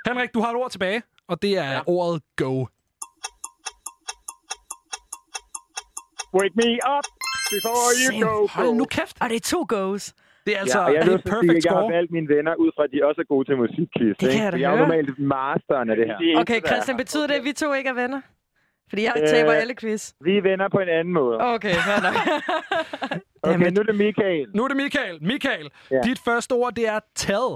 [0.09, 1.81] Henrik, du har et ord tilbage, og det er ja.
[1.87, 2.67] ordet go.
[6.39, 7.07] Wake me up
[7.55, 8.23] before you Same.
[8.27, 8.47] go.
[8.57, 9.17] Hold nu kæft.
[9.23, 10.15] Og det er to goes.
[10.47, 11.93] Det er altså ja, jeg, det er vil et sige, perfect jeg har score.
[11.97, 14.15] valgt mine venner ud fra, at de også er gode til musikquiz.
[14.17, 14.45] Det kan ikke?
[14.45, 16.17] jeg da jeg er normalt masteren af det her.
[16.43, 18.21] Okay, Christian, betyder det, at vi to ikke er venner?
[18.91, 20.03] Fordi jeg Øh, taber alle quiz.
[20.27, 21.37] Vi er venner på en anden måde.
[21.55, 22.15] Okay, fair nok.
[23.51, 24.47] Okay, nu er det Michael.
[24.55, 25.17] Nu er det Michael.
[25.33, 26.01] Michael, Ja.
[26.09, 27.51] dit første ord, det er tell.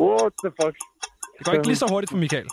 [0.00, 0.76] What the fuck?
[1.38, 2.46] Det går ikke lige så hurtigt for Michael.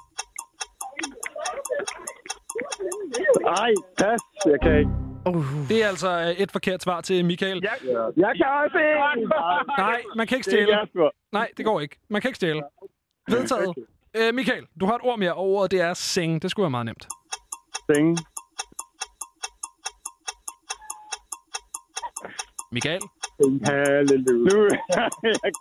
[3.64, 4.22] Ej, pas.
[4.46, 4.92] Jeg kan ikke.
[5.26, 5.46] Uh.
[5.70, 7.60] Det er altså øh, et forkert svar til Michael.
[7.64, 7.78] Jeg,
[8.18, 9.28] jeg kan også ikke.
[9.78, 10.78] Nej, man kan ikke stjæle.
[11.32, 12.00] Nej, det går ikke.
[12.10, 12.62] Man kan ikke stjæle.
[13.30, 13.76] Vedtaget.
[14.18, 16.42] Øh, Michael, du har et ord mere, og ordet det er sing.
[16.42, 17.08] Det skulle være meget nemt.
[17.92, 18.18] Sing.
[22.72, 23.02] Michael?
[23.42, 24.70] Sing halleluja.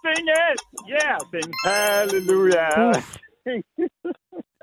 [0.05, 0.59] sing it!
[0.91, 2.67] Yeah, sing halleluja.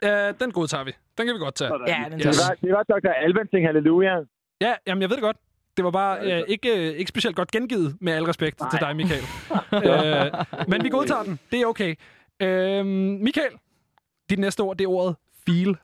[0.03, 0.91] Øh, den godtager vi.
[1.17, 1.71] Den kan vi godt tage.
[1.87, 3.09] Ja, den Det var, det var Dr.
[3.09, 4.15] Alban ting, halleluja.
[4.61, 5.37] Ja, jamen jeg ved det godt.
[5.77, 8.69] Det var bare øh, ikke, øh, ikke specielt godt gengivet, med al respekt Nej.
[8.69, 9.23] til dig, Michael.
[9.87, 10.31] øh,
[10.67, 11.39] men vi godtager den.
[11.51, 11.95] Det er okay.
[12.39, 12.85] Øh,
[13.25, 13.51] Michael,
[14.29, 15.15] dit næste ord, det er ordet
[15.47, 15.75] feel.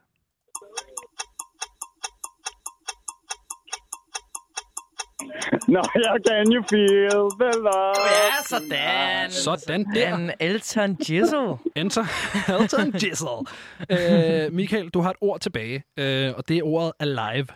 [5.76, 7.96] Nå, jeg kan you feel the love.
[8.16, 9.32] Ja, sådan.
[9.32, 10.16] Sådan der.
[10.16, 11.58] En Elton Jizzle.
[11.82, 12.06] Enter
[12.60, 13.42] Elton Jizzle.
[13.90, 17.48] øh, Michael, du har et ord tilbage, øh, og det er ordet alive.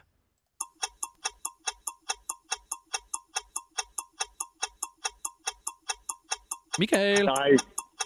[6.79, 7.25] Michael.
[7.25, 7.49] Nej,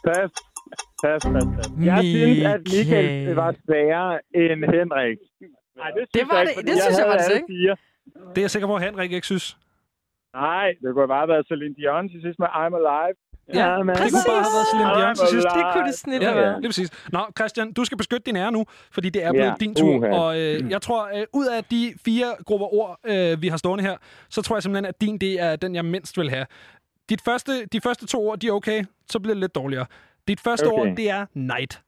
[0.04, 0.30] pas.
[1.04, 1.68] Pas, pas, pas.
[1.86, 5.18] Jeg synes, at Michael var sværere end Henrik.
[5.78, 7.46] Nej, det, Det var det- det synes jeg var det ikke.
[7.50, 7.76] Fire.
[8.30, 9.58] Det er jeg sikker på, at Henrik ikke synes.
[10.34, 13.16] Nej, det kunne bare have været Celine Dion til sidst med I'm Alive.
[13.54, 15.48] Ja, men- det kunne bare have været Celine Dion til sidst.
[15.58, 16.90] Det kunne det snit Ja, have ja, lige præcis.
[17.16, 19.54] Nå, Christian, du skal beskytte din ære nu, fordi det er blevet Ja.
[19.60, 19.96] din tur.
[19.98, 20.10] Uha.
[20.22, 23.84] Og øh, jeg tror, øh, ud af de fire grupper ord, øh, vi har stående
[23.84, 23.98] her,
[24.30, 26.46] så tror jeg simpelthen, at din det er den, jeg mindst vil have.
[27.10, 29.86] Dit første, de første to ord, de er okay, så bliver det lidt dårligere.
[30.28, 30.90] Dit første Okay.
[30.90, 31.82] ord, det er night.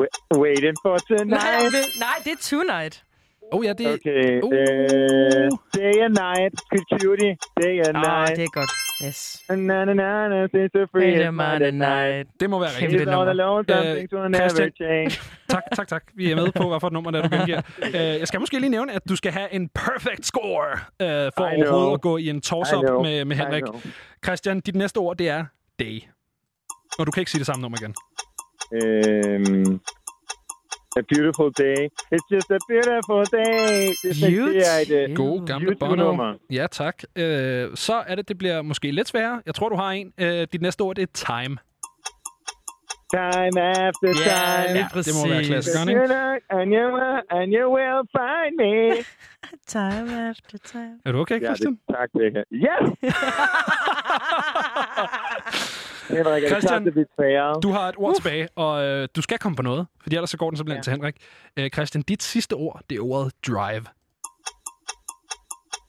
[0.00, 1.72] Wa- Waiting for Nej, tonight.
[1.72, 3.04] men- nej, det er Tonight.
[3.52, 3.92] Oh ja, det er...
[3.92, 4.40] Okay.
[4.42, 4.48] Uh.
[4.48, 6.52] Uh, day and night.
[6.72, 7.36] Good cutie.
[7.62, 8.36] Day and Åh, night.
[8.36, 8.70] det er godt.
[9.06, 9.42] Yes.
[9.50, 10.46] Na na na na.
[10.52, 12.26] Since the free is my night.
[12.40, 13.00] Det må være rigtigt.
[13.00, 13.30] All nummer.
[13.30, 13.64] alone.
[13.70, 15.12] Øh, things will never change.
[15.54, 16.02] Tak, tak, tak.
[16.14, 17.62] Vi er med på, hvad for et nummer det er, du gengiver.
[17.96, 20.70] Øh, jeg skal måske lige nævne, at du skal have en perfect score,
[21.02, 21.68] øh, for I know.
[21.68, 23.02] overhovedet at gå i en toss-up know.
[23.02, 23.62] med, med Henrik.
[23.62, 23.80] know.
[24.24, 25.44] Christian, dit næste ord, det er
[25.78, 26.02] day.
[26.98, 27.94] Og du kan ikke sige det samme nummer igen.
[28.72, 29.80] Um,
[30.96, 31.80] a beautiful day.
[32.14, 33.88] It's just a beautiful day.
[34.02, 36.26] Det er det et God gamle YouTube-nummer.
[36.32, 36.38] Bono.
[36.50, 37.02] Ja, tak.
[37.16, 39.42] Øh, så er det, det bliver måske lidt sværere.
[39.46, 40.12] Jeg tror, du har en.
[40.20, 41.56] Øh, dit næste ord, det er time.
[43.14, 44.74] Time after Ja, time.
[44.74, 45.48] lige det må være præcis.
[45.48, 46.00] klassikeren, ikke?
[46.56, 48.74] and you will, and you will find me.
[49.76, 50.94] Time after time.
[51.04, 51.72] Er du okay, Ja, Christian?
[51.72, 52.42] det, tak, Becca.
[52.50, 52.76] Ja!
[56.08, 57.60] Henrik, er det Christian, klart, det bliver sværere?
[57.60, 60.36] Du har et ord tilbage, og øh, du skal komme på noget, fordi ellers så
[60.36, 60.82] går den simpelthen ja.
[60.82, 61.16] til Henrik.
[61.56, 63.84] Øh, Christian, dit sidste ord, det er ordet drive.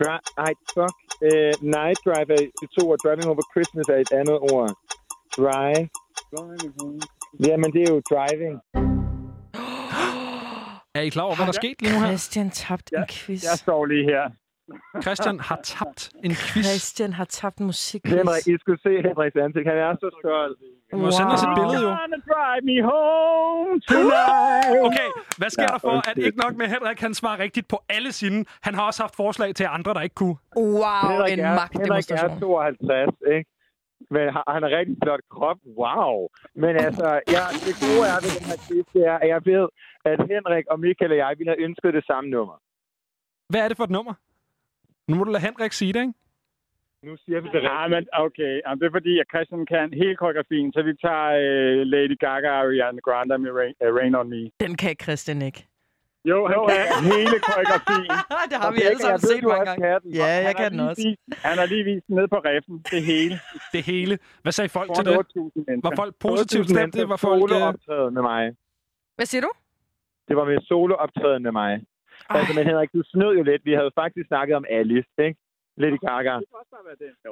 [0.04, 0.96] Dri- Ej, fuck.
[1.28, 2.98] Uh, night drive er et to ord.
[3.04, 4.70] Driving over Christmas er et andet ord.
[5.38, 5.90] Drive.
[7.48, 8.56] Jamen, det er jo driving.
[10.96, 12.08] Er I klar over, hvad der er sket lige nu her?
[12.08, 13.44] Christian tabt en quiz.
[13.44, 14.24] Jeg står lige her.
[15.06, 16.66] Christian har tabt en quiz.
[16.66, 18.14] Christian har tabt en musikquiz.
[18.16, 19.66] Henrik, I skulle se Henriks ansigt.
[19.72, 20.58] Han er så stolt.
[20.92, 21.90] Du må sende os et billede, jo.
[22.34, 24.68] Drive me home tonight.
[24.88, 25.10] Okay,
[25.40, 28.12] hvad sker Ja, der for, at ikke nok med Henrik, han svarer rigtigt på alle
[28.12, 28.46] sine.
[28.62, 30.38] Han har også haft forslag til andre, der ikke kunne.
[30.58, 32.38] Wow, Henrik en er, Henrik magtdemonstration.
[32.38, 33.50] er 52, ikke?
[34.16, 35.58] Men han- har rigtig flot krop.
[35.82, 36.16] Wow.
[36.64, 39.66] Men altså, ja, det gode er ved den her quiz, det er, at jeg ved,
[40.12, 42.56] at Henrik og Michael og jeg ville have ønsket det samme nummer.
[43.52, 44.14] Hvad er det for et nummer?
[45.08, 46.14] Nu må du lade Henrik sige det, ikke?
[47.04, 48.54] Nu siger vi det Ja, men okay.
[48.66, 52.50] Jamen, det er fordi, at Christian kan hele koreografien, så vi tager uh, Lady Gaga
[52.52, 54.42] og Ariana Grande med Rain, uh, Rain on Me.
[54.60, 55.62] Den kan Christian ikke.
[56.32, 56.84] Jo, han kan
[57.14, 58.12] hele koreografien.
[58.52, 59.82] det har vi alle sammen set mange gange.
[59.86, 60.12] kan den.
[60.20, 61.04] Ja, Han jeg har kan den lige også.
[61.08, 62.76] Vist, han har lige vist ned på reffen.
[62.94, 63.36] Det hele.
[63.76, 64.14] Det hele.
[64.44, 65.14] Hvad sagde folk til det?
[65.18, 65.18] 8.000
[65.68, 65.90] mennesker.
[65.90, 67.10] Var folk positivt stemte?
[67.14, 67.40] Var folk...
[67.42, 67.68] solo Øh...
[67.72, 68.44] optræden med mig.
[69.18, 69.52] Hvad siger du?
[70.28, 71.72] Det var med solo optræden med mig.
[72.30, 73.62] Altså, men Henrik, du snød jo lidt.
[73.66, 75.40] Vi havde faktisk snakket om Alice, ikke?
[75.78, 76.40] Lady Gaga.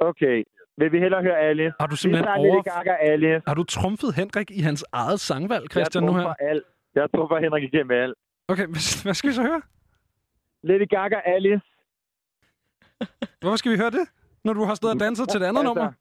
[0.00, 0.44] Okay.
[0.78, 1.74] Vil vi hellere høre Alice?
[1.80, 2.54] Har du Vi simpelthen over...
[2.54, 3.42] Lady Gaga Alice.
[3.46, 6.24] Har du trumfet Henrik i hans eget sangvalg, Christian, jeg nu her?
[6.24, 6.64] for alt.
[6.94, 8.14] Jeg tror for Henrik igennem alt.
[8.48, 9.62] Okay, hvad- skal vi så høre?
[10.62, 11.66] Lady Gaga Alice.
[13.40, 14.06] Hvorfor skal vi høre det,
[14.44, 15.92] når du har stået og danset til det andet Altså, nummer?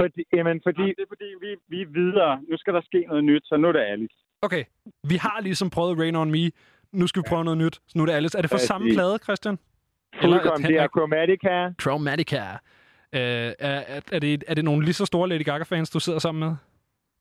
[0.00, 0.82] Fordi, jamen, fordi...
[0.82, 2.40] det er fordi, vi, vi er videre.
[2.50, 4.14] Nu skal der ske noget nyt, så nu er det Alice.
[4.42, 4.64] Okay,
[5.08, 6.44] vi har ligesom prøvet Rain On Me.
[6.94, 7.74] Nu skal vi prøve noget nyt.
[7.86, 8.38] Så nu er det Alice.
[8.38, 9.58] Er det for samme plade, Christian?
[10.20, 10.68] Fuldkommen.
[10.70, 11.72] Det er Chromatica.
[11.82, 12.42] Chromatica.
[13.12, 13.52] Øh, er,
[13.94, 16.56] er, er, det, er det nogle lige så store Lady Gaga-fans, du sidder sammen med?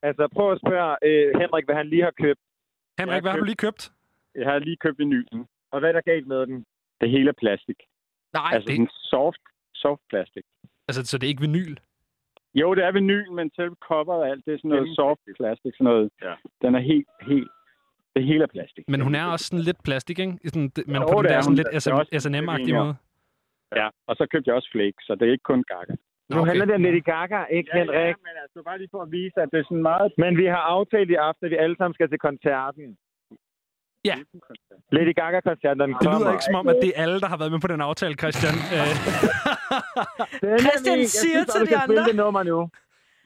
[0.01, 2.39] Altså, prøv at spørge øh, Henrik, hvad han lige har købt.
[2.99, 3.91] Henrik, Jeg hvad har du lige købt?
[4.35, 5.45] Jeg har lige købt vinylen.
[5.71, 6.65] Og hvad er der galt med den?
[7.01, 7.75] Det hele er plastik.
[8.33, 9.41] Nej, altså det- sådan soft,
[9.75, 10.43] soft plastik.
[10.87, 11.75] Altså, så det er ikke vinyl?
[12.55, 15.73] Jo, det er vinyl, men selve coveret og alt, det er sådan noget soft plastik,
[15.77, 16.09] sådan noget.
[16.21, 16.33] Ja.
[16.61, 17.51] Den er helt, helt...
[18.15, 18.83] Det hele er plastik.
[18.93, 20.37] Men hun er også sådan lidt plastik, ikke?
[20.45, 21.57] I Sådan, det- men Jo, på den det der er sådan
[21.97, 22.01] hun.
[22.01, 22.95] lidt Det S&M-agtige det måde.
[23.81, 25.93] Ja, og så købte jeg også flake, så det er ikke kun Gaga.
[26.29, 26.47] Nu okay.
[26.49, 27.95] handler det om Lady Gaga, ikke Ja, Henrik?
[27.99, 30.07] ja, men altså bare lige for at vise, at det er sådan meget...
[30.23, 32.85] Men vi har aftalt i aften, at vi alle sammen skal til koncerten.
[34.09, 34.15] Ja.
[34.97, 36.19] Lady Gaga-koncerten, den Det kommer.
[36.19, 38.13] lyder ikke som om, at det er alle, der har været med på den aftale,
[38.21, 38.55] Christian.
[40.43, 42.03] Øh, Christian siger til de andre.
[42.09, 42.69] det nummer nu.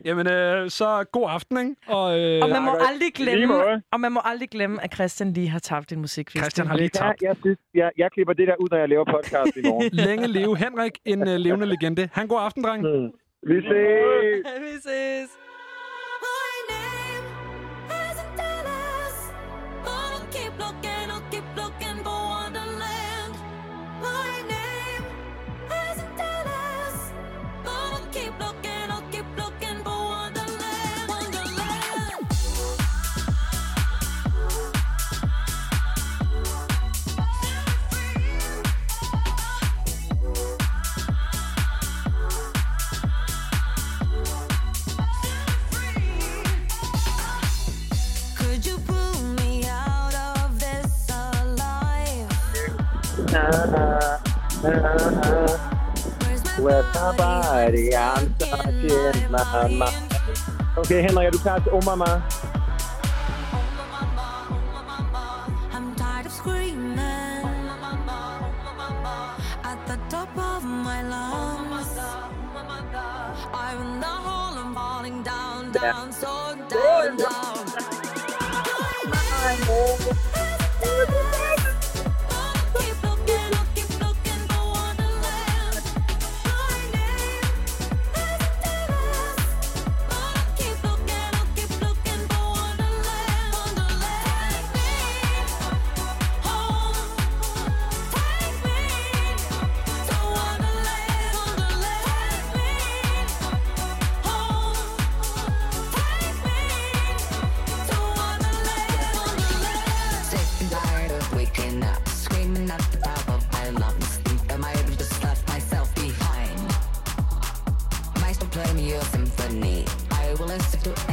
[0.05, 1.75] Jamen, øh, så god aften, ikke?
[1.87, 3.53] Og, øh, Og man må aldrig glemme,
[3.91, 6.41] og man må aldrig glemme, at Christian lige har tabt en musikquiz.
[6.43, 7.21] Christian har lige Ja, tabt.
[7.21, 9.89] jeg, synes, jeg, jeg klipper det der ud, når jeg laver podcast i morgen.
[10.07, 12.09] Længe leve Henrik, en uh, levende legende.
[12.13, 12.83] Han god aften, dreng.
[13.49, 14.45] Vi ses.
[14.65, 15.29] Vi ses.
[56.59, 60.13] With somebody, I'm touching my mind.
[60.77, 62.21] Okay, Henrik, er du klar til Oma Ma?
[65.73, 66.97] I'm tired of screaming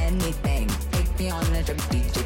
[0.05, 0.69] anything.
[0.93, 2.24] Take me on a trip, DJ,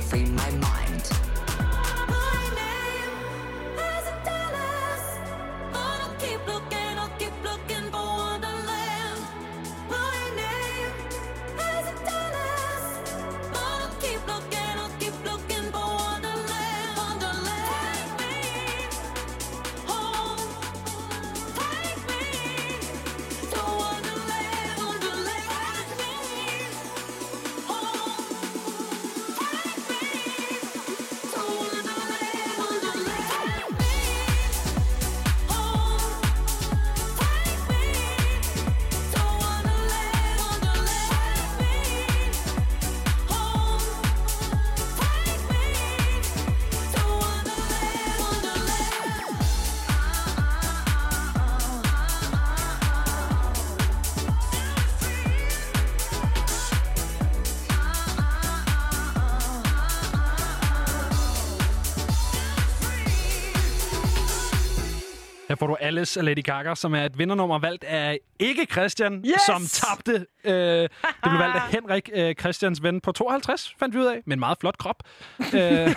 [65.59, 69.35] får du Alice af Lady Gaga, som er et vindernummer valgt af ikke Christian, Yes!
[69.47, 70.26] som tabte.
[70.44, 70.89] Øh, det
[71.22, 74.40] blev valgt af Henrik, øh, Christians ven på 52, fandt vi ud af, med en
[74.40, 75.02] meget flot krop,
[75.55, 75.94] øh,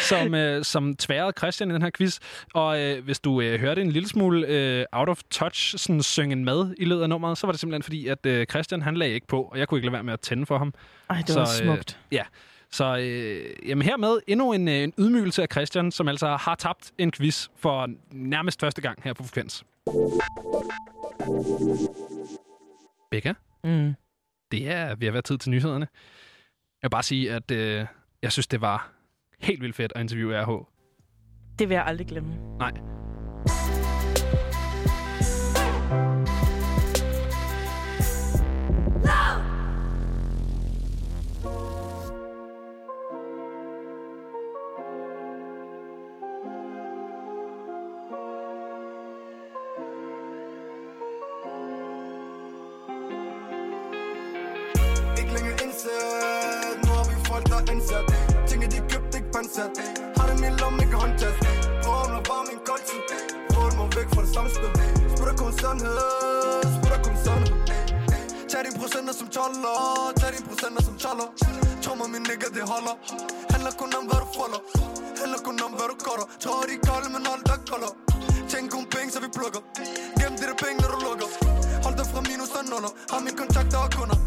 [0.00, 2.18] som, øh, som tværede Christian i den her quiz.
[2.54, 6.36] Og øh, hvis du øh, hørte en lille smule øh, out of touch sådan synge
[6.36, 9.14] med i løbet af nummeret, så var det simpelthen fordi, at øh, Christian han lagde
[9.14, 10.74] ikke på, og jeg kunne ikke lade være med at tænde for ham.
[11.10, 11.98] Ej, det var smukt.
[12.12, 12.22] Øh, ja.
[12.70, 16.92] Så øh, jamen hermed endnu en, øh, en ydmygelse af Christian, som altså har tabt
[16.98, 19.64] en quiz for nærmest første gang her på Frekvens.
[23.10, 23.34] Becca,
[23.64, 23.94] Mm.
[24.52, 25.88] det er ved at være tid til nyhederne.
[26.82, 27.86] Jeg vil bare sige, at øh,
[28.22, 28.92] jeg synes, det var
[29.38, 30.64] helt vildt fedt at interviewe RH.
[31.58, 32.34] Det vil jeg aldrig glemme.
[32.58, 32.72] Nej.
[59.58, 59.82] Købte
[60.16, 61.38] Har det min lomme, ikke håndtast
[61.92, 63.00] Åbner bare min koldtid
[63.54, 64.70] Råd mig væk fra det samme sted.
[65.12, 65.96] Spurgte kun sandhed.
[66.76, 67.56] Spurgte kun sandhed.
[68.50, 69.76] Tag dine procenter som toller.
[70.20, 71.28] Tag dine procenter som toller.
[71.82, 72.94] Tror mig, min nigga, det holder.
[73.52, 74.60] Handler kun om, hvad du folder.
[75.20, 76.26] Handler kun om, hvad du cutter.
[76.42, 77.92] Tror, de kolde, men hold dig kolder
[78.50, 79.62] Tænk kun penge, så vi plukker.
[80.20, 81.28] Gem de der penge, når du lukker.
[81.84, 82.92] Hold dig fra minus og nuller.
[83.12, 84.18] Har mine kontakter og kunder.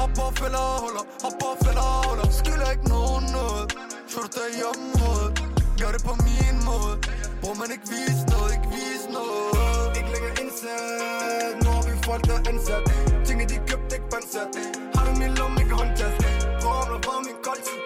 [0.00, 1.04] Hop på fælder og huller.
[1.24, 2.26] Hop på fælder og huller.
[2.40, 3.85] Skylder ikke nogen noget.
[4.16, 5.32] Skylder dig i området.
[5.80, 6.94] Gør det på min måde.
[7.40, 9.90] Bror man ikke vise noget, ikke vise noget.
[9.98, 11.54] Ikke længere indsat.
[11.64, 12.84] Nu har vi folk, der er ansat.
[13.26, 14.48] Ting de købt, ikke pansat
[14.94, 16.18] Har du min lomme, ikke håndtast
[16.64, 17.80] Rumler bare min koldtid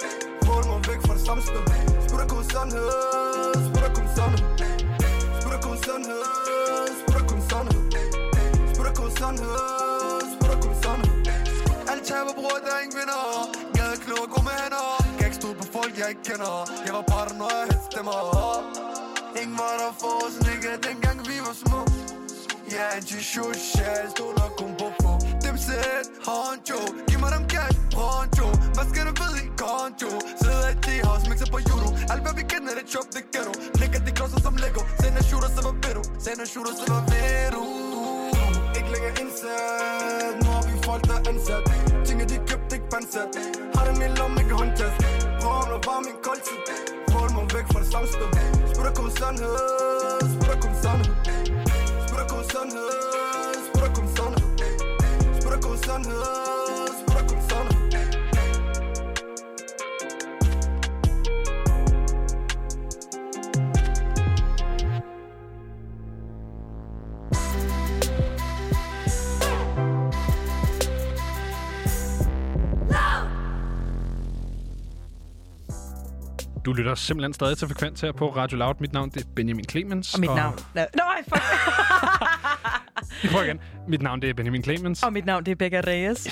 [0.46, 1.64] Råd mig væk fra det samme spil
[2.04, 2.88] Spurgte kun sandhed.
[3.66, 4.50] Spurgte kun sandhed.
[5.40, 6.22] Spurgte kun sandhed.
[7.00, 7.84] Spurgte kun sandhed.
[8.72, 9.56] Spurgte kun sandhed.
[10.32, 11.14] Spurgte kun sandhed.
[11.90, 13.22] Alle taber bror, der er ingen vinder.
[13.76, 14.99] Gade klog og gå med hænder
[15.40, 16.52] stod på folk, jeg ikke kender.
[16.86, 18.16] Jeg var parter, når jeg havde stemmer
[19.40, 21.80] Ingen var der for os, nigga Dengang vi var små.
[22.74, 25.12] Ja, en t-shirt, sjæl, stod nok kun på få.
[25.44, 28.46] Dem sæt, honcho Giv mig dem cash, honcho
[28.76, 30.10] Hvad skal du vide i konto?
[30.40, 33.52] Sidder i T-house, mixer på judo Alt hvad vi kender, det chop, det ghetto.
[33.80, 34.82] Nigga, de klodser som Lego.
[35.02, 36.02] Sender shooter, så var ved du?
[36.24, 37.62] Sender shooter, så var ved du?
[38.78, 40.32] Ikke længere indsat.
[40.42, 41.64] Nu har vi folk, der er ansat.
[42.06, 43.32] Tinget de købte ikke pansat
[43.74, 46.58] Har dem i lomme, ikke håndtast Rumler bare min koldtid.
[47.12, 48.28] Råd mig væk fra det samme sted
[48.70, 49.56] Spurgte kun sandhed.
[50.32, 51.14] Spurgte kun sandhed.
[52.06, 52.88] Spurgte kun sandhed.
[53.66, 54.60] Spurgte kun sandhed.
[55.40, 56.69] Spurgte kun sandhed.
[76.64, 78.74] Du lytter simpelthen stadig til Frekvens her på Radio Loud.
[78.80, 80.14] Mit navn det er Benjamin Clemens.
[80.14, 80.54] Og mit navn...
[80.74, 81.42] Nå, nej, fuck.
[83.22, 83.60] Vi prøver igen.
[83.88, 85.02] Mit navn det er Benjamin Clemens.
[85.02, 86.28] Og mit navn, det er Becca Reyes.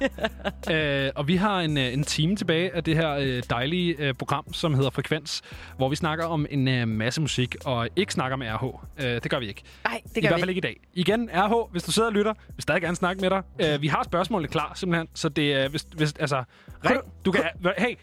[0.72, 4.14] øh, og vi har en, øh, en time tilbage af det her øh, dejlige øh,
[4.14, 5.42] program, som hedder Frekvens,
[5.76, 9.04] hvor vi snakker om en øh, masse musik, og ikke snakker om RH.
[9.04, 9.62] Øh, det gør vi ikke.
[9.84, 10.76] Nej, det I gør hvert vi fald ikke i dag.
[10.94, 13.42] Igen, RH, hvis du sidder og lytter, vil stadig gerne snakke med dig.
[13.58, 15.08] Øh, vi har spørgsmålet klar, simpelthen.
[15.14, 16.44] Så det er, hvis, hvis, altså,
[16.84, 17.42] ring, du kan,
[17.78, 17.94] hey,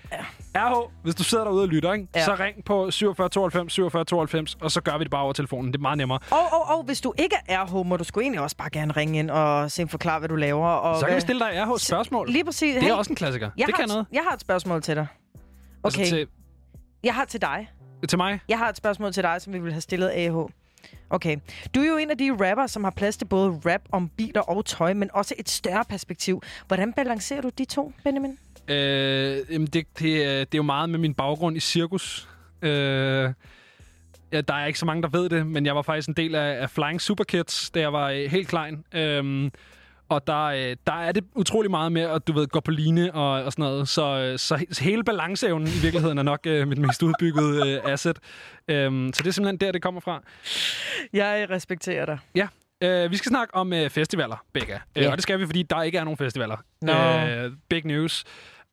[0.55, 2.25] RH, hvis du sidder derude og lytter, ikke, Ja.
[2.25, 5.71] så ring på 47 92 47 92, og så gør vi det bare over telefonen.
[5.71, 6.19] Det er meget nemmere.
[6.31, 8.93] Og, og, og hvis du ikke er RH, må du sgu egentlig også bare gerne
[8.93, 10.67] ringe ind og se forklare, hvad du laver.
[10.67, 12.29] Og Så kan vi stille dig RH spørgsmål.
[12.29, 12.75] Lige præcis.
[12.75, 13.49] Det er også en klassiker.
[13.57, 14.05] Jeg det har kan et, noget.
[14.11, 15.07] Jeg har et spørgsmål til dig.
[15.83, 16.27] Altså Okay, til,
[17.03, 17.69] jeg har til dig.
[18.09, 18.39] til mig?
[18.49, 20.35] Jeg har et spørgsmål til dig, som vi vil have stillet AH.
[21.09, 21.37] Okay.
[21.75, 24.41] Du er jo en af de rapper, som har plads til både rap om biler
[24.41, 26.41] og tøj, men også et større perspektiv.
[26.67, 28.37] Hvordan balancerer du de to, Benjamin?
[28.67, 32.29] Øh, jamen det, det, er- det er jo meget med min baggrund i cirkus.
[32.61, 33.29] Øh,
[34.31, 36.35] ja, der er ikke så mange, der ved det, men jeg var faktisk en del
[36.35, 38.83] af, af Flying Super Kids, da jeg var øh, helt klein.
[38.93, 39.51] Øhm,
[40.09, 43.13] og der, øh, der er det utrolig meget med at du ved, gå på line
[43.13, 43.87] og, og sådan noget.
[43.89, 47.73] Så, øh, så, he- så hele balanceevnen i virkeligheden er nok øh, mit mest udbyggede
[47.73, 48.19] øh, asset.
[48.67, 50.21] Øhm, så det er simpelthen der, det kommer fra.
[51.13, 52.17] Jeg respekterer dig.
[52.35, 52.47] Ja.
[52.83, 54.79] Øh, vi skal snakke om øh, festivaler, Becca.
[54.95, 56.57] Øh, og det skal vi, fordi der ikke er nogen festivaler.
[56.81, 56.93] Nå.
[56.93, 58.23] Øh, big news.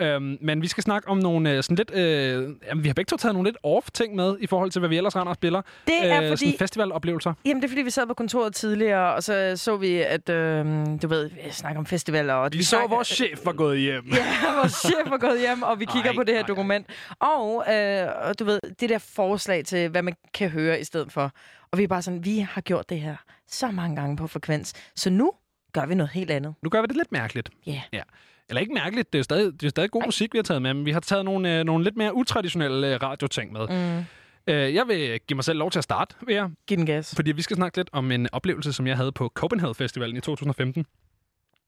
[0.02, 1.90] Øhm, men vi skal snakke om nogle øh, sådan lidt...
[1.94, 4.88] Øh, jamen, vi har begge to taget nogle lidt off-ting med i forhold til, hvad
[4.88, 5.62] vi ellers render og spiller.
[5.86, 7.32] Det er øh, fordi- Sådan festivaloplevelser.
[7.44, 10.66] Jamen, det er fordi, vi sad på kontoret tidligere, og så så vi, at øh,
[11.02, 12.34] du ved, vi snakker om festivaler.
[12.34, 14.04] Og Vi så, at vores chef var gået hjem.
[14.12, 16.86] Ja, vores chef var gået hjem, og vi kigger Ej, på det her dokument.
[17.20, 21.12] Og, øh, og du ved, det der forslag til, hvad man kan høre i stedet
[21.12, 21.30] for.
[21.72, 23.16] Og vi er bare sådan, vi har gjort det her
[23.50, 24.72] så mange gange på frekvens.
[24.96, 25.32] Så nu
[25.72, 26.54] gør vi noget helt andet.
[26.62, 27.50] Nu gør vi det lidt mærkeligt.
[27.66, 27.82] Ja.
[27.92, 28.02] ja.
[28.48, 30.74] Eller ikke mærkeligt, det er stadig, det er stadig god musik, vi har taget med,
[30.74, 33.68] men vi har taget nogle, øh, nogle lidt mere utraditionelle øh, radioting med.
[33.68, 34.04] Mm.
[34.46, 36.50] Øh, jeg vil give mig selv lov til at starte, vil jeg.
[36.66, 37.14] Giv den gas.
[37.14, 40.20] Fordi vi skal snakke lidt om en oplevelse, som jeg havde på Copenhagen Festivalen i
[40.20, 40.86] 2015.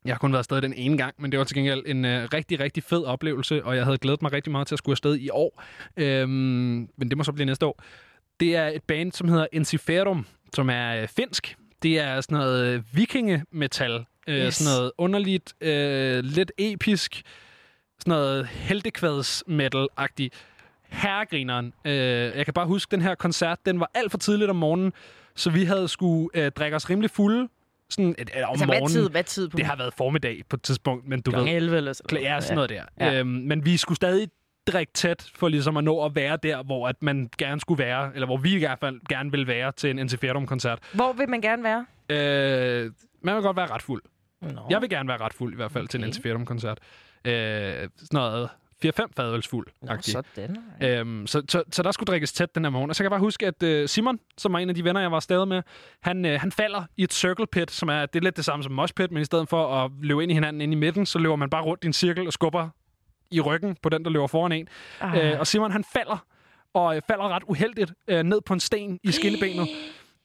[0.04, 2.28] Jeg har kun været afsted den ene gang, men det var til gengæld en øh,
[2.34, 5.16] rigtig, rigtig fed oplevelse, og jeg havde glædet mig rigtig meget til at skulle afsted
[5.16, 5.62] i år.
[5.96, 6.28] Øhm,
[6.96, 7.82] men det må så blive næste år.
[8.40, 11.56] Det er et band, som hedder Enciferum, som er øh, finsk.
[11.84, 14.04] Det er sådan noget øh, vikingemetal.
[14.26, 14.54] Øh, Yes.
[14.54, 17.22] Sådan noget underligt, øh, lidt episk,
[17.98, 20.28] sådan noget heldekvads-metal-agtigt.
[20.88, 21.72] Herregrineren.
[21.84, 21.92] Øh,
[22.36, 24.92] jeg kan bare huske, den her koncert, den var alt for tidligt om morgenen,
[25.36, 27.48] så vi havde skulle øh, drikke os rimelig fulde.
[27.90, 28.88] Sådan, et, eller om Altså, hvad morgenen.
[29.02, 31.56] tid- hvad tid på- Det har været formiddag på et tidspunkt, men du Klokken ved...
[31.56, 32.24] 11 eller sådan noget.
[32.24, 32.82] Ja, sådan noget der.
[33.00, 33.18] Ja.
[33.18, 34.28] Øhm, men vi skulle stadig
[34.66, 38.10] drikke tæt, for ligesom at nå at være der, hvor at man gerne skulle være,
[38.14, 40.78] eller hvor vi i hvert fald gerne vil være til en Antiferum-koncert.
[40.92, 41.86] Hvor vil man gerne være?
[42.08, 42.92] Øh,
[43.22, 44.02] man vil godt være ret fuld.
[44.40, 44.66] Nå.
[44.70, 45.90] Jeg vil gerne være ret fuld i hvert fald okay.
[45.90, 46.78] til en Antiferum-koncert.
[47.24, 48.48] Øh, sådan noget
[48.84, 49.66] 4-5 fadølsfuld.
[49.82, 50.56] Nå, sådan.
[50.82, 52.90] Øhm, så, så, så der skulle drikkes tæt den her morgen.
[52.90, 55.00] Og så kan jeg bare huske, at øh, Simon, som var en af de venner,
[55.00, 55.62] jeg var afsted med,
[56.00, 58.62] han, øh, han falder i et circle pit, som er, det er lidt det samme
[58.62, 61.06] som mosh pit, men i stedet for at løbe ind i hinanden ind i midten,
[61.06, 62.68] så løber man bare rundt i en cirkel og skubber
[63.30, 64.68] i ryggen på den, der løber foran en.
[65.00, 65.32] Ah.
[65.32, 66.26] Øh, og Simon, han falder,
[66.74, 69.68] og øh, falder ret uheldigt øh, ned på en sten i skinnebenet.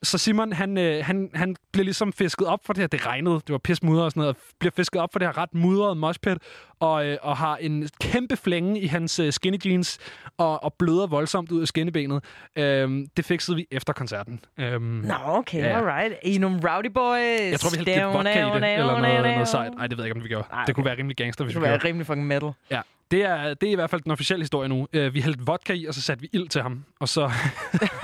[0.03, 2.87] Så Simon, han, øh, han, han bliver ligesom fisket op for det her.
[2.87, 4.35] Det regnede, det var pis mudder og sådan noget.
[4.35, 6.37] Og bliver fisket op for det her ret mudrede moshpit.
[6.79, 9.99] Og, øh, og har en kæmpe flænge i hans øh, skinny jeans.
[10.37, 12.23] Og, og bløder voldsomt ud af skinnebenet.
[12.55, 14.39] Øhm, det fikset vi efter koncerten.
[14.59, 15.77] Øhm, Nå, okay, ja.
[15.77, 16.13] alright.
[16.23, 17.51] I nogle rowdy boys.
[17.51, 19.73] Jeg tror, vi hældte lidt vodka i det, eller noget, noget sejt.
[19.75, 20.47] Nej, det ved jeg ikke, om vi gjorde.
[20.51, 21.83] Nej, Det kunne være rimelig gangster, hvis Det vi kunne gjorde.
[21.83, 22.51] være rimelig fucking metal.
[22.71, 22.81] Ja,
[23.11, 24.87] det er, det er i hvert fald den officielle historie nu.
[24.97, 26.85] Uh, vi hældte vodka i, og så satte vi ild til ham.
[26.99, 27.31] Og så...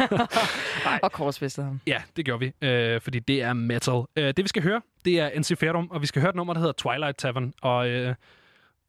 [1.03, 1.81] Og korsfæstede ham.
[1.87, 4.03] Ja, det gør vi, øh, fordi det er metal.
[4.15, 6.59] Øh, det vi skal høre, det er Ensiferum, og vi skal høre et nummer, der
[6.59, 7.53] hedder Twilight Tavern.
[7.61, 8.15] Og øh,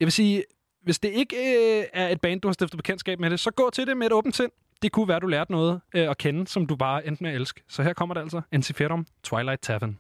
[0.01, 0.45] jeg vil sige,
[0.83, 3.71] hvis det ikke øh, er et band, du har stiftet bekendtskab med det, så gå
[3.71, 4.51] til det med et åbent sind.
[4.83, 7.37] Det kunne være, du lærte noget øh, at kende, som du bare endte med at
[7.37, 7.63] elske.
[7.69, 8.41] Så her kommer det altså.
[8.53, 9.99] Ensiferum, Twilight Tavern.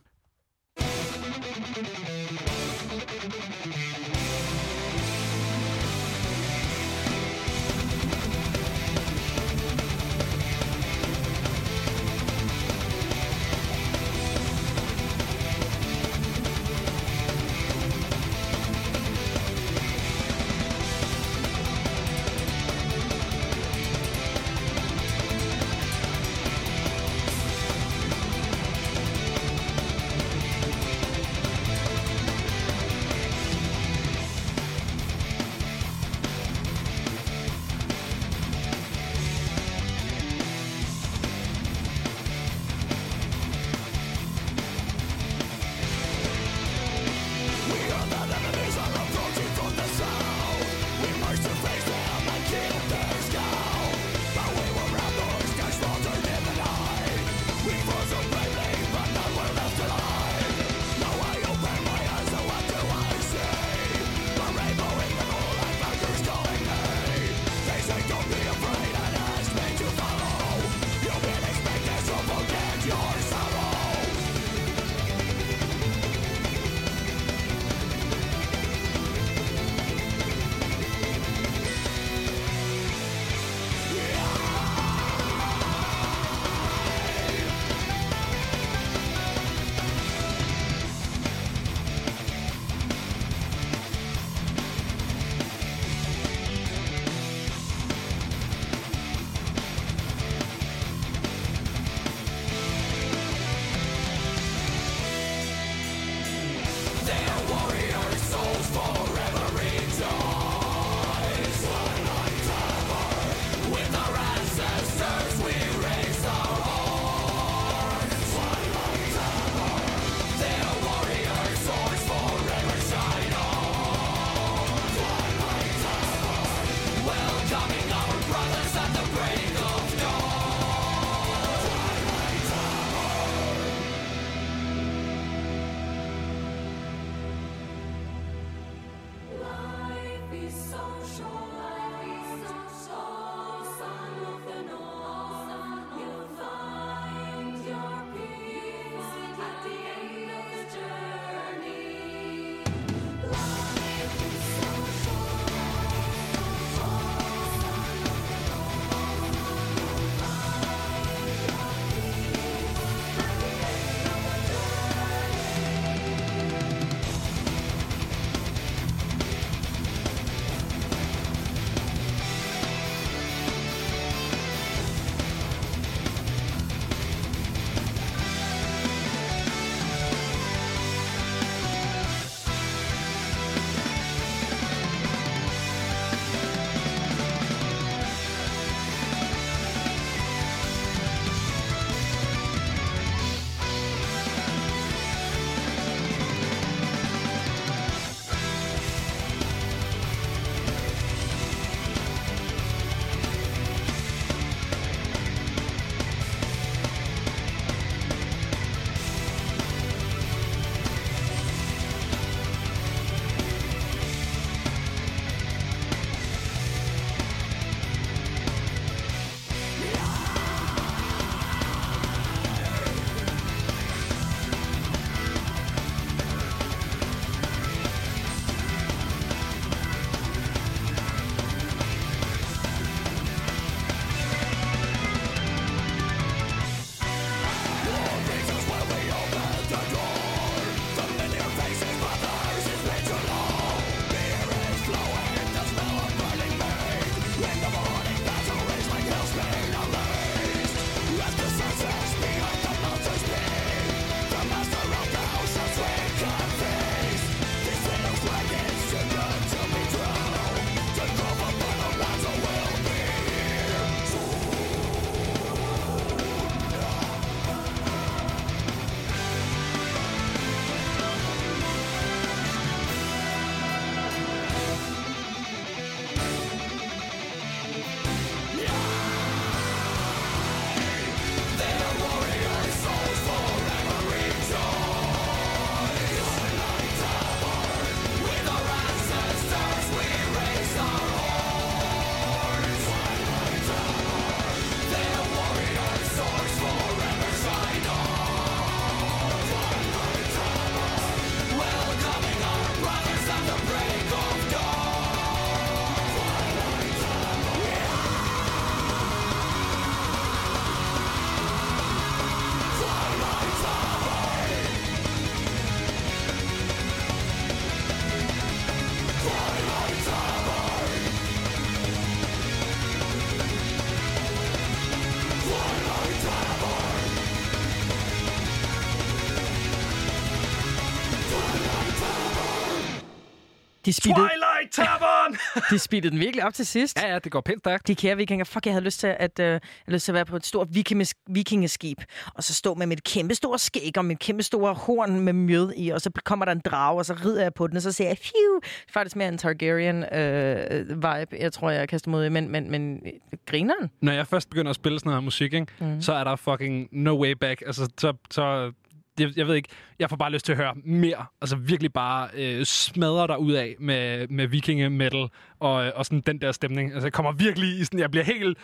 [333.86, 335.36] De speedede, Twilight Tavern!
[335.70, 336.98] de speedede den virkelig op til sidst.
[337.02, 337.86] ja, ja, det går pænt stærkt.
[337.88, 338.44] De kære vikinger.
[338.44, 339.60] Fuck, jeg havde lyst til at, øh, jeg havde
[339.96, 341.98] lyst til at være på et stort vikinges, vikingeskib.
[342.34, 345.72] Og så stå med mit kæmpe store skæg og mit kæmpe store horn med mjød
[345.76, 345.88] i.
[345.90, 347.76] Og så kommer der en drage, og så rider jeg på den.
[347.76, 348.60] Og så siger jeg, phew.
[348.92, 352.30] Faktisk mere en Targaryen-vibe, jeg tror, jeg kaster mod.
[352.30, 353.12] Men, men, men øh,
[353.46, 353.90] grineren?
[354.02, 356.02] Når jeg først begynder at spille sådan noget her musik, ikke, Mhm.
[356.02, 357.62] så er der fucking no way back.
[357.66, 358.72] Altså, så, så
[359.20, 359.68] jeg, jeg ved ikke,
[359.98, 361.26] jeg får bare lyst til at høre mere.
[361.40, 365.28] Altså virkelig bare øh, smadre dig ud af med, med vikinge metal
[365.60, 366.92] og, og sådan den der stemning.
[366.92, 368.58] Altså jeg kommer virkelig i sådan, jeg bliver helt,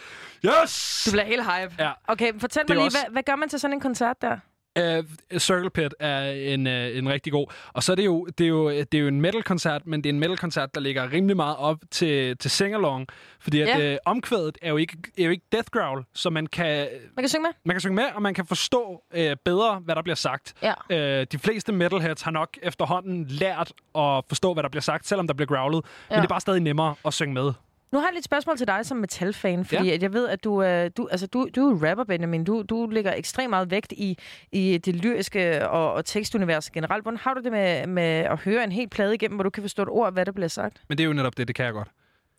[0.46, 1.02] yes!
[1.06, 1.74] Du bliver helt hype.
[1.78, 1.92] Ja.
[2.08, 4.36] Okay, fortæl Det mig lige, også- hvad, hvad gør man til sådan en koncert der?
[4.80, 7.46] Uh, Circle Pit er en, uh, en rigtig god.
[7.72, 10.10] Og så er det jo, det er jo, det er jo en metal-koncert, men det
[10.10, 13.06] er en metal-koncert, der ligger rimelig meget op til, til sing-along.
[13.40, 13.92] Fordi at Ja.
[13.92, 17.28] uh, omkvædet er jo, ikke, er jo ikke death growl, så man kan, Man kan
[17.28, 17.50] synge med?
[17.64, 20.54] man kan synge med, og man kan forstå uh, bedre, hvad der bliver sagt.
[20.90, 21.20] Ja.
[21.20, 25.26] Uh, de fleste metalheads har nok efterhånden lært at forstå, hvad der bliver sagt, selvom
[25.26, 25.84] der bliver growlet.
[26.10, 26.14] Ja.
[26.14, 27.52] Men det er bare stadig nemmere at synge med.
[27.92, 29.94] Nu har jeg lidt spørgsmål til dig som metal-fan, fordi Ja.
[29.94, 32.44] at jeg ved, at du, øh, du, altså, du, du er rapper, Benjamin.
[32.44, 34.18] Du, du lægger ekstremt meget vægt i,
[34.52, 37.04] i det lyriske og, og tekstuniverset generelt.
[37.04, 39.62] Hvordan har du det med, med at høre en hel plade igennem, hvor du kan
[39.62, 40.82] forstå et ord, hvad der bliver sagt?
[40.88, 41.88] Men det er jo netop det, det kan jeg godt.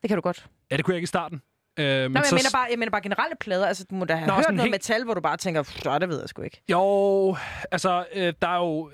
[0.01, 0.45] Det kan du godt.
[0.71, 1.41] Ja, det kunne jeg ikke i starten.
[1.80, 3.67] Uh, men Nå, men jeg, så- mener bare, jeg mener bare generelle plader.
[3.67, 5.84] Altså, du må da have Nå, hørt noget helt- metal, hvor du bare tænker, "Pff,
[5.84, 6.61] det ved jeg sgu ikke.
[6.71, 7.35] Jo,
[7.71, 8.91] altså, øh, der er jo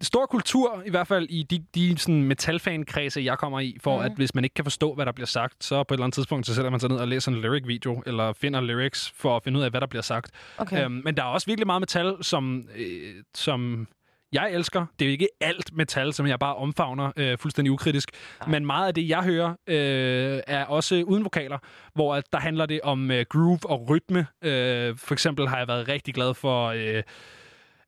[0.00, 4.04] stor kultur, i hvert fald i de, de sådan metalfan-kredse, jeg kommer i, for mm.
[4.04, 6.14] at hvis man ikke kan forstå, hvad der bliver sagt, så på et eller andet
[6.14, 9.42] tidspunkt, så sætter man sig ned og læser en lyric-video, eller finder lyrics for at
[9.44, 10.30] finde ud af, hvad der bliver sagt.
[10.58, 10.84] Okay.
[10.84, 13.88] Øhm, men der er også virkelig meget metal, som, øh, som
[14.32, 14.86] jeg elsker.
[14.98, 18.10] Det er jo ikke alt metal, som jeg bare omfavner øh, fuldstændig ukritisk.
[18.46, 21.58] Men meget af det, jeg hører, øh, er også uden vokaler,
[21.94, 24.26] hvor at der handler det om øh, groove og rytme.
[24.42, 26.66] Øh, for eksempel har jeg været rigtig glad for...
[26.66, 27.02] Øh,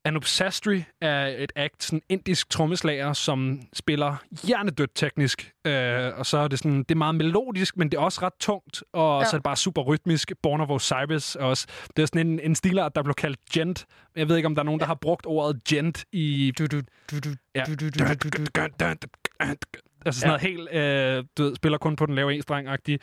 [0.09, 5.51] Anup Sastry er et act, sådan indisk trommeslager, som spiller hjernedødt teknisk.
[5.67, 8.33] Øh, og så er det sådan, det er meget melodisk, men det er også ret
[8.39, 9.25] tungt, og Ja.
[9.25, 10.31] så er det bare super rytmisk.
[10.43, 11.67] Born of Osiris er også.
[11.95, 13.85] Det er sådan en, en stilart, der blev kaldt gent.
[14.15, 16.51] Jeg ved ikke, om der er nogen, der har brugt ordet gent i...
[20.05, 20.47] Altså sådan Ja.
[20.47, 22.97] noget helt, øh, du ved, spiller kun på den lave E-streng-agtige.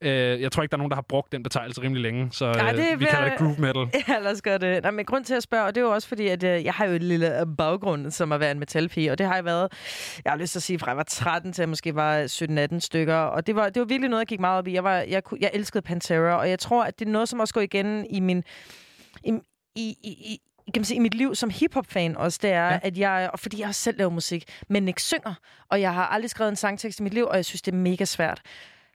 [0.00, 2.44] Øh, jeg tror ikke, der er nogen, der har brugt den betegnelse rimelig længe, så
[2.46, 3.88] øh, Ej, det er vi kalder det groove metal.
[4.08, 4.82] Ja, lad os gøre det.
[4.82, 6.72] Nej, men grund til at spørge, og det er jo også fordi, at øh, jeg
[6.74, 9.44] har jo et lille øh, baggrund, som at være en metalpige, og det har jeg
[9.44, 9.72] været,
[10.24, 12.22] jeg har lyst til at sige, fra jeg var 13 til jeg måske var
[12.74, 14.72] 17-18 stykker, og det var, det var virkelig noget, jeg gik meget op i.
[14.74, 17.54] Jeg, var, jeg, jeg elskede Pantera, og jeg tror, at det er noget, som også
[17.54, 18.42] går igen i min...
[19.24, 20.38] I, i, i
[20.74, 22.78] kan man sige, i mit liv som hiphop-fan også, det er, ja.
[22.82, 25.34] at jeg, og fordi jeg også selv laver musik, men ikke synger,
[25.68, 27.76] og jeg har aldrig skrevet en sangtekst i mit liv, og jeg synes, det er
[27.76, 28.42] mega svært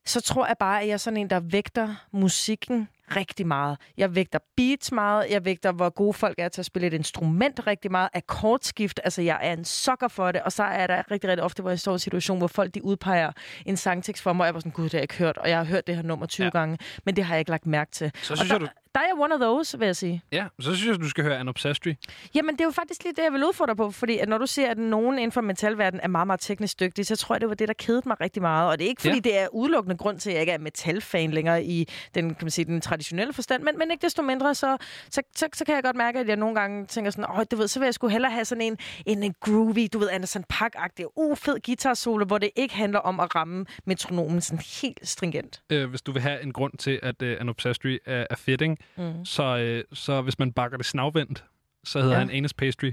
[0.05, 3.77] så tror jeg bare, at jeg er sådan en, der vægter musikken rigtig meget.
[3.97, 5.25] Jeg vægter beats meget.
[5.29, 8.09] Jeg vægter, hvor gode folk er til at spille et instrument rigtig meget.
[8.13, 8.99] Akkordskift.
[9.03, 10.41] Altså, jeg er en sokker for det.
[10.41, 12.73] Og så er der rigtig, rigtig ofte, hvor jeg står i en situation, hvor folk
[12.73, 13.31] de udpeger
[13.65, 15.37] en sangtekst for mig, og jeg var sådan, gud, det har jeg ikke hørt.
[15.37, 16.49] Og jeg har hørt det her nummer 20 ja.
[16.51, 18.11] gange, men det har jeg ikke lagt mærke til.
[18.21, 20.21] Så Og synes der, jeg, du- der er jeg one of those, vil jeg sige.
[20.31, 21.93] Ja, så synes jeg, du skal høre Sastry.
[22.35, 24.45] Jamen, det er jo faktisk lige det, jeg vil udfordre på, fordi at når du
[24.45, 27.49] ser, at nogen inden for metalverdenen er meget, meget teknisk dygtig, så tror jeg, det
[27.49, 28.69] var det, der kedede mig rigtig meget.
[28.71, 29.19] Og det er ikke, fordi Ja.
[29.19, 32.51] det er udelukkende grund til, at jeg ikke er metalfan længere i den, kan man
[32.51, 34.77] sige, den traditionelle forstand, men, men ikke desto mindre, så,
[35.09, 37.55] så, så, så kan jeg godt mærke, at jeg nogle gange tænker sådan, åh, du
[37.55, 40.43] ved, så vil jeg sgu hellere have sådan en, en, en groovy, du ved, Anderson
[40.53, 45.61] Paak-agtig, uh, fed guitar-solo, hvor det ikke handler om at ramme metronomen sådan helt stringent.
[45.69, 49.25] Øh, hvis du vil have en grund til, at øh, Sastry er, er fitting, Mm.
[49.25, 51.45] så, øh, så hvis man bakker det snavvendt,
[51.83, 52.19] så hedder Ja.
[52.19, 52.91] han Anus Pastry.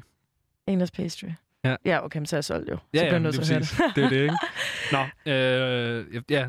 [0.66, 1.28] Anus pastry.
[1.70, 1.76] Ja.
[1.84, 2.76] Ja, okay, men så er jeg solgt jo.
[2.76, 3.80] Så Ja, bliver ja, det, er høre præcis.
[3.96, 4.34] det er det, ikke?
[5.26, 6.46] Nå, øh, ja,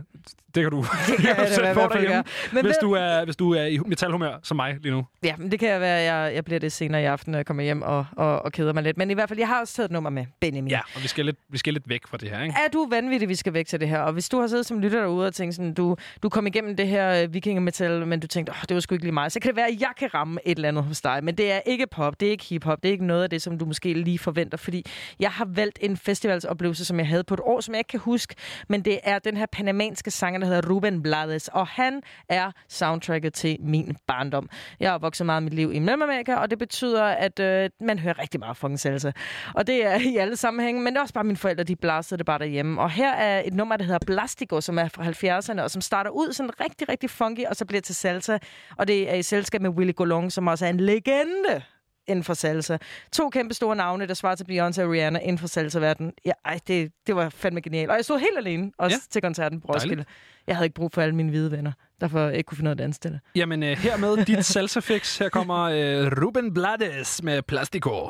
[0.55, 0.77] det kan du,
[1.07, 2.23] Det kan jeg selv få derhjemme.
[2.53, 5.05] Men hvis, ved- du er, hvis du er i metalhumør som mig lige nu.
[5.23, 7.37] Ja, men det kan jeg være, at jeg, jeg bliver det senere i aften, når
[7.39, 8.97] jeg kommer hjem og, og, og keder mig lidt.
[8.97, 10.69] Men i hvert fald, jeg har også taget et nummer med, Benjamin.
[10.71, 12.55] Ja, og vi skal lidt, vi skal lidt væk fra det her, ikke?
[12.65, 13.99] Er du vanvittig, vi skal væk til det her?
[13.99, 16.75] Og hvis du har siddet som lytter derude og tænkt sådan, du, du kom igennem
[16.75, 19.39] det her uh, vikingemetal, men du tænkte, åh, det var sgu ikke lige mig, så
[19.39, 21.23] kan det være, at jeg kan ramme et eller andet hos dig.
[21.23, 23.41] Men det er ikke pop, det er ikke hiphop, det er ikke noget af det,
[23.41, 24.85] som du måske lige forventer, fordi
[25.19, 27.99] jeg har valgt en festivalsoplevelse, som jeg havde på et år, som jeg ikke kan
[27.99, 28.35] huske,
[28.67, 33.33] men det er den her panamanske sanger, der hedder Ruben Blades, og han er soundtracket
[33.33, 34.49] til min barndom.
[34.79, 37.99] Jeg har vokset meget af mit liv i Mellemamerika, og det betyder, at øh, man
[37.99, 39.11] hører rigtig meget fucking salsa.
[39.53, 42.17] Og det er i alle sammenhænge, men det er også bare mine forældre, de blastede
[42.17, 42.81] det bare derhjemme.
[42.81, 46.09] Og her er et nummer, der hedder Plastico, som er fra 70'erne, og som starter
[46.09, 48.37] ud sådan rigtig, rigtig funky, og så bliver til salsa.
[48.77, 51.63] Og det er i selskab med Willy Golong, som også er en legende
[52.09, 52.77] inden for salsa.
[53.11, 56.13] To kæmpe store navne, der svarer til Beyoncé og Rihanna inden for salsa-verdenen.
[56.25, 57.89] Ja, ej, det, det var fandme genialt.
[57.89, 58.99] Og jeg stod helt alene også Ja.
[59.11, 59.95] til koncerten på Roskilde.
[59.95, 60.09] Dejligt.
[60.47, 61.71] Jeg havde ikke brug for alle mine hvide venner,
[62.01, 63.19] derfor jeg ikke kunne finde noget at danse til det.
[63.35, 65.17] Jamen, øh, hermed dit salsa fix.
[65.17, 68.09] Her kommer øh, Ruben Blades med Plastico.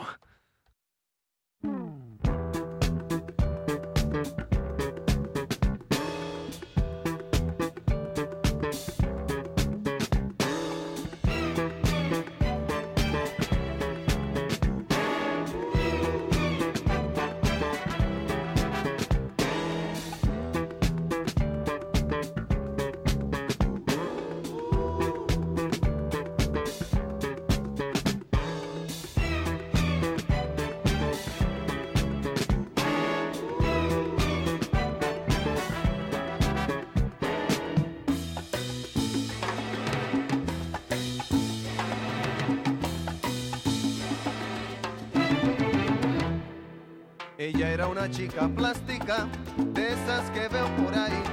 [47.58, 49.28] Era una chica plástica,
[49.58, 51.24] de esas que veo por ahí,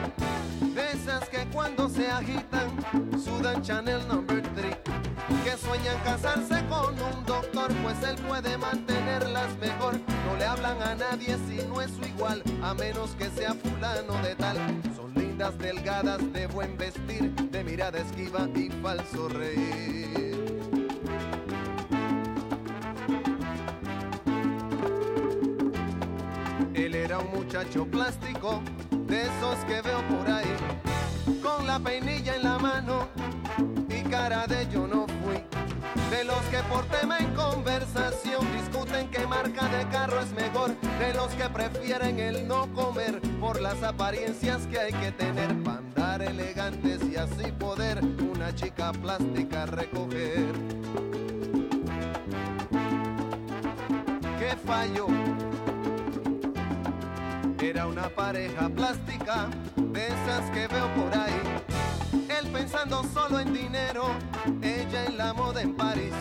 [0.75, 2.71] de esas que cuando se agitan
[3.23, 4.77] sudan Chanel Number 3,
[5.45, 10.01] que sueñan casarse con un doctor, pues él puede mantenerlas mejor.
[10.27, 14.15] No le hablan a nadie si no es su igual, a menos que sea fulano
[14.23, 14.57] de tal.
[14.97, 20.36] Son lindas, delgadas, de buen vestir, de mirada esquiva y falso reír.
[27.19, 28.63] Un muchacho plástico,
[29.07, 30.57] de esos que veo por ahí,
[31.43, 33.09] con la peinilla en la mano
[33.89, 35.43] y cara de yo no fui.
[36.11, 41.15] De los que por tema en conversación discuten qué marca de carro es mejor, de
[41.15, 46.23] los que prefieren el no comer por las apariencias que hay que tener para andar
[46.23, 50.47] elegantes y así poder una chica plástica recoger.
[54.39, 55.16] ¿Qué fallo?
[57.77, 61.43] Era una pareja plástica, de esas que veo por ahí.
[62.27, 64.07] Él pensando solo en dinero,
[64.63, 66.15] ella en la moda en París.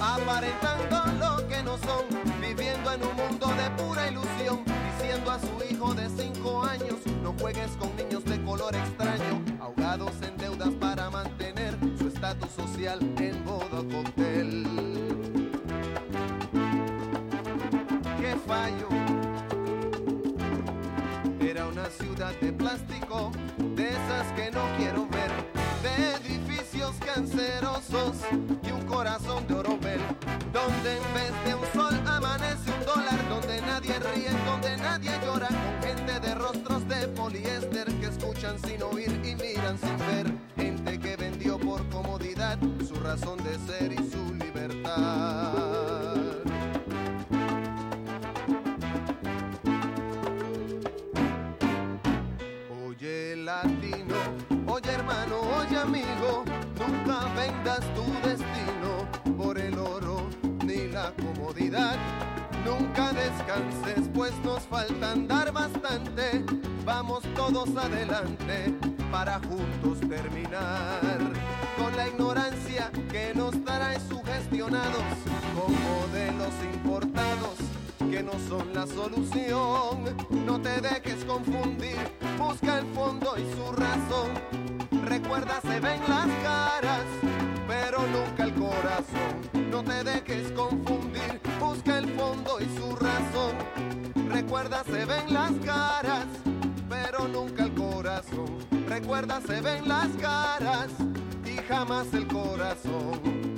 [0.00, 2.04] Aparentando lo que no son,
[2.40, 4.62] viviendo en un mundo de pura ilusión.
[5.00, 9.42] Diciendo a su hijo de cinco años, no juegues con niños de color extraño.
[9.60, 14.77] Ahogados en deudas para mantener su estatus social en boda cóctel.
[22.48, 25.30] De plástico, de esas que no quiero ver,
[25.82, 28.16] de edificios cancerosos
[28.62, 30.00] y un corazón de oropel,
[30.50, 35.48] donde en vez de un sol amanece un dólar, donde nadie ríe, donde nadie llora,
[35.48, 40.98] con gente de rostros de poliéster que escuchan sin oír y miran sin ver, gente
[40.98, 45.87] que vendió por comodidad su razón de ser y su libertad.
[55.88, 56.44] Amigo,
[56.78, 60.28] nunca vendas tu destino por el oro
[60.64, 61.96] ni la comodidad.
[62.64, 66.44] Nunca descanses, pues nos falta andar bastante.
[66.84, 68.74] Vamos todos adelante
[69.10, 71.18] para juntos terminar
[71.78, 75.08] con la ignorancia que nos trae sugestionados
[75.56, 77.56] con modelos importados
[78.10, 80.16] que no son la solución.
[80.44, 81.96] No te dejes confundir,
[82.38, 84.57] busca el fondo y su razón.
[85.08, 87.04] Recuerda, se ven las caras,
[87.66, 89.70] pero nunca el corazón.
[89.70, 93.56] No te dejes confundir, busca el fondo y su razón.
[94.28, 96.26] Recuerda, se ven las caras,
[96.90, 98.58] pero nunca el corazón.
[98.86, 100.88] Recuerda, se ven las caras
[101.42, 103.48] y jamás el corazón.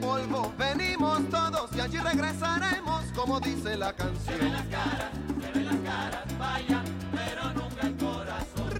[0.00, 0.85] Polvo allí
[2.12, 4.38] regresaremos, como dice la canción.
[4.38, 5.10] Se ven las caras,
[5.40, 8.70] se ven las caras, vaya, pero nunca el corazón.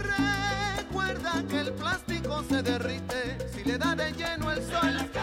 [0.78, 5.15] Recuerda que el plástico se derrite si le da de lleno el sol.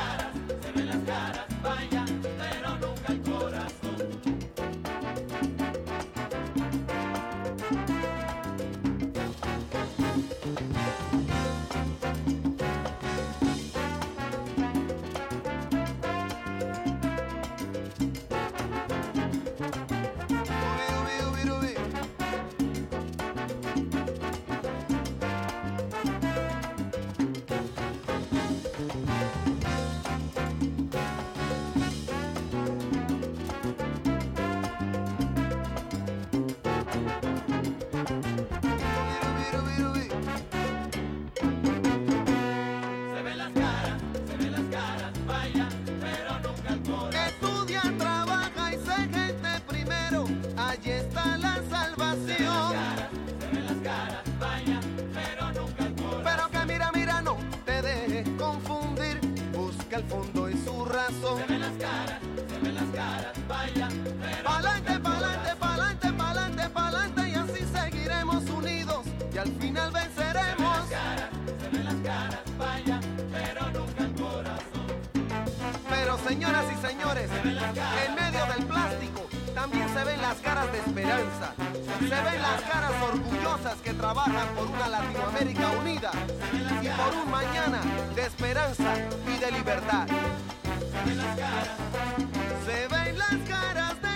[77.43, 81.53] En medio del plástico también se ven las caras de esperanza.
[81.99, 86.11] Se ven las caras orgullosas que trabajan por una Latinoamérica unida
[86.81, 87.81] y por un mañana
[88.15, 88.95] de esperanza
[89.27, 90.07] y de libertad.
[92.65, 94.12] Se ven las caras de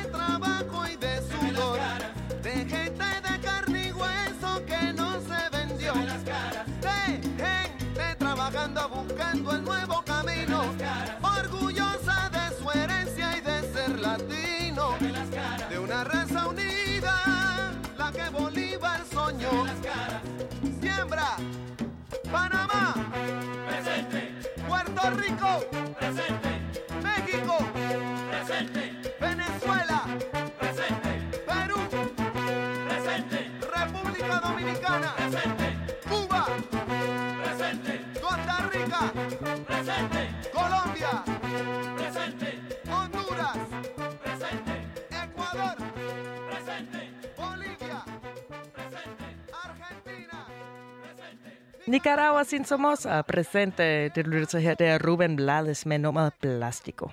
[51.87, 54.09] Nicaragua sin Somoza ah, presente.
[54.09, 57.09] Det du lytter til her, det er Ruben Blades med nummeret Plastico.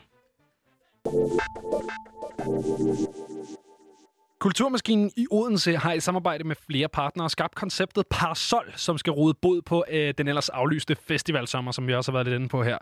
[4.41, 9.35] Kulturmaskinen i Odense har i samarbejde med flere partnere skabt konceptet Parasol, som skal rode
[9.43, 12.63] bod på øh, den ellers aflyste festivalsommer, som vi også har været lidt inde på
[12.63, 12.79] her.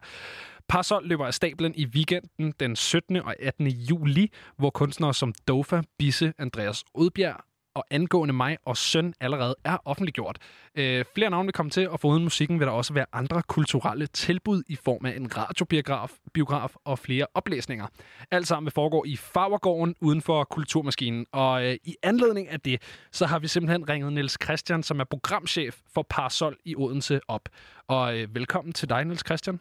[0.69, 3.17] Parasol løber af stablen i weekenden den 17.
[3.17, 3.67] og 18.
[3.67, 9.77] juli, hvor kunstnere som Dofa, Bisse, Andreas Odbjerg og angående mig og søn allerede er
[9.85, 10.39] offentliggjort.
[10.75, 14.07] Øh, flere navne vil komme til, og foruden musikken vil der også være andre kulturelle
[14.07, 17.87] tilbud i form af en radiobiograf biograf og flere oplæsninger.
[18.31, 21.27] Alt sammen vil foregå i Farvergården uden for Kulturmaskinen.
[21.33, 25.05] Og øh, i anledning af det, så har vi simpelthen ringet Niels Christian, som er
[25.05, 27.49] programchef for Parasol i Odense op.
[27.89, 29.61] Og øh, velkommen til dig, Niels Christian.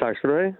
[0.00, 0.54] Tak skal du have.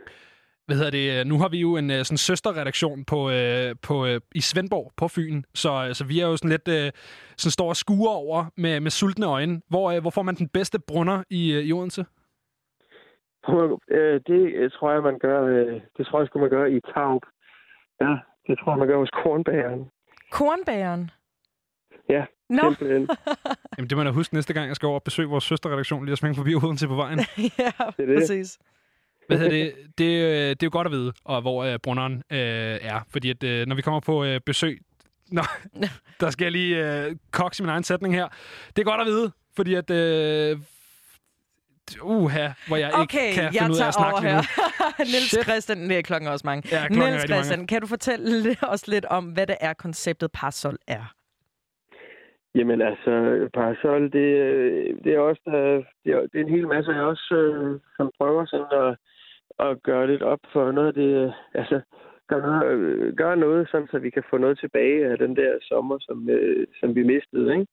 [0.68, 1.26] Hvad hedder det?
[1.26, 5.08] Nu har vi jo en øh, sådan søsterredaktion på, øh, på, øh, i Svendborg på
[5.08, 6.90] Fyn, så, øh, så vi er jo sådan lidt øh,
[7.36, 9.60] sådan står og skuer over med, med sultne øjne.
[9.68, 12.04] Hvor, øh, hvor får man den bedste brunner i, øh, i Odense?
[13.90, 16.80] Øh, Det øh, tror jeg, man gør, øh, det tror jeg, sgu, man gør i
[16.94, 17.22] Taub.
[18.00, 18.12] Ja,
[18.46, 19.82] det tror jeg, man gør hos kornbageren.
[20.30, 21.10] Kornbageren?
[22.08, 22.62] Ja, Nå.
[22.62, 23.08] simpelthen.
[23.76, 26.04] Jamen, det må jeg da huske næste gang, jeg skal over og besøge vores søsterredaktion,
[26.04, 27.18] lige at smænge forbi Odense på vejen.
[27.64, 28.16] ja, det er det.
[28.18, 28.58] præcis.
[29.28, 29.74] Hvad hedder det?
[29.98, 32.38] Det, øh, det er jo godt at vide, og hvor øh, brunderen øh,
[32.90, 33.06] er.
[33.10, 34.80] Fordi at, øh, når vi kommer på øh, besøg...
[35.36, 35.42] Nå,
[36.20, 38.28] der skal jeg lige øh, kokse min egen sætning her.
[38.76, 39.90] Det er godt at vide, fordi at...
[39.90, 40.58] Øh,
[42.02, 44.36] uha, hvor jeg Okay, ikke kan jeg finde ud af tager at snakke over lige
[44.36, 44.42] nu.
[45.12, 45.44] Niels Shit.
[45.44, 46.68] Christian, det er klokken også mange.
[46.72, 47.44] Ja, klokken Niels rigtig mange.
[47.44, 51.14] Christian, kan du fortælle os lidt om, hvad det er, konceptet Parasol er?
[52.54, 53.12] Jamen altså,
[53.54, 57.00] Parasol, det, øh, det er også øh, det er, det er en hel masse af
[57.00, 57.22] os,
[57.96, 58.96] som prøver sådan at,
[59.58, 61.80] at gøre lidt op for noget af det, øh, altså
[62.28, 65.58] gøre noget, øh, gøre noget sådan, så vi kan få noget tilbage af den der
[65.62, 67.66] sommer, som, øh, som vi mistede, ikke?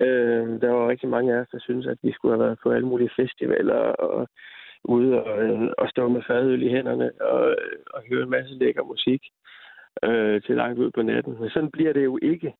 [0.00, 2.70] Øh, der var rigtig mange af os, der synes, at vi skulle have været på
[2.70, 4.28] alle mulige festivaler og
[4.84, 8.54] ude og, øh, og stå med fadøl i hænderne og, øh, og høre en masse
[8.54, 9.22] lækker musik
[10.04, 11.36] øh, til langt ud på natten.
[11.40, 12.54] Men sådan bliver det jo ikke.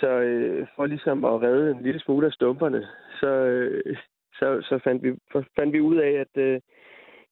[0.00, 2.88] Så øh, for ligesom at redde en lille smule af stumperne,
[3.20, 3.96] så, øh,
[4.38, 5.14] så, så fandt, vi,
[5.56, 6.60] fandt vi ud af, at øh,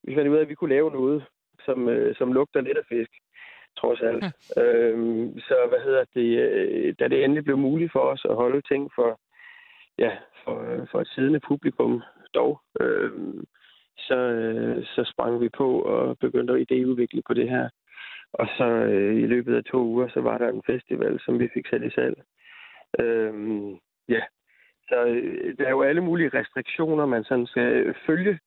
[0.08, 1.24] vi fandt ud af, at vi kunne lave noget,
[1.64, 3.10] som, øh, som lugter lidt af fisk,
[3.76, 4.24] trods alt.
[4.62, 8.60] øhm, så hvad hedder det, øh, da det endelig blev muligt for os at holde
[8.60, 9.20] ting for,
[9.98, 10.12] ja,
[10.44, 12.02] for, for et siddende publikum
[12.34, 13.10] dog, øh,
[13.98, 17.68] så, øh, så sprang vi på og begyndte at idéudvikle på det her.
[18.32, 21.48] Og så øh, i løbet af to uger, så var der en festival, som vi
[21.54, 22.22] fik sat i salg.
[23.00, 23.70] Øhm,
[24.08, 24.22] ja,
[24.88, 28.38] så øh, der er jo alle mulige restriktioner, man sådan skal følge,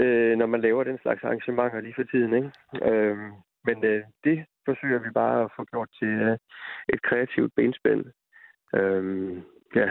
[0.00, 2.32] øh, når man laver den slags arrangementer lige for tiden.
[2.34, 2.50] Ikke?
[2.90, 3.32] Øhm,
[3.64, 6.36] men øh, det forsøger vi bare at få gjort til øh,
[6.88, 8.04] et kreativt benspænd.
[8.74, 9.42] Øhm,
[9.74, 9.88] ja,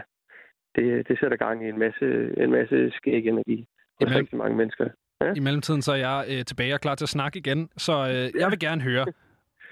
[0.75, 2.07] det, det sætter gang i en masse,
[2.43, 3.67] en masse skæg energi
[4.01, 4.87] hos rigtig mange mennesker.
[5.21, 5.33] Ja?
[5.35, 8.41] I mellemtiden så er jeg øh, tilbage og klar til at snakke igen, så øh,
[8.41, 9.05] jeg vil gerne høre,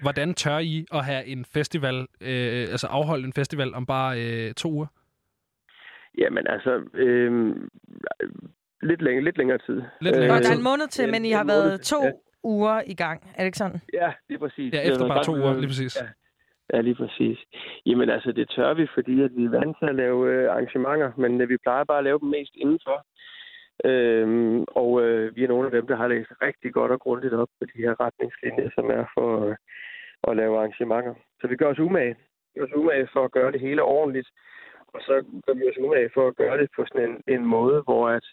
[0.02, 4.54] hvordan tør I at have en festival, øh, altså afholde en festival om bare øh,
[4.54, 4.88] to uger?
[6.18, 7.56] Jamen altså, øh,
[8.82, 9.82] lidt, længere, lidt længere tid.
[10.02, 12.12] Lidt Og længere der er en måned til, en- men I har været to ja.
[12.44, 13.20] uger i gang.
[13.36, 13.82] Er det ikke sådan?
[13.94, 14.74] Ja, lige præcis.
[14.74, 15.98] Ja, efter bare to uger, lige præcis.
[16.02, 16.08] Ja.
[16.74, 17.38] Ja, lige præcis.
[17.86, 21.12] Jamen altså, det tør vi, fordi at vi er vant til at lave øh, arrangementer,
[21.18, 23.06] men øh, vi plejer bare at lave dem mest indenfor.
[23.86, 27.34] Øhm, og øh, vi er nogle af dem, der har læst rigtig godt og grundigt
[27.34, 29.56] op på de her retningslinjer, som er for øh,
[30.28, 31.14] at lave arrangementer.
[31.42, 32.16] Så vi gør os umage.
[32.54, 34.30] Vi gør os umage for at gøre det hele ordentligt.
[34.94, 35.14] Og så
[35.48, 38.26] gør vi os umage for at gøre det på sådan en, en måde, hvor at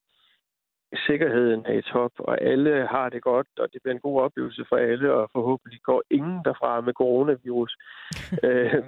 [1.06, 4.64] sikkerheden er i top, og alle har det godt, og det bliver en god oplevelse
[4.68, 7.76] for alle, og forhåbentlig går ingen derfra med coronavirus.
[8.48, 8.82] øh,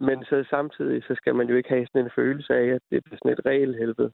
[0.00, 3.04] men så samtidig, så skal man jo ikke have sådan en følelse af, at det
[3.04, 4.12] bliver sådan et regelhelvede.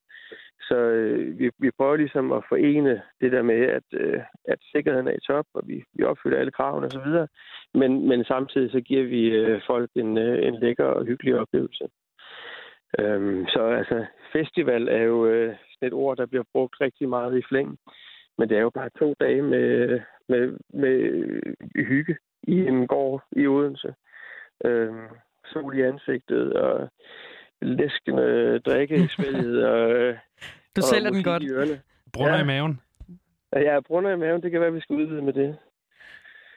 [0.60, 5.08] Så øh, vi, vi prøver ligesom at forene det der med, at, øh, at sikkerheden
[5.08, 7.08] er i top, og vi, vi opfylder alle kravene osv.,
[7.74, 11.84] men, men samtidig så giver vi øh, folk en, øh, en lækker og hyggelig oplevelse.
[12.98, 17.38] Øhm, så altså, festival er jo øh, sådan et ord, der bliver brugt rigtig meget
[17.38, 17.78] i flæng.
[18.38, 20.96] Men det er jo bare to dage med, med, med
[21.84, 23.94] hygge i en gård i Odense.
[24.64, 25.08] Øhm,
[25.52, 26.88] sol i ansigtet og
[27.62, 29.64] læskende drikke i svælget.
[29.72, 30.14] Og,
[30.76, 31.42] Du og sælger den godt.
[31.42, 31.80] I ørerne.
[32.12, 32.80] Brunder i maven.
[33.52, 34.42] Ja, brunner i maven.
[34.42, 35.56] Det kan være, vi skal udvide med det.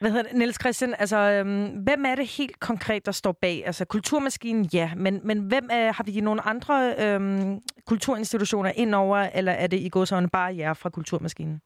[0.00, 0.38] Hvad hedder det?
[0.38, 3.62] Niels Christian, altså, øhm, hvem er det helt konkret, der står bag?
[3.66, 9.52] Altså, Kulturmaskinen, ja, men, men hvem er, har vi nogle andre øhm, kulturinstitutioner indover, eller
[9.52, 11.60] er det i går sådan bare jer fra Kulturmaskinen?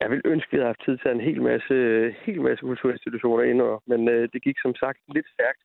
[0.00, 1.74] Jeg vil ønske, at jeg havde haft tid til en hel masse,
[2.26, 5.62] hel masse kulturinstitutioner indover, men øh, det gik som sagt lidt stærkt.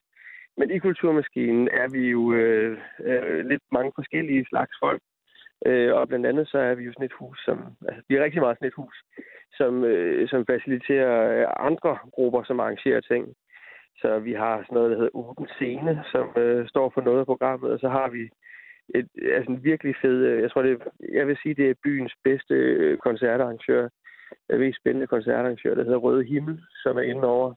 [0.57, 5.02] Men i Kulturmaskinen er vi jo øh, øh, lidt mange forskellige slags folk.
[5.65, 7.57] Øh, og blandt andet så er vi jo sådan et hus, som...
[7.88, 8.98] Altså, vi er rigtig meget sådan et hus,
[9.57, 13.35] som, øh, som faciliterer øh, andre grupper, som arrangerer ting.
[14.01, 17.25] Så vi har sådan noget, der hedder Åben Scene, som øh, står for noget af
[17.25, 18.30] programmet, og så har vi
[18.95, 20.17] et, altså en virkelig fed...
[20.25, 20.81] Øh, jeg tror, det
[21.13, 23.89] jeg vil sige, det er byens bedste øh, koncertarrangør.
[24.49, 27.53] Ved, spændende koncertarrangør, der hedder Røde Himmel, som er inde over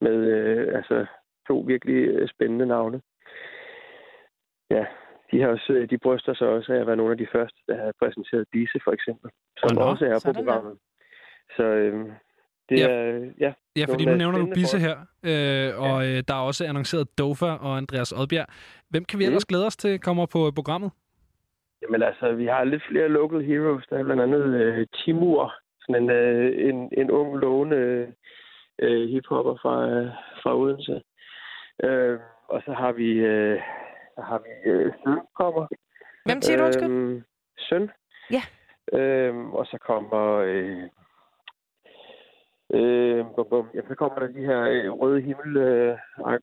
[0.00, 1.06] med øh, altså,
[1.48, 3.00] to virkelig spændende navne.
[4.70, 4.84] Ja,
[5.32, 7.76] de, har også, de bryster sig også af at være nogle af de første, der
[7.76, 10.76] har præsenteret Bisse, for eksempel, som Nå, også er på sådan der.
[11.56, 12.06] Så øh,
[12.68, 12.88] det Ja.
[12.88, 13.30] er...
[13.40, 14.96] Ja, Ja, fordi nu nævner du Bisse her,
[15.30, 18.46] øh, og øh, der er også annonceret Dofa og Andreas Odbjerg.
[18.90, 20.90] Hvem kan vi ellers glæde os til kommer på øh, programmet?
[21.82, 23.84] Jamen altså, vi har lidt flere local heroes.
[23.90, 28.06] Der er blandt andet øh, Timur, sådan en, øh, en, en ung, lovende
[28.78, 30.08] øh, hiphopper fra, øh,
[30.42, 31.02] fra Odense.
[31.84, 32.18] Øh,
[32.48, 33.60] og så har vi, øh,
[34.14, 35.66] så har vi øh, Søn kommer.
[36.24, 36.90] Hvem siger du, undskyld?
[36.90, 37.22] Øh,
[37.58, 37.90] Søn.
[38.36, 38.42] Ja.
[38.98, 40.36] Øh, og så kommer...
[40.36, 40.82] Øh,
[42.78, 43.66] Øh, bum, bum.
[43.74, 45.96] Jamen, så kommer der de her øh, røde himmel øh,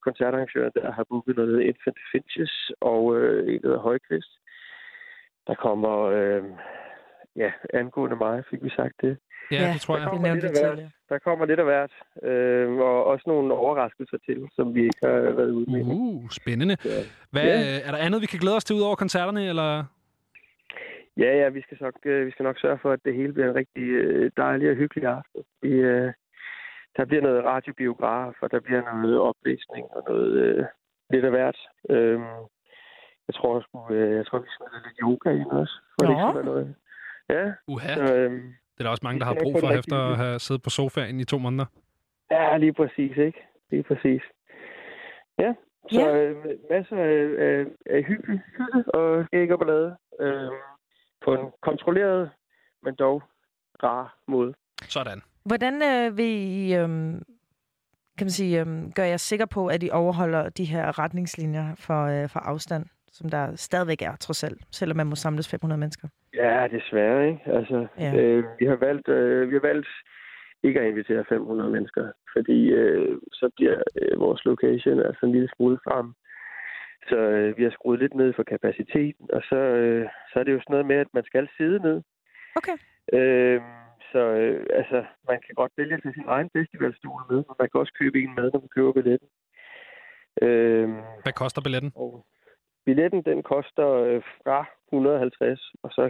[0.06, 4.34] koncertarrangører, der har booket noget, der hedder Infant Finches, og øh, en, der hedder Højkvist.
[5.48, 6.44] Der kommer, øh,
[7.36, 9.18] ja, angående mig, fik vi sagt det.
[9.52, 10.10] Ja, det tror der jeg.
[10.12, 10.80] kommer, lidt af hvert.
[11.10, 11.92] der kommer lidt af hvert,
[12.24, 15.82] øh, og også nogle overraskelser til, som vi ikke har været ude med.
[15.86, 16.76] Uh, spændende.
[17.32, 17.80] Hvad, Ja.
[17.88, 19.84] er der andet, vi kan glæde os til ud over koncerterne, eller?
[21.18, 23.50] Ja, ja, vi skal, nok, øh, vi skal nok sørge for, at det hele bliver
[23.50, 25.44] en rigtig øh, dejlig og hyggelig aften.
[25.62, 26.14] Vi, øh,
[26.98, 30.66] der bliver noget radiobiograf, og der bliver noget oplæsning og noget øh,
[31.10, 31.58] lidt af hvert.
[31.90, 32.20] Øh,
[33.28, 33.54] jeg tror,
[33.92, 35.74] øh, jeg tror, vi have lidt yoga ind også.
[35.94, 36.28] For det ikke Nå.
[36.30, 36.76] skal være noget.
[37.30, 37.54] Ja.
[37.68, 37.94] Uha.
[37.96, 38.32] Så, øh,
[38.74, 41.20] Det er der også mange, der har brug for efter at have siddet på sofaen
[41.20, 41.66] i to måneder.
[42.32, 43.40] Ja, lige præcis, ikke?
[43.72, 44.22] Lige præcis.
[45.40, 45.54] Ja,
[45.92, 46.24] så Ja.
[46.24, 46.36] øh,
[46.70, 49.98] masser af, af, af hygge, hygge og skæg og ballade.
[50.20, 50.52] Øh,
[51.26, 52.32] på en kontrolleret,
[52.84, 53.24] men dog
[53.84, 54.54] rar måde.
[54.82, 55.22] Sådan.
[55.46, 57.22] Hvordan øh, vil I, øhm,
[58.18, 62.02] kan man sige, øhm, gør jeg sikker på, at I overholder de her retningslinjer for,
[62.06, 66.08] øh, for afstand, som der stadigvæk er, trods alt, selvom man må samles 500 mennesker?
[66.34, 67.42] Ja, desværre, ikke?
[67.46, 68.16] Altså, ja.
[68.16, 69.88] øh, vi har valgt, øh, vi har valgt
[70.64, 75.50] ikke at invitere 500 mennesker, fordi øh, så bliver øh, vores location altså en lille
[75.56, 76.14] smule frem.
[77.10, 80.54] Så øh, vi har skruet lidt ned for kapaciteten, og så, øh, så er det
[80.54, 82.02] jo sådan noget med, at man skal sidde ned.
[82.60, 82.78] Okay.
[83.18, 83.62] Øh,
[84.12, 87.82] så øh, altså, man kan godt vælge til sin egen festivalstol med, men man kan
[87.82, 89.30] også købe en med, når man køber billetten.
[90.42, 90.90] Øh,
[91.24, 91.92] Hvad koster billetten?
[91.96, 92.26] og
[92.86, 94.60] billetten, den koster øh, fra
[94.94, 96.10] 150, og så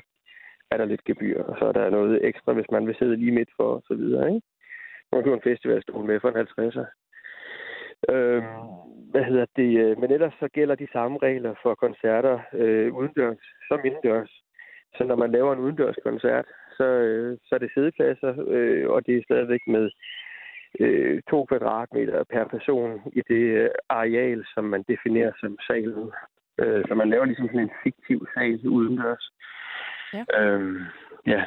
[0.71, 3.31] er der lidt gebyr, og så er der noget ekstra, hvis man vil sidde lige
[3.31, 4.47] midt for, og så videre, ikke?
[5.11, 6.87] Man kan købe en festivalstol med for en 50'er.
[8.13, 9.79] Øhm, hvad hedder det?
[9.79, 14.31] øh, Men ellers så gælder de samme regler for koncerter øh, udendørs som indendørs.
[14.97, 16.45] Så når man laver en udendørs koncert,
[16.77, 19.89] så, øh, så er det sædepladser, øh, og det er stadigvæk med
[20.79, 26.11] øh, to kvadratmeter per person i det øh, areal, som man definerer som salen.
[26.61, 29.31] Øh, så man laver ligesom sådan en fiktiv sal udendørs.
[30.13, 30.23] Ja.
[30.39, 30.77] Øhm,
[31.27, 31.45] ja.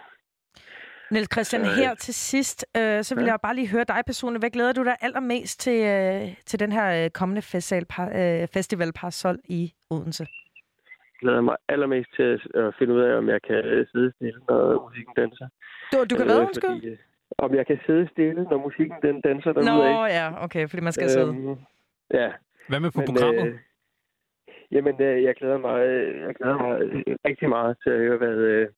[1.10, 3.30] Niels Christian, øh, her til sidst, øh, så vil ja.
[3.30, 4.42] jeg bare lige høre dig personligt.
[4.42, 8.92] Hvad glæder du dig allermest til, øh, til den her øh, kommende festival, øh, festival
[8.92, 10.26] Parasol i Odense?
[11.20, 14.40] glæder mig allermest til at at finde ud af, om jeg kan øh, sidde stille,
[14.48, 15.48] når musikken danser.
[15.92, 16.70] Du, du kan hvad, undskyld?
[16.70, 16.98] Fordi, øh,
[17.38, 19.92] om jeg kan sidde stille, når musikken den danser derude.
[19.92, 21.26] Nå, ja, okay, fordi man skal sidde.
[21.26, 21.56] Øhm,
[22.20, 22.28] ja.
[22.68, 23.46] Hvad med på programmet?
[23.46, 23.58] Øh,
[24.72, 28.16] jamen, øh, jeg glæder mig, øh, jeg glæder mig øh, rigtig meget til at høre,
[28.16, 28.68] hvad, øh,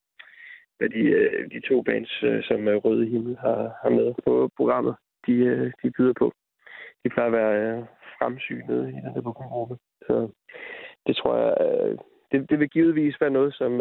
[0.79, 4.95] hvad de, øh, de to bands, øh, som Røde Himmel har, har med på programmet,
[5.27, 6.33] de, øh, de byder på.
[7.05, 7.87] De plejer at være
[8.19, 9.77] fremsynet i den her programgruppe.
[10.07, 10.29] Så
[11.07, 11.53] det tror jeg,
[12.33, 13.73] det, det vil givetvis være noget, som,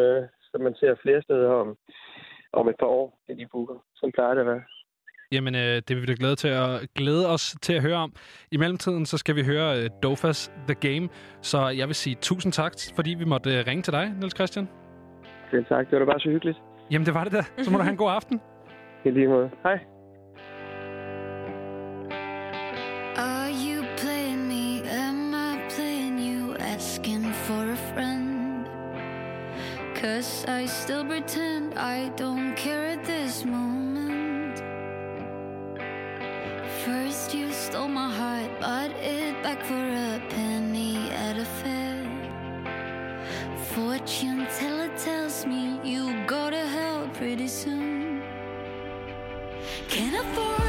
[0.51, 1.77] som man ser flere steder om,
[2.53, 3.77] om et par år, det de booker.
[3.95, 4.63] Som plejer det at være.
[5.31, 8.13] Jamen, øh, det vil vi da glæde, til at, glæde os til at høre om.
[8.51, 11.09] I mellemtiden, så skal vi høre øh, Dofas The Game.
[11.41, 14.67] Så jeg vil sige tusind tak, fordi vi måtte øh, ringe til dig, Niels Christian.
[15.51, 15.85] Selv tak.
[15.85, 16.57] Det var da bare så hyggeligt.
[16.91, 17.43] Jamen, det var det da.
[17.63, 18.41] Så må du have en god aften.
[19.05, 19.49] I lige måde.
[19.63, 19.79] Hej.
[23.17, 24.81] Are you playing me?
[24.89, 26.55] Am I playing you?
[26.59, 28.65] Asking for a friend.
[29.95, 34.63] Cause I still pretend I don't care at this moment.
[36.85, 42.01] First, you stole my heart, bought it back for a penny at a fair.
[43.75, 46.20] Fortune teller tells me you
[47.51, 48.23] soon.
[49.89, 50.60] Can I fall?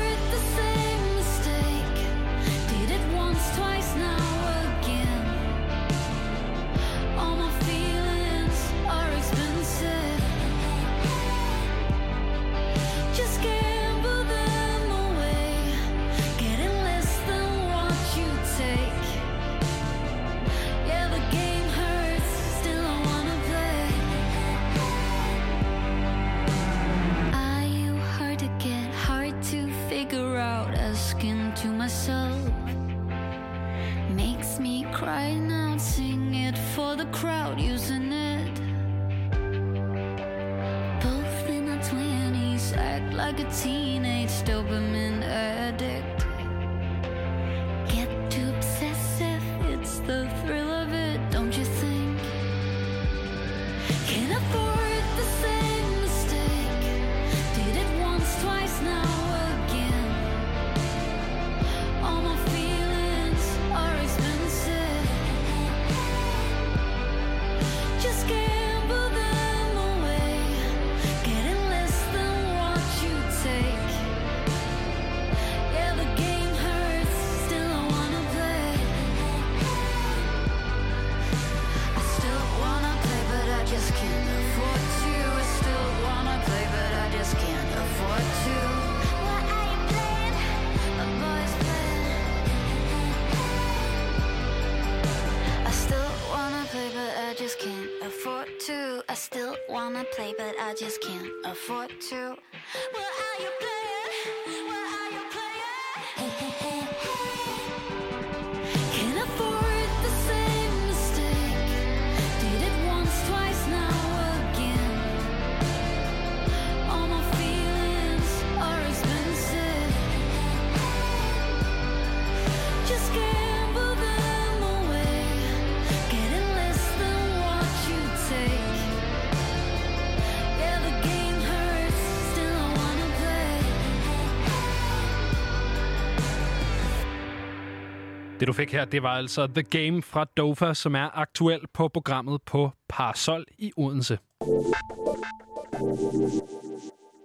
[138.43, 141.89] Det du fik her, det var altså The Game fra Dofa, som er aktuel på
[141.89, 144.19] programmet på Parasol i Odense.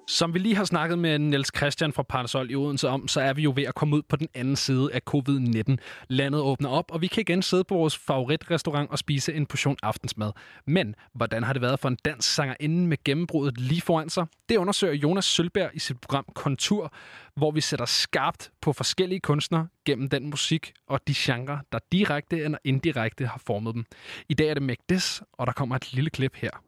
[0.10, 3.34] Som vi lige har snakket med Niels Christian fra Parasol i Odense om, så er
[3.34, 5.76] vi jo ved at komme ud på den anden side af covid-19.
[6.08, 9.78] Landet åbner op, og vi kan igen sidde på vores favoritrestaurant og spise en portion
[9.84, 10.32] aftensmad.
[10.68, 14.26] Men hvordan har det været for en dansk sangerinde med gennembruddet lige foran sig?
[14.50, 16.94] Det undersøger Jonas Sølberg i sit program Kontur,
[17.36, 22.40] hvor vi sætter skarpt på forskellige kunstnere gennem den musik og de genrer, der direkte
[22.40, 23.86] eller indirekte har formet dem.
[24.30, 26.67] I dag er det Megdes, og der kommer et lille klip her.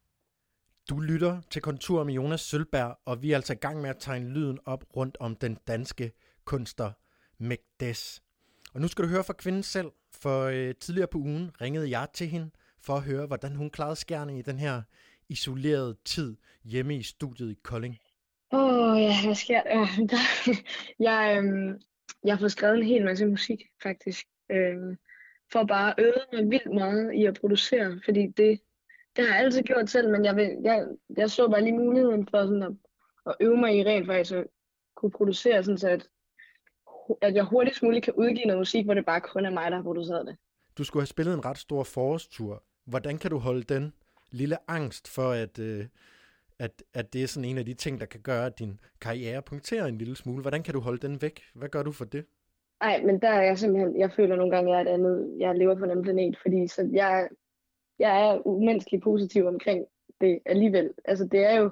[0.90, 3.96] Du lytter til Kontur med Jonas Sølberg, og vi er altså i gang med at
[4.00, 6.12] tegne lyden op rundt om den danske
[6.46, 6.92] kunstner
[7.38, 8.24] Megdes.
[8.74, 12.08] Og nu skal du høre fra kvinden selv, for øh, tidligere på ugen ringede jeg
[12.14, 12.52] til hende
[12.82, 14.82] for at høre, hvordan hun klarede skærne i den her
[15.30, 17.98] isolerede tid hjemme i studiet i Kolding.
[18.52, 19.88] Åh, oh, ja, hvad sker der?
[21.10, 21.82] jeg, øhm,
[22.24, 24.26] jeg har fået skrevet en hel masse musik, faktisk.
[24.52, 24.98] Øhm,
[25.52, 28.60] for bare at øve mig vildt meget i at producere, fordi det,
[29.20, 32.28] det har jeg altid gjort selv, men jeg, vil, jeg, jeg så bare lige muligheden
[32.32, 32.72] for sådan at,
[33.26, 34.48] at øve mig i rent faktisk at
[34.96, 36.08] kunne producere, sådan så at,
[37.22, 39.78] at jeg hurtigst muligt kan udgive noget musik, hvor det bare kun er mig, der
[39.78, 40.36] har produceret det.
[40.78, 42.64] Du skulle have spillet en ret stor forårstur.
[42.86, 43.94] Hvordan kan du holde den
[44.32, 45.86] lille angst for, at, øh,
[46.60, 49.42] at, at det er sådan en af de ting, der kan gøre, at din karriere
[49.42, 50.42] punkterer en lille smule?
[50.42, 51.42] Hvordan kan du holde den væk?
[51.56, 52.26] Hvad gør du for det?
[52.82, 55.36] Nej, men der er jeg simpelthen, jeg føler nogle gange, at jeg er et andet,
[55.40, 57.30] jeg lever på en anden planet, fordi så jeg,
[58.00, 59.86] jeg er umenneskeligt positiv omkring
[60.22, 60.94] det alligevel.
[61.06, 61.72] Altså det er jo,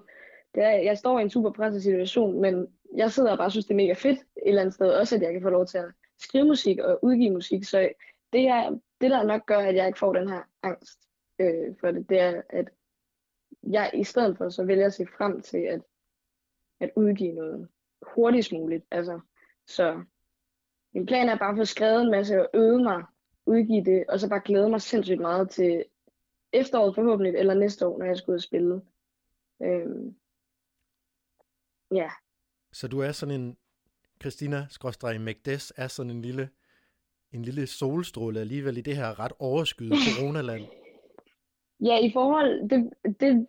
[0.56, 3.66] det er, jeg står i en super presset situation, men jeg sidder og bare synes,
[3.66, 5.78] det er mega fedt et eller andet sted, også at jeg kan få lov til
[5.78, 7.90] at skrive musik og udgive musik, så
[8.34, 8.70] det, er,
[9.02, 11.00] det der nok gør, at jeg ikke får den her angst
[11.40, 12.70] øh, for det, det er, at
[13.64, 15.82] jeg i stedet for, så vælger at se frem til at,
[16.80, 17.68] at udgive noget
[18.02, 18.86] hurtigst muligt.
[18.92, 19.20] Altså,
[19.68, 20.04] så
[20.94, 23.04] min plan er bare at få skrevet en masse og øve mig,
[23.46, 25.86] udgive det, og så bare glæde mig sindssygt meget til
[26.54, 28.82] efteråret forhåbentlig, eller næste år, når jeg skal ud og spille.
[29.62, 30.16] Øhm,
[31.92, 32.10] ja.
[32.72, 33.58] Så du er sådan en,
[34.22, 36.50] Christina Skråstrej Magdes er sådan en lille,
[37.32, 40.66] en lille solstråle alligevel i det her ret overskyede coronaland.
[41.80, 43.48] Ja, i forhold, det, det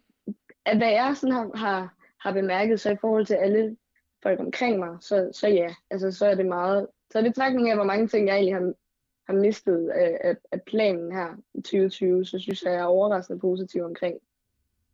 [0.65, 3.77] at hvad jeg sådan har, har, har bemærket, så i forhold til alle
[4.23, 7.71] folk omkring mig, så, så ja, altså så er det meget, så er det trækning
[7.71, 8.73] af, hvor mange ting jeg egentlig har,
[9.29, 13.41] har mistet øh, af, af, planen her i 2020, så synes jeg, jeg er overraskende
[13.41, 14.19] positiv omkring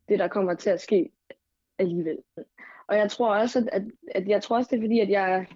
[0.08, 1.10] det, der kommer til at ske
[1.78, 2.18] alligevel.
[2.86, 3.82] Og jeg tror også, at, at,
[4.14, 5.46] at jeg tror også, det er fordi, at jeg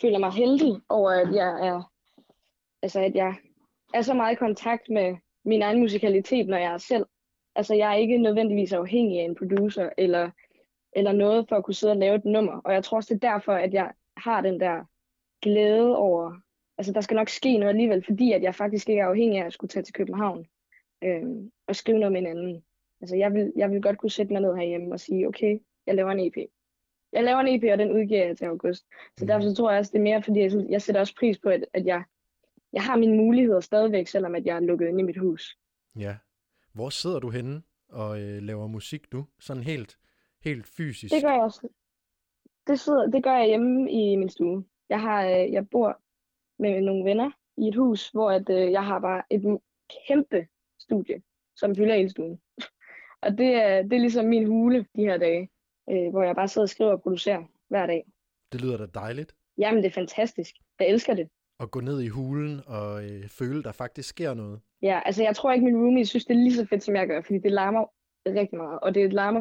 [0.00, 1.92] føler mig heldig over, at jeg er,
[2.82, 3.34] altså at jeg
[3.94, 7.06] er så meget i kontakt med min egen musikalitet, når jeg er selv.
[7.54, 10.30] Altså jeg er ikke nødvendigvis afhængig af en producer eller,
[10.92, 12.60] eller noget for at kunne sidde og lave et nummer.
[12.64, 14.84] Og jeg tror også, det er derfor, at jeg har den der
[15.42, 16.40] glæde over,
[16.78, 19.46] altså der skal nok ske noget alligevel, fordi at jeg faktisk ikke er afhængig af
[19.46, 20.46] at skulle tage til København
[21.04, 21.22] øh,
[21.66, 22.64] og skrive noget med en anden.
[23.00, 25.94] Altså jeg vil, jeg vil godt kunne sætte mig ned herhjemme og sige, okay, jeg
[25.94, 26.36] laver en EP.
[27.12, 28.84] Jeg laver en EP, og den udgiver jeg til august.
[29.18, 31.38] Så derfor så tror jeg også, det er mere, fordi jeg, jeg sætter også pris
[31.38, 32.04] på, at, at jeg,
[32.72, 35.58] jeg har mine muligheder stadigvæk, selvom at jeg er lukket ind i mit hus.
[35.98, 36.16] Ja.
[36.72, 39.26] Hvor sidder du henne og øh, laver musik nu?
[39.40, 39.98] Sådan helt,
[40.44, 41.14] helt fysisk?
[41.14, 41.68] Det gør jeg også.
[42.66, 44.64] Det, sidder, det gør jeg hjemme i min stue.
[44.88, 46.00] Jeg, har, øh, jeg bor
[46.64, 49.60] med nogle venner i et hus, hvor at, øh, jeg har bare et
[50.06, 50.46] kæmpe
[50.78, 51.22] studie,
[51.56, 52.40] som fylder hele stuen.
[53.24, 55.50] og det er, det er ligesom min hule de her dage,
[55.90, 58.04] øh, hvor jeg bare sidder og skriver og producerer hver dag.
[58.52, 59.34] Det lyder da dejligt.
[59.58, 60.54] Jamen, det er fantastisk.
[60.80, 61.28] Jeg elsker det.
[61.60, 64.60] At gå ned i hulen og øh, føle, der faktisk sker noget.
[64.82, 67.06] Ja, altså jeg tror ikke, min roomie synes, det er lige så fedt, som jeg
[67.06, 67.84] gør, fordi det larmer
[68.26, 69.40] rigtig meget, og det larmer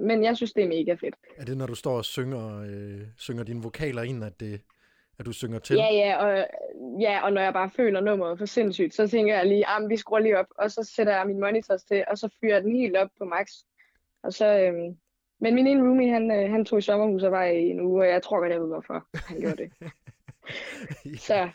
[0.00, 1.14] 24-7, men jeg synes, det er mega fedt.
[1.36, 4.60] Er det, når du står og synger, øh, synger dine vokaler ind, at, det,
[5.20, 5.76] at du synger til?
[5.76, 6.46] Ja, ja og,
[7.00, 9.96] ja, og når jeg bare føler nummeret for sindssygt, så tænker jeg lige, at vi
[9.96, 12.76] skruer lige op, og så sætter jeg min monitors til, og så fyrer jeg den
[12.76, 13.50] helt op på max.
[14.22, 14.74] Og så, øh,
[15.40, 18.02] men min ene roomie, han, øh, han tog i sommerhus og var i en uge,
[18.02, 19.72] og jeg tror godt, jeg ved, hvorfor han gjorde det.
[21.28, 21.48] så.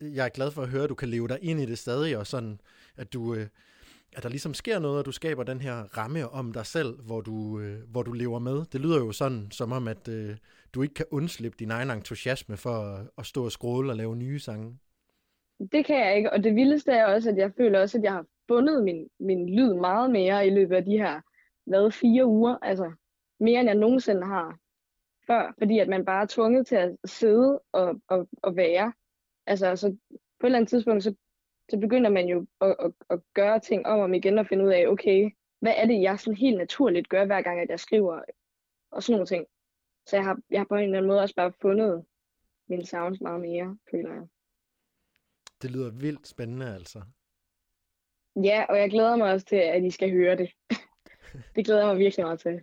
[0.00, 2.18] Jeg er glad for at høre, at du kan leve dig ind i det stadig,
[2.18, 2.60] og sådan,
[2.96, 3.34] at du...
[3.34, 3.46] Øh,
[4.16, 7.20] at der ligesom sker noget, og du skaber den her ramme om dig selv, hvor
[7.20, 8.64] du, øh, hvor du lever med.
[8.72, 10.36] Det lyder jo sådan, som om, at øh,
[10.74, 14.16] du ikke kan undslippe din egen entusiasme for at, at stå og skråle og lave
[14.16, 14.78] nye sange.
[15.72, 18.12] Det kan jeg ikke, og det vildeste er også, at jeg føler også, at jeg
[18.12, 21.20] har bundet min, min lyd meget mere i løbet af de her,
[21.66, 22.56] hvad, fire uger.
[22.62, 22.92] Altså,
[23.40, 24.58] mere end jeg nogensinde har
[25.26, 28.92] før, fordi at man bare er tvunget til at sidde og, og, og være.
[29.46, 29.96] Altså, så
[30.40, 31.14] på et eller andet tidspunkt, så,
[31.70, 34.64] så begynder man jo at, at, at gøre ting om og om igen og finde
[34.64, 37.80] ud af, okay, hvad er det, jeg sådan helt naturligt gør, hver gang, at jeg
[37.80, 38.20] skriver
[38.90, 39.46] og sådan nogle ting.
[40.06, 42.04] Så jeg har, jeg har på en eller anden måde også bare fundet
[42.68, 44.26] min sounds meget mere, føler jeg.
[45.62, 47.02] Det lyder vildt spændende, altså.
[48.36, 50.50] Ja, og jeg glæder mig også til, at I skal høre det.
[51.56, 52.60] det glæder jeg mig virkelig meget til.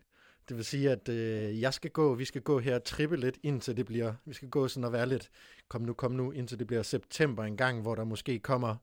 [0.50, 3.38] Det vil sige, at øh, jeg skal gå, vi skal gå her og trippe lidt,
[3.44, 5.32] indtil det bliver, vi skal gå sådan og være lidt,
[5.68, 8.76] kom nu, kom nu, indtil det bliver september en gang, hvor der måske kommer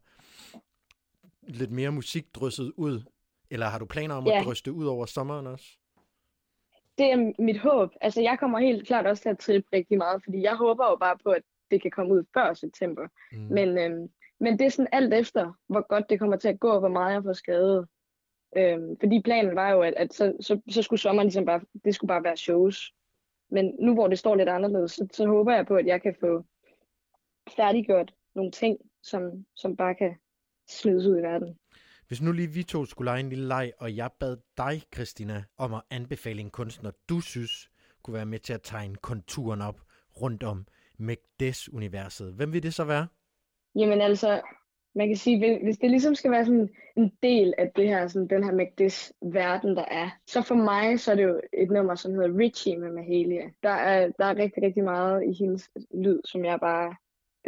[1.48, 3.02] lidt mere musik drysset ud.
[3.50, 4.38] Eller har du planer om ja.
[4.38, 5.66] at dryste ud over sommeren også?
[6.98, 7.90] Det er mit håb.
[8.00, 10.96] Altså, jeg kommer helt klart også til at trippe rigtig meget, fordi jeg håber jo
[10.96, 13.08] bare på, at det kan komme ud før september.
[13.32, 13.38] Mm.
[13.38, 14.08] Men, øhm,
[14.40, 16.88] men det er sådan alt efter, hvor godt det kommer til at gå, og hvor
[16.88, 17.88] meget jeg får skrevet.
[18.56, 21.94] Øhm, fordi planen var jo, at, at så, så, så skulle sommeren ligesom bare, det
[21.94, 22.92] skulle bare være shows.
[23.50, 26.16] Men nu hvor det står lidt anderledes, så, så håber jeg på, at jeg kan
[26.20, 26.44] få
[27.56, 30.16] færdiggjort nogle ting, som, som bare kan
[30.68, 31.58] smides ud i verden.
[32.08, 35.44] Hvis nu lige vi to skulle lege en lille leg, og jeg bad dig, Christina,
[35.58, 37.70] om at anbefale en kunstner, du synes
[38.02, 39.80] kunne være med til at tegne konturen op
[40.22, 40.66] rundt om
[40.98, 42.32] Megdes-universet.
[42.34, 43.06] Hvem vil det så være?
[43.74, 44.40] Jamen altså,
[44.94, 48.28] man kan sige, hvis det ligesom skal være sådan en del af det her, sådan
[48.28, 51.94] den her Magdis verden, der er, så for mig, så er det jo et nummer,
[51.94, 53.50] som hedder Richie med Mahalia.
[53.62, 56.96] Der er, der er rigtig, rigtig meget i hendes lyd, som jeg bare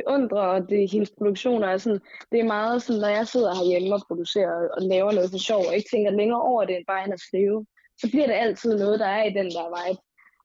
[0.01, 2.01] beundrer, og det hendes produktioner er sådan,
[2.33, 5.63] det er meget sådan, når jeg sidder herhjemme og producerer og laver noget for sjov,
[5.69, 7.67] og ikke tænker længere over det, end bare end at skrive,
[8.01, 10.01] så bliver det altid noget, der er i den der vibe.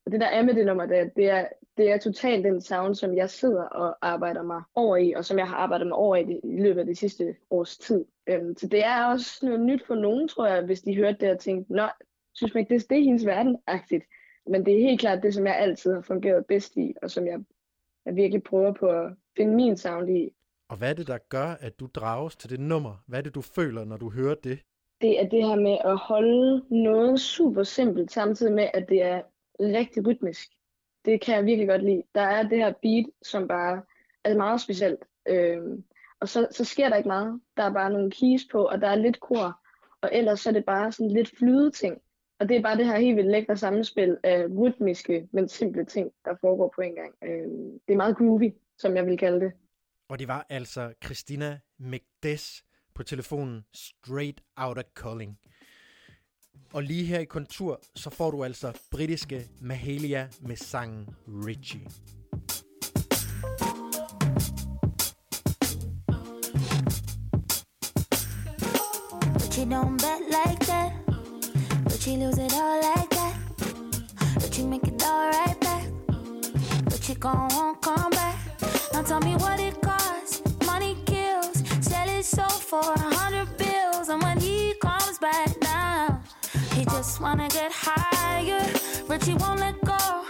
[0.05, 1.45] Og det der er med det nummer, det det er,
[1.77, 5.37] det er totalt den sound, som jeg sidder og arbejder mig over i, og som
[5.37, 8.05] jeg har arbejdet mig over i, det, i løbet af det sidste års tid.
[8.27, 11.31] Øhm, så det er også noget nyt for nogen, tror jeg, hvis de hørte det
[11.31, 11.87] og tænkte, nå,
[12.33, 14.41] synes man ikke, det, det er hendes verden -agtigt.
[14.47, 17.27] Men det er helt klart det, som jeg altid har fungeret bedst i, og som
[17.27, 17.39] jeg,
[18.05, 20.29] jeg virkelig prøver på at finde min sound i.
[20.69, 23.03] Og hvad er det, der gør, at du drages til det nummer?
[23.07, 24.59] Hvad er det, du føler, når du hører det?
[25.01, 29.21] Det er det her med at holde noget super simpelt, samtidig med, at det er
[29.59, 30.49] rigtig rytmisk.
[31.05, 32.03] det kan jeg virkelig godt lide.
[32.15, 33.81] Der er det her beat, som bare
[34.23, 34.99] er meget specielt.
[35.27, 35.83] Øhm,
[36.19, 37.41] og så, så sker der ikke meget.
[37.57, 39.59] Der er bare nogle keys på, og der er lidt kor.
[40.01, 42.01] Og ellers så er det bare sådan lidt flyde ting.
[42.39, 46.11] Og det er bare det her helt vildt lækre sammenspil af rytmiske, men simple ting,
[46.25, 47.13] der foregår på en gang.
[47.23, 49.51] Øhm, det er meget groovy, som jeg vil kalde det.
[50.09, 52.63] Og det var altså Christina McDess
[52.95, 55.39] på telefonen straight out of Kolding.
[56.73, 61.87] Og lige her i kontur, så får du altså britiske Mahalia med sangen Richie.
[69.33, 70.91] But you don't bet like that.
[71.83, 73.35] But you lose it all like that.
[74.35, 75.87] But you make it all right back.
[76.83, 78.14] But you gon' won't come
[79.05, 80.41] tell me what it costs.
[80.65, 81.63] Money kills.
[81.81, 84.09] Sell it sold for a hundred bills.
[84.09, 86.19] And when he comes back now,
[86.73, 88.65] he just wanna get higher.
[89.07, 90.24] Richie won't let go.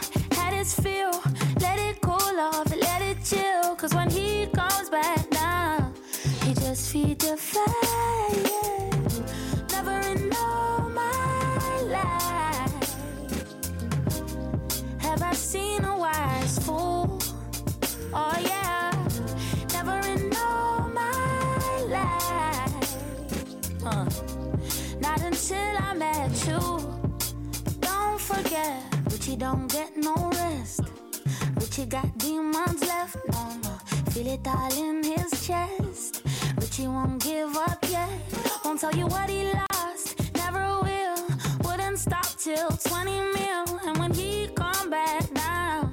[25.88, 26.60] I met you.
[27.80, 28.82] Don't forget,
[29.12, 30.82] Richie don't get no rest.
[31.60, 33.74] Richie got demons left, no, no.
[34.12, 36.24] Feel it all in his chest.
[36.60, 38.10] Richie won't give up yet.
[38.64, 41.18] Won't tell you what he lost, never will.
[41.66, 43.66] Wouldn't stop till 20 mil.
[43.86, 45.92] And when he come back now,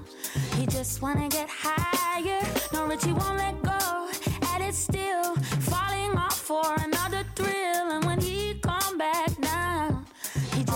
[0.57, 2.43] he just wanna get higher.
[2.73, 4.09] No, Richie won't let go.
[4.55, 5.35] and it's still,
[5.71, 6.92] falling off for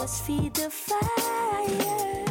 [0.06, 2.24] just feed the fire.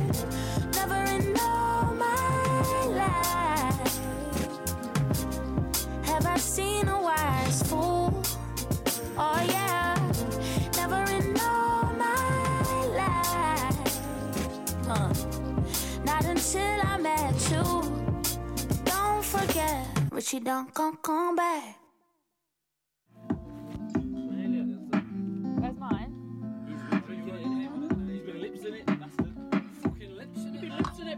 [0.76, 4.00] Never in all my life
[6.04, 8.14] have I seen a wise fool.
[9.18, 9.94] Oh yeah,
[10.78, 14.00] never in all my life.
[14.88, 15.12] Huh.
[16.06, 17.66] Not until I met you.
[18.86, 21.85] Don't forget, Richie don't come come back.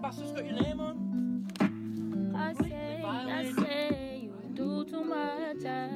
[0.08, 0.96] Bastard's got your name on.
[2.34, 5.90] I say, I say, you do too much, I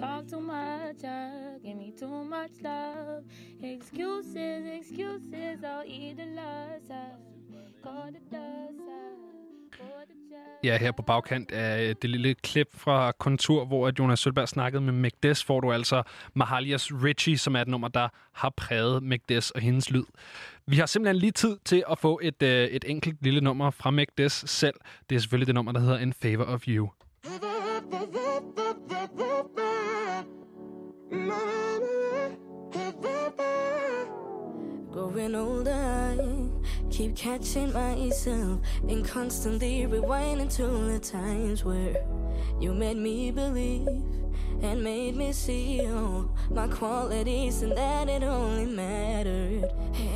[0.00, 3.24] talk too much, I give me too much love.
[3.62, 7.08] Excuses, excuses, I'll eat the loss, I
[7.84, 8.72] go the dust.
[10.64, 14.82] Ja, her på bagkant af det lille klip fra Kontur, hvor at Jonas Sølberg snakkede
[14.82, 16.02] med McDess, får du altså
[16.34, 20.04] Mahalias Richie, som er et nummer, der har præget McDess og hendes lyd.
[20.66, 23.90] Vi har simpelthen lige tid til at få et, øh, et enkelt lille nummer fra
[23.90, 24.74] McDess selv.
[25.10, 26.88] Det er selvfølgelig det nummer, der hedder In Favor of You.
[34.92, 36.51] Growing older, I
[36.92, 41.96] keep catching myself and constantly rewinding to the times where
[42.60, 43.88] you made me believe
[44.60, 49.64] and made me see all my qualities and that it only mattered.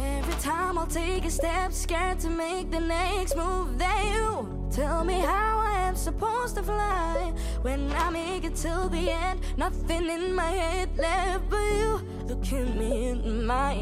[0.03, 3.79] Every time I'll take a step, scared to make the next move.
[3.79, 7.33] That you tell me how I am supposed to fly
[7.63, 9.41] when I make it till the end.
[9.57, 13.73] Nothing in my head left but you looking me in my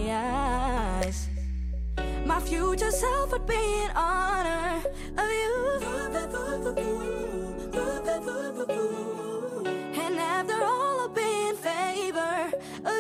[1.03, 1.34] eyes.
[2.27, 4.83] My future self would be in honor
[5.19, 5.81] of you.
[10.03, 12.51] And after all, I'll be in favor
[12.85, 12.95] of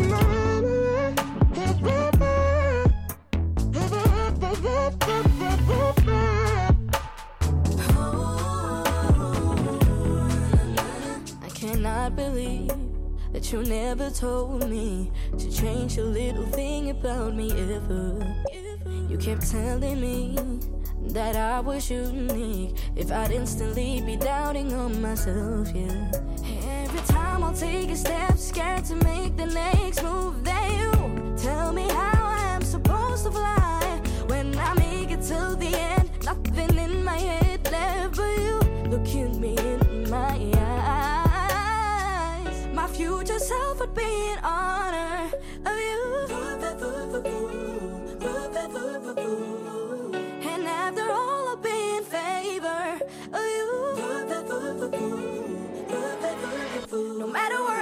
[0.00, 0.24] I
[12.08, 12.72] cannot believe
[13.32, 18.36] that you never told me to change a little thing about me ever.
[19.08, 20.36] You kept telling me
[21.12, 22.76] that I was unique.
[22.96, 26.10] If I'd instantly be doubting on myself, yeah.
[26.84, 30.44] Every time I'll take a step, scared to make the next move.
[30.44, 34.00] That you tell me how I am supposed to fly.
[34.26, 37.47] When I make it till the end, nothing in my head
[43.98, 45.30] be in honor
[45.66, 46.02] of you.
[50.50, 53.00] And after all, I'll be in favor
[53.32, 53.68] of you.
[57.18, 57.77] No matter where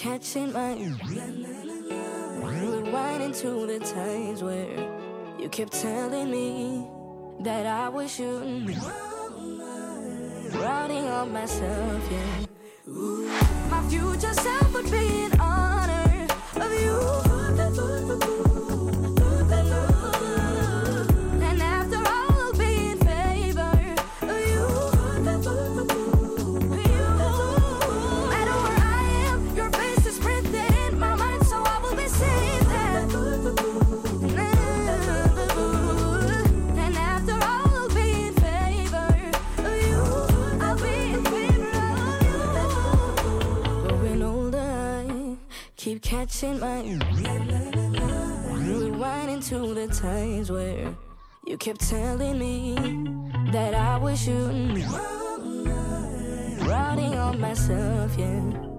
[0.00, 0.74] catching my
[2.40, 4.66] rewinding to the times where
[5.38, 6.86] you kept telling me
[7.40, 8.66] that I was shooting,
[10.54, 12.59] routing on myself, yeah.
[12.92, 17.29] My future self would be in honor of you.
[46.02, 46.82] Catching my
[48.52, 50.94] rewinding to the times where
[51.46, 52.74] you kept telling me
[53.52, 54.84] that I was shooting,
[56.66, 58.70] riding on myself, yeah.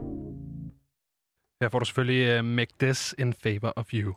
[1.62, 4.16] Her får du selvfølgelig uh, Make This in Favor of You.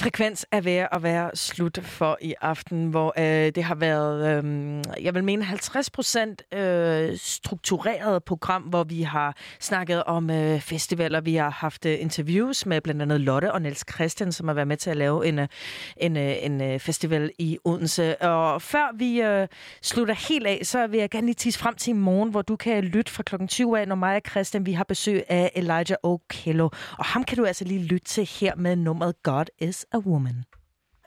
[0.00, 5.04] Frekvens er ved at være slut for i aften, hvor øh, det har været, øh,
[5.04, 11.20] jeg vil mene, 50 procent øh, struktureret program, hvor vi har snakket om øh, festivaler.
[11.20, 14.68] Vi har haft øh, interviews med blandt andet Lotte og Niels Christian, som har været
[14.68, 15.48] med til at lave en, øh,
[15.96, 18.22] en, øh, en øh, festival i Odense.
[18.22, 19.48] Og før vi øh,
[19.82, 22.56] slutter helt af, så vil jeg gerne lige tisse frem til i morgen, hvor du
[22.56, 25.96] kan lytte fra klokken 20 af, når mig og Christian vi har besøg af Elijah
[26.06, 26.68] O'Kello.
[26.98, 30.46] Og ham kan du altså lige lytte til her med nummeret God is a Woman.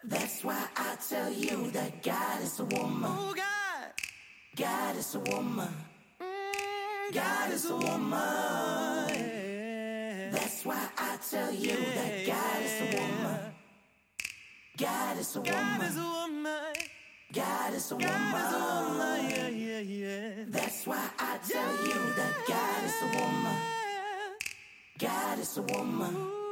[0.03, 3.09] That's why I tell you that God is a woman.
[3.09, 3.91] Oh, God.
[4.57, 5.69] God is a woman.
[7.13, 8.19] God is a woman.
[10.31, 13.39] That's why I tell you that God is a woman.
[14.77, 15.93] God is a woman.
[17.31, 18.09] God is a woman.
[19.29, 20.43] Yeah, yeah, yeah.
[20.47, 23.57] That's why I tell you that God is a woman.
[24.99, 26.42] God is a woman.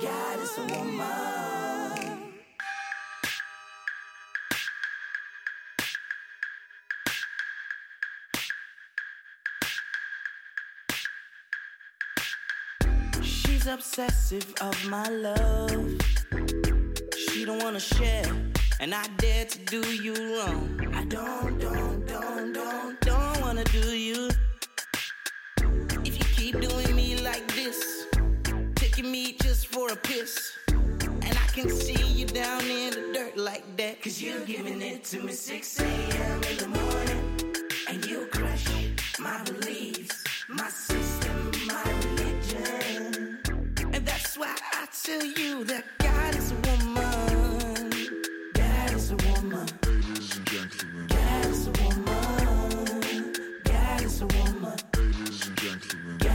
[0.00, 2.32] God is a woman.
[13.22, 16.00] She's obsessive of my love.
[17.16, 18.24] She don't wanna share,
[18.78, 20.92] and I dare to do you wrong.
[20.94, 24.30] I don't, don't, don't, don't, don't wanna do you.
[26.04, 28.06] If you keep doing me like this,
[28.76, 29.32] taking me
[29.78, 34.20] for a piss, and I can see you down in the dirt like that, cause
[34.20, 36.42] you're giving it to me 6 a.m.
[36.50, 37.22] in the morning,
[37.88, 38.66] and you crush
[39.20, 43.38] my beliefs, my system, my religion.
[43.94, 47.90] And that's why I tell you that God is a woman.
[48.54, 49.68] God is a woman.
[49.86, 51.06] Ladies and gentlemen.
[51.06, 53.32] God is a woman.
[53.62, 54.76] God is a woman.
[54.96, 56.27] Ladies and gentlemen.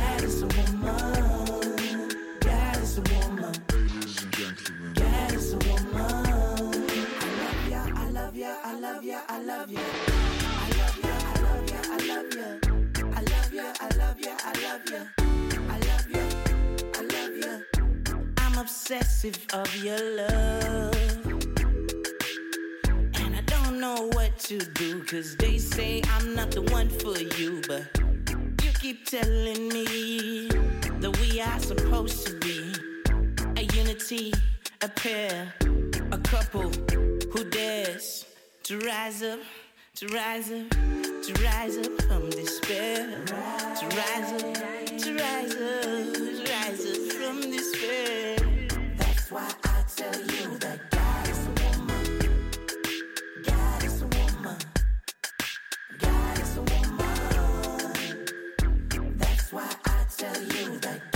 [9.15, 11.79] I love ya, I love ya, I love ya.
[11.89, 12.57] I love ya,
[13.15, 14.33] I love ya, I love ya.
[14.43, 15.03] I love ya,
[15.69, 16.23] I love ya.
[16.95, 17.65] I love you.
[18.37, 20.95] I'm obsessive of your love.
[23.15, 27.15] And I don't know what to do, cause they say I'm not the one for
[27.39, 27.85] you, but
[28.63, 30.47] you keep telling me
[31.01, 32.73] that we are supposed to be
[33.57, 34.33] a unity,
[34.81, 35.53] a pair,
[36.11, 36.71] a couple
[37.31, 38.25] who dares
[38.63, 39.39] to rise up,
[39.93, 44.53] to rise up, to rise up from despair, to rise up,
[44.99, 48.37] to rise up, to rise up from despair.
[48.95, 52.03] That's why I tell you that God is a woman.
[53.43, 54.57] God is a woman.
[55.99, 58.25] God is a woman.
[59.17, 61.12] That's why I tell you that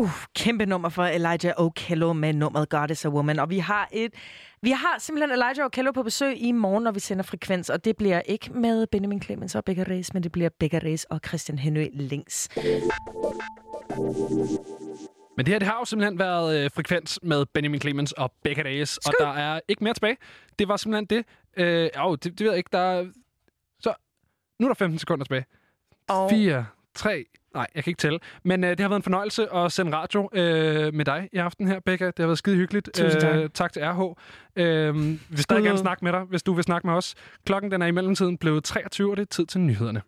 [0.00, 3.38] Uh, kæmpe nummer for Elijah O'Kello med nummeret God is a Woman.
[3.38, 4.14] Og vi har et
[4.62, 7.70] vi har simpelthen Elijah O'Kello på besøg i morgen, når vi sender frekvens.
[7.70, 11.04] Og det bliver ikke med Benjamin Clemens og Becca Reyes, men det bliver Becca Reyes
[11.04, 12.48] og Christian Henry Links.
[15.36, 18.62] Men det her, det har jo simpelthen været øh, frekvens med Benjamin Clemens og Becca
[18.62, 20.16] Days, og der er ikke mere tilbage.
[20.58, 21.24] Det var simpelthen det.
[21.56, 22.70] Øh, jo, det, det ved jeg ikke.
[22.72, 23.06] Der er...
[23.80, 23.94] Så,
[24.58, 25.44] nu er der 15 sekunder tilbage.
[26.08, 26.30] Og...
[26.30, 28.18] 4, 3, nej, jeg kan ikke tælle.
[28.42, 31.68] Men øh, det har været en fornøjelse at sende radio øh, med dig i aften
[31.68, 32.06] her, Becca.
[32.06, 32.90] Det har været skide hyggeligt.
[32.94, 33.36] Tusind tak.
[33.36, 34.00] Øh, tak til RH.
[34.56, 37.14] Øh, vi vil stadig gerne snakke med dig, hvis du vil snakke med os.
[37.46, 40.02] Klokken den er i mellemtiden blevet 23, og det er tid til nyhederne.